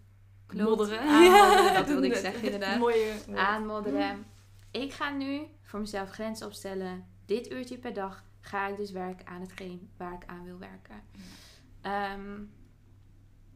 Modderen. 0.54 1.00
Aanmodderen, 1.10 1.74
dat 1.74 1.88
wilde 1.88 2.08
ik 2.08 2.16
zeggen 2.16 2.44
inderdaad. 2.44 2.80
Mooie, 2.88 3.14
aanmodderen. 3.36 4.26
Ik 4.72 4.94
ga 4.94 5.10
nu 5.10 5.42
voor 5.62 5.80
mezelf 5.80 6.10
grenzen 6.10 6.48
opstellen. 6.48 7.06
Dit 7.26 7.52
uurtje 7.52 7.78
per 7.78 7.94
dag 7.94 8.24
ga 8.40 8.68
ik 8.68 8.78
dus 8.78 8.92
werken 8.92 9.28
aan 9.28 9.42
hetgeen 9.42 9.90
waar 9.98 10.14
ik 10.14 10.24
aan 10.26 10.44
wil 10.44 10.58
werken. 10.58 11.02
Ehm, 11.82 12.42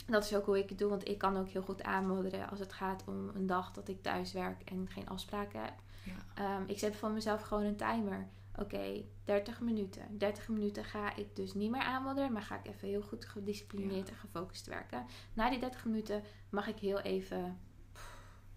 dat 0.06 0.24
is 0.24 0.36
ook 0.36 0.46
hoe 0.46 0.58
ik 0.58 0.70
het 0.70 0.78
doe, 0.78 0.90
want 0.90 1.08
ik 1.08 1.18
kan 1.18 1.38
ook 1.38 1.50
heel 1.50 1.62
goed 1.62 1.84
aanmodderen 1.84 2.50
als 2.50 2.60
het 2.60 2.74
gaat 2.74 3.04
om 3.06 3.30
een 3.34 3.48
dag 3.48 3.72
dat 3.72 3.88
ik 3.88 4.02
thuis 4.02 4.32
werk 4.32 4.62
en 4.70 4.88
geen 4.90 5.10
afspraken 5.10 5.62
heb. 5.62 5.74
Ja. 6.04 6.44
Ehm, 6.44 6.64
ik 6.66 6.80
zet 6.80 6.96
van 6.96 7.14
mezelf 7.14 7.42
gewoon 7.42 7.64
een 7.64 7.76
timer. 7.76 8.28
Oké, 8.56 9.04
30 9.24 9.62
minuten. 9.62 10.18
30 10.18 10.48
minuten 10.48 10.84
ga 10.86 11.16
ik 11.16 11.36
dus 11.36 11.54
niet 11.54 11.72
meer 11.72 11.82
aanmodderen, 11.82 12.32
maar 12.32 12.42
ga 12.42 12.56
ik 12.56 12.68
even 12.68 12.88
heel 12.88 13.02
goed 13.02 13.26
gedisciplineerd 13.26 14.10
en 14.10 14.16
gefocust 14.16 14.66
werken. 14.66 15.06
Na 15.34 15.50
die 15.50 15.60
30 15.60 15.86
minuten 15.86 16.24
mag 16.50 16.68
ik 16.68 16.78
heel 16.78 17.00
even 17.00 17.60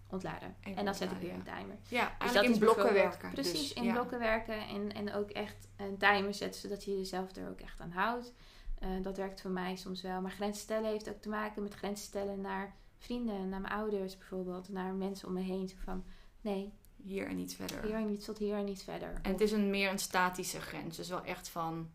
ontladen. 0.09 0.55
En 0.61 0.85
dan 0.85 0.95
zet 0.95 1.11
ik 1.11 1.17
weer 1.17 1.33
een 1.33 1.43
timer. 1.43 1.77
Ja, 1.89 2.15
Dus 2.19 2.33
dat 2.33 2.43
in 2.43 2.51
is 2.51 2.57
blokken 2.57 2.93
werken. 2.93 3.31
Precies, 3.31 3.51
Dus, 3.69 3.73
in 3.73 3.83
ja. 3.83 3.93
blokken 3.93 4.19
werken 4.19 4.67
en, 4.67 4.93
en 4.93 5.13
ook 5.13 5.29
echt 5.29 5.67
een 5.75 5.97
timer 5.97 6.33
zetten, 6.33 6.61
zodat 6.61 6.83
je 6.83 6.97
jezelf 6.97 7.35
er 7.35 7.49
ook 7.49 7.61
echt 7.61 7.79
aan 7.79 7.91
houdt. 7.91 8.33
Eh, 8.79 8.89
dat 9.01 9.17
werkt 9.17 9.41
voor 9.41 9.51
mij 9.51 9.75
soms 9.75 10.01
wel. 10.01 10.21
Maar 10.21 10.31
grenzen 10.31 10.63
stellen 10.63 10.89
heeft 10.89 11.09
ook 11.09 11.21
te 11.21 11.29
maken 11.29 11.63
met 11.63 11.73
grenzen 11.73 12.05
stellen 12.05 12.41
naar 12.41 12.75
vrienden, 12.97 13.49
naar 13.49 13.61
mijn 13.61 13.73
ouders 13.73 14.17
bijvoorbeeld, 14.17 14.69
naar 14.69 14.93
mensen 14.93 15.27
om 15.27 15.33
me 15.33 15.41
heen. 15.41 15.67
Zo 15.69 15.75
van, 15.83 16.03
nee, 16.41 16.73
Hier 16.95 17.27
en 17.27 17.35
niet 17.35 17.55
verder. 17.55 17.83
hier 17.83 17.93
en 17.95 18.07
niet 18.07 18.25
tot 18.25 18.37
hier 18.37 18.55
en 18.55 18.65
niet 18.65 18.83
verder. 18.83 19.19
En 19.21 19.31
het 19.31 19.41
is 19.41 19.51
een 19.51 19.69
meer 19.69 19.89
een 19.89 19.99
statische 19.99 20.61
grens. 20.61 20.97
Dus 20.97 21.09
wel 21.09 21.23
echt 21.23 21.49
van... 21.49 21.89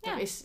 Ja. 0.00 0.12
Er 0.12 0.18
is... 0.18 0.44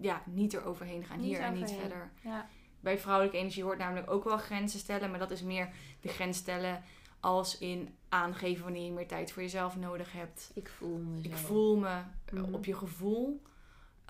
Ja, 0.00 0.22
niet 0.26 0.54
er 0.54 0.64
overheen 0.64 1.04
gaan. 1.04 1.16
Niet 1.20 1.26
hier 1.26 1.40
en 1.40 1.54
niet 1.54 1.70
verder. 1.70 2.12
ja, 2.22 2.48
Bij 2.80 2.98
vrouwelijke 2.98 3.36
energie 3.38 3.62
hoort 3.62 3.78
namelijk 3.78 4.10
ook 4.10 4.24
wel 4.24 4.38
grenzen 4.38 4.78
stellen. 4.78 5.10
Maar 5.10 5.18
dat 5.18 5.30
is 5.30 5.42
meer 5.42 5.68
de 6.00 6.08
grens 6.08 6.36
stellen 6.38 6.82
als 7.20 7.58
in 7.58 7.94
aangeven 8.08 8.64
wanneer 8.64 8.84
je 8.84 8.92
meer 8.92 9.08
tijd 9.08 9.32
voor 9.32 9.42
jezelf 9.42 9.76
nodig 9.76 10.12
hebt. 10.12 10.50
ik 10.54 10.68
voel 10.68 10.98
me 10.98 11.22
zo. 11.22 11.28
Ik 11.28 11.36
voel 11.36 11.76
me 11.76 11.88
eh, 12.24 12.32
Mhm. 12.32 12.54
op 12.54 12.64
je 12.64 12.74
gevoel 12.74 13.42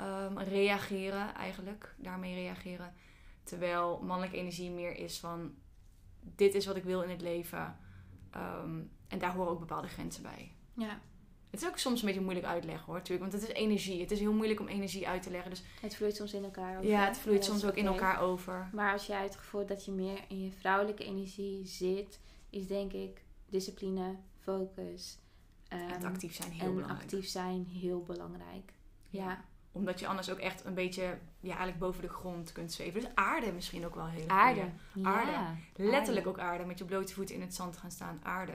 ehm, 0.07 0.39
reageren 0.39 1.35
eigenlijk. 1.35 1.95
Daarmee 1.99 2.35
reageren. 2.35 2.93
Terwijl 3.43 4.01
mannelijke 4.03 4.37
energie 4.39 4.71
meer 4.71 4.97
is 4.97 5.19
van... 5.19 5.55
Dit 6.21 6.55
is 6.55 6.67
wat 6.67 6.77
ik 6.77 6.85
wil 6.85 7.03
in 7.03 7.11
het 7.11 7.21
leven. 7.21 7.77
Ehm, 8.31 8.81
en 9.09 9.19
daar 9.19 9.33
horen 9.35 9.51
ook 9.53 9.59
bepaalde 9.59 9.89
grenzen 9.89 10.23
bij. 10.23 10.55
Ja, 10.77 11.01
Het 11.51 11.63
is 11.63 11.69
ook 11.69 11.79
soms 11.79 12.01
een 12.01 12.07
beetje 12.07 12.21
moeilijk 12.21 12.47
uitleggen 12.47 12.85
hoor, 12.87 12.95
natuurlijk. 12.95 13.31
Want 13.31 13.43
het 13.43 13.51
is 13.51 13.57
energie. 13.63 14.01
Het 14.01 14.11
is 14.11 14.19
heel 14.21 14.33
moeilijk 14.33 14.61
om 14.61 14.69
energie 14.69 15.09
uit 15.09 15.23
te 15.23 15.31
leggen. 15.31 15.51
Dus 15.51 15.63
het 15.81 15.97
vloeit 15.97 16.17
soms 16.17 16.33
in 16.35 16.45
elkaar 16.45 16.77
over. 16.79 16.91
ja, 16.91 17.05
het 17.07 17.19
vloeit 17.19 17.45
soms 17.45 17.65
ook 17.65 17.77
in 17.77 17.87
elkaar 17.87 18.21
over. 18.21 18.69
Maar 18.73 18.93
als 18.93 19.07
jij 19.07 19.23
het 19.23 19.37
gevoel 19.37 19.67
dat 19.67 19.85
je 19.85 19.91
meer 19.93 20.19
in 20.29 20.43
je 20.43 20.51
vrouwelijke 20.51 21.05
energie 21.05 21.67
zit, 21.67 22.21
is 22.51 22.67
denk 22.67 22.93
ik 22.93 23.23
discipline, 23.49 24.17
focus 24.39 25.19
Het 25.69 26.05
actief 26.05 26.35
zijn 26.35 26.51
heel 26.53 26.67
en 26.69 26.75
belangrijk. 26.75 27.03
actief 27.03 27.27
zijn 27.27 27.67
heel 27.67 28.03
belangrijk. 28.03 28.73
Ja, 29.09 29.45
Omdat 29.73 30.01
je 30.01 30.07
anders 30.07 30.31
ook 30.31 30.39
echt 30.39 30.65
een 30.65 30.75
beetje 30.75 31.03
ja, 31.41 31.49
eigenlijk 31.49 31.79
boven 31.79 32.03
de 32.03 32.09
grond 32.09 32.53
kunt 32.53 32.73
zweven. 32.73 33.01
Dus 33.01 33.11
aarde 33.15 33.53
misschien 33.53 33.87
ook 33.87 33.95
wel 33.95 34.07
heel 34.07 34.29
aarde. 34.29 34.65
Aarde. 35.03 35.31
Ja, 35.31 35.55
Letterlijk 35.77 36.27
aarde. 36.27 36.39
ook 36.39 36.39
aarde. 36.39 36.65
Met 36.65 36.79
je 36.79 36.85
blote 36.85 37.15
voeten 37.15 37.35
in 37.35 37.41
het 37.41 37.55
zand 37.55 37.77
gaan 37.77 37.91
staan. 37.91 38.21
Aarde. 38.23 38.53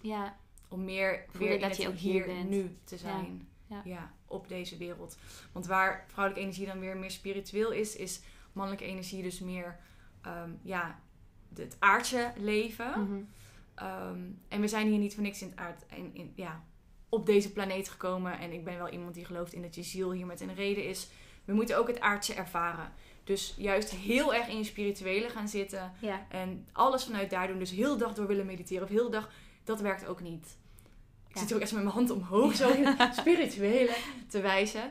Ja, 0.00 0.36
Om 0.68 0.84
meer 0.84 1.24
weer 1.32 1.60
dat 1.60 1.76
je 1.76 1.88
ook 1.88 1.94
hier 1.94 2.24
bent. 2.24 2.48
nu 2.48 2.76
te 2.84 2.96
zijn. 2.96 3.48
Ja. 3.66 3.80
Ja. 3.84 4.12
op 4.26 4.48
deze 4.48 4.76
wereld. 4.76 5.16
Want 5.52 5.66
waar 5.66 6.04
vrouwelijke 6.08 6.44
energie 6.46 6.66
dan 6.66 6.80
weer 6.80 6.96
meer 6.96 7.10
spiritueel 7.10 7.72
is, 7.72 7.96
is 7.96 8.20
mannelijke 8.52 8.84
energie 8.86 9.22
dus 9.22 9.40
meer 9.40 9.78
ehm, 10.22 10.50
ja, 10.62 11.00
het 11.54 11.76
aardse 11.78 12.32
leven. 12.36 12.90
mhm. 13.04 13.20
Ehm, 13.74 14.20
en 14.48 14.60
we 14.60 14.68
zijn 14.68 14.88
hier 14.88 14.98
niet 14.98 15.14
voor 15.14 15.22
niks 15.22 15.42
in 15.42 15.48
het 15.48 15.58
aard, 15.58 15.82
in, 15.88 16.10
in, 16.14 16.32
ja, 16.34 16.64
op 17.08 17.26
deze 17.26 17.52
planeet 17.52 17.88
gekomen. 17.88 18.38
En 18.38 18.52
ik 18.52 18.64
ben 18.64 18.76
wel 18.78 18.88
iemand 18.88 19.14
die 19.14 19.24
gelooft 19.24 19.52
in 19.52 19.62
dat 19.62 19.74
je 19.74 19.82
ziel 19.82 20.12
hier 20.12 20.26
met 20.26 20.40
een 20.40 20.54
reden 20.54 20.84
is. 20.84 21.08
We 21.44 21.52
moeten 21.54 21.78
ook 21.78 21.86
het 21.86 22.00
aardse 22.00 22.34
ervaren. 22.34 22.92
Dus 23.24 23.54
juist 23.58 23.90
heel 23.90 24.34
erg 24.34 24.48
in 24.48 24.56
je 24.58 24.64
spirituele 24.64 25.28
gaan 25.28 25.48
zitten. 25.48 25.92
ja. 26.00 26.26
En 26.28 26.66
alles 26.72 27.04
vanuit 27.04 27.30
daar 27.30 27.46
doen. 27.48 27.58
Dus 27.58 27.70
heel 27.70 27.92
de 27.92 28.04
dag 28.04 28.14
door 28.14 28.26
willen 28.26 28.46
mediteren. 28.46 28.82
Of 28.82 28.88
heel 28.88 29.04
de 29.04 29.10
dag. 29.10 29.30
Dat 29.64 29.80
werkt 29.80 30.06
ook 30.06 30.20
niet. 30.20 30.56
Ik 31.28 31.34
Ja. 31.34 31.40
zit 31.40 31.54
ook 31.54 31.60
echt 31.60 31.72
met 31.72 31.82
mijn 31.82 31.94
hand 31.94 32.10
omhoog. 32.10 32.54
Zo 32.54 32.70
spirituele 33.20 33.96
te 34.28 34.40
wijzen. 34.40 34.90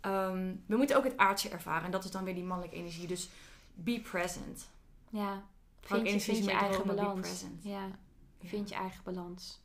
Ehm, 0.00 0.52
we 0.66 0.76
moeten 0.76 0.96
ook 0.96 1.04
het 1.04 1.16
aardse 1.16 1.48
ervaren. 1.48 1.84
En 1.84 1.90
dat 1.90 2.04
is 2.04 2.10
dan 2.10 2.24
weer 2.24 2.34
die 2.34 2.44
mannelijke 2.44 2.76
energie. 2.78 3.06
Dus 3.06 3.28
be 3.74 4.00
present. 4.00 4.68
ja. 5.10 5.42
Vind 5.80 6.10
je, 6.10 6.20
vind 6.20 6.44
je 6.44 6.50
eigen 6.50 6.86
balans. 6.86 7.44
Ja. 7.60 7.90
vind 8.44 8.68
je 8.68 8.74
eigen 8.74 9.00
balans. 9.04 9.60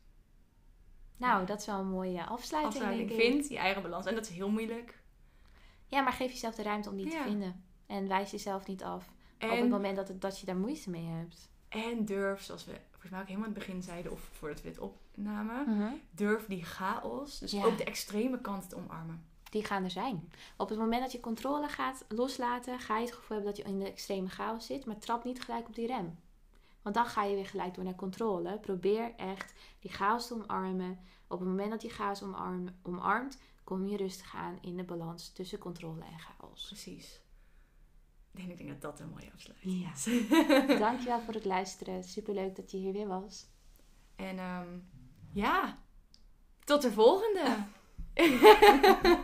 Nou, 1.16 1.46
dat 1.46 1.60
is 1.60 1.66
wel 1.66 1.78
een 1.78 1.88
mooie 1.90 2.24
afsluiting, 2.26 2.74
Afsluiting. 2.74 3.08
denk 3.08 3.20
ik. 3.20 3.26
Vind 3.32 3.48
je 3.48 3.58
eigen 3.58 3.82
balans. 3.82 4.06
En 4.06 4.14
dat 4.14 4.24
is 4.24 4.30
heel 4.36 4.50
moeilijk. 4.50 5.02
Ja, 5.86 6.00
maar 6.00 6.12
geef 6.12 6.30
jezelf 6.30 6.54
de 6.54 6.62
ruimte 6.62 6.90
om 6.90 6.96
die 6.96 7.08
te 7.08 7.20
vinden. 7.24 7.64
En 7.86 8.08
wijs 8.08 8.30
jezelf 8.30 8.66
niet 8.66 8.82
af. 8.84 9.08
Op 9.34 9.50
het 9.50 9.58
En, 9.58 9.68
moment 9.68 9.96
dat, 9.96 10.08
het, 10.08 10.20
dat 10.20 10.38
je 10.40 10.46
daar 10.46 10.56
moeite 10.56 10.90
mee 10.90 11.04
hebt. 11.06 11.48
en 11.68 12.04
durf, 12.04 12.42
zoals 12.42 12.64
we 12.64 12.72
volgens 12.90 13.10
mij 13.10 13.20
ook 13.20 13.26
helemaal 13.26 13.48
in 13.48 13.54
het 13.54 13.64
begin 13.66 13.82
zeiden. 13.82 14.12
Of 14.12 14.20
voordat 14.32 14.62
we 14.62 14.68
het 14.68 14.78
opnamen. 14.78 15.70
Mhm. 15.76 15.92
Durf 16.10 16.46
die 16.46 16.64
chaos. 16.64 17.38
Dus 17.38 17.50
Ja. 17.52 17.64
ook 17.64 17.78
de 17.78 17.84
extreme 17.84 18.40
kant 18.40 18.68
te 18.68 18.76
omarmen. 18.76 19.24
Die 19.50 19.64
gaan 19.64 19.84
er 19.84 19.90
zijn. 19.90 20.32
Op 20.56 20.68
het 20.68 20.78
moment 20.78 21.02
dat 21.02 21.12
je 21.12 21.20
controle 21.20 21.68
gaat 21.68 22.04
loslaten, 22.08 22.78
ga 22.80 22.96
je 22.98 23.04
het 23.04 23.14
gevoel 23.14 23.36
hebben 23.36 23.54
dat 23.54 23.64
je 23.64 23.72
in 23.72 23.78
de 23.78 23.90
extreme 23.90 24.28
chaos 24.28 24.66
zit. 24.66 24.86
Maar 24.86 24.98
trap 24.98 25.24
niet 25.24 25.42
gelijk 25.42 25.66
op 25.68 25.74
die 25.74 25.86
rem. 25.86 26.18
Want 26.84 26.94
dan 26.96 27.06
ga 27.06 27.22
je 27.24 27.34
weer 27.34 27.46
gelijk 27.46 27.74
door 27.74 27.84
naar 27.84 27.94
controle. 27.94 28.58
Probeer 28.58 29.14
echt 29.16 29.54
die 29.80 29.90
chaos 29.92 30.26
te 30.26 30.34
omarmen. 30.34 30.98
Op 31.28 31.38
het 31.40 31.48
moment 31.48 31.70
dat 31.70 31.82
je 31.82 31.88
chaos 31.88 32.22
omarm, 32.22 32.68
omarmt, 32.82 33.38
kom 33.64 33.86
je 33.86 33.96
rustig 33.96 34.34
aan 34.34 34.58
in 34.60 34.76
de 34.76 34.84
balans 34.84 35.32
tussen 35.32 35.58
controle 35.58 36.04
en 36.04 36.18
chaos. 36.18 36.66
Precies. 36.66 37.20
Ik 38.32 38.40
denk, 38.40 38.50
ik 38.50 38.56
denk 38.58 38.68
dat 38.68 38.80
dat 38.80 39.00
een 39.00 39.08
mooie 39.10 39.32
afsluiting 39.34 39.82
Ja. 39.82 39.92
is. 39.92 40.04
Dankjewel 40.78 41.20
voor 41.20 41.34
het 41.34 41.44
luisteren. 41.44 42.04
Superleuk 42.04 42.56
dat 42.56 42.70
je 42.70 42.76
hier 42.76 42.92
weer 42.92 43.06
was. 43.08 43.46
En 44.16 44.38
ehm, 44.38 44.68
ja, 45.32 45.78
tot 46.64 46.82
de 46.82 46.92
volgende. 46.92 47.56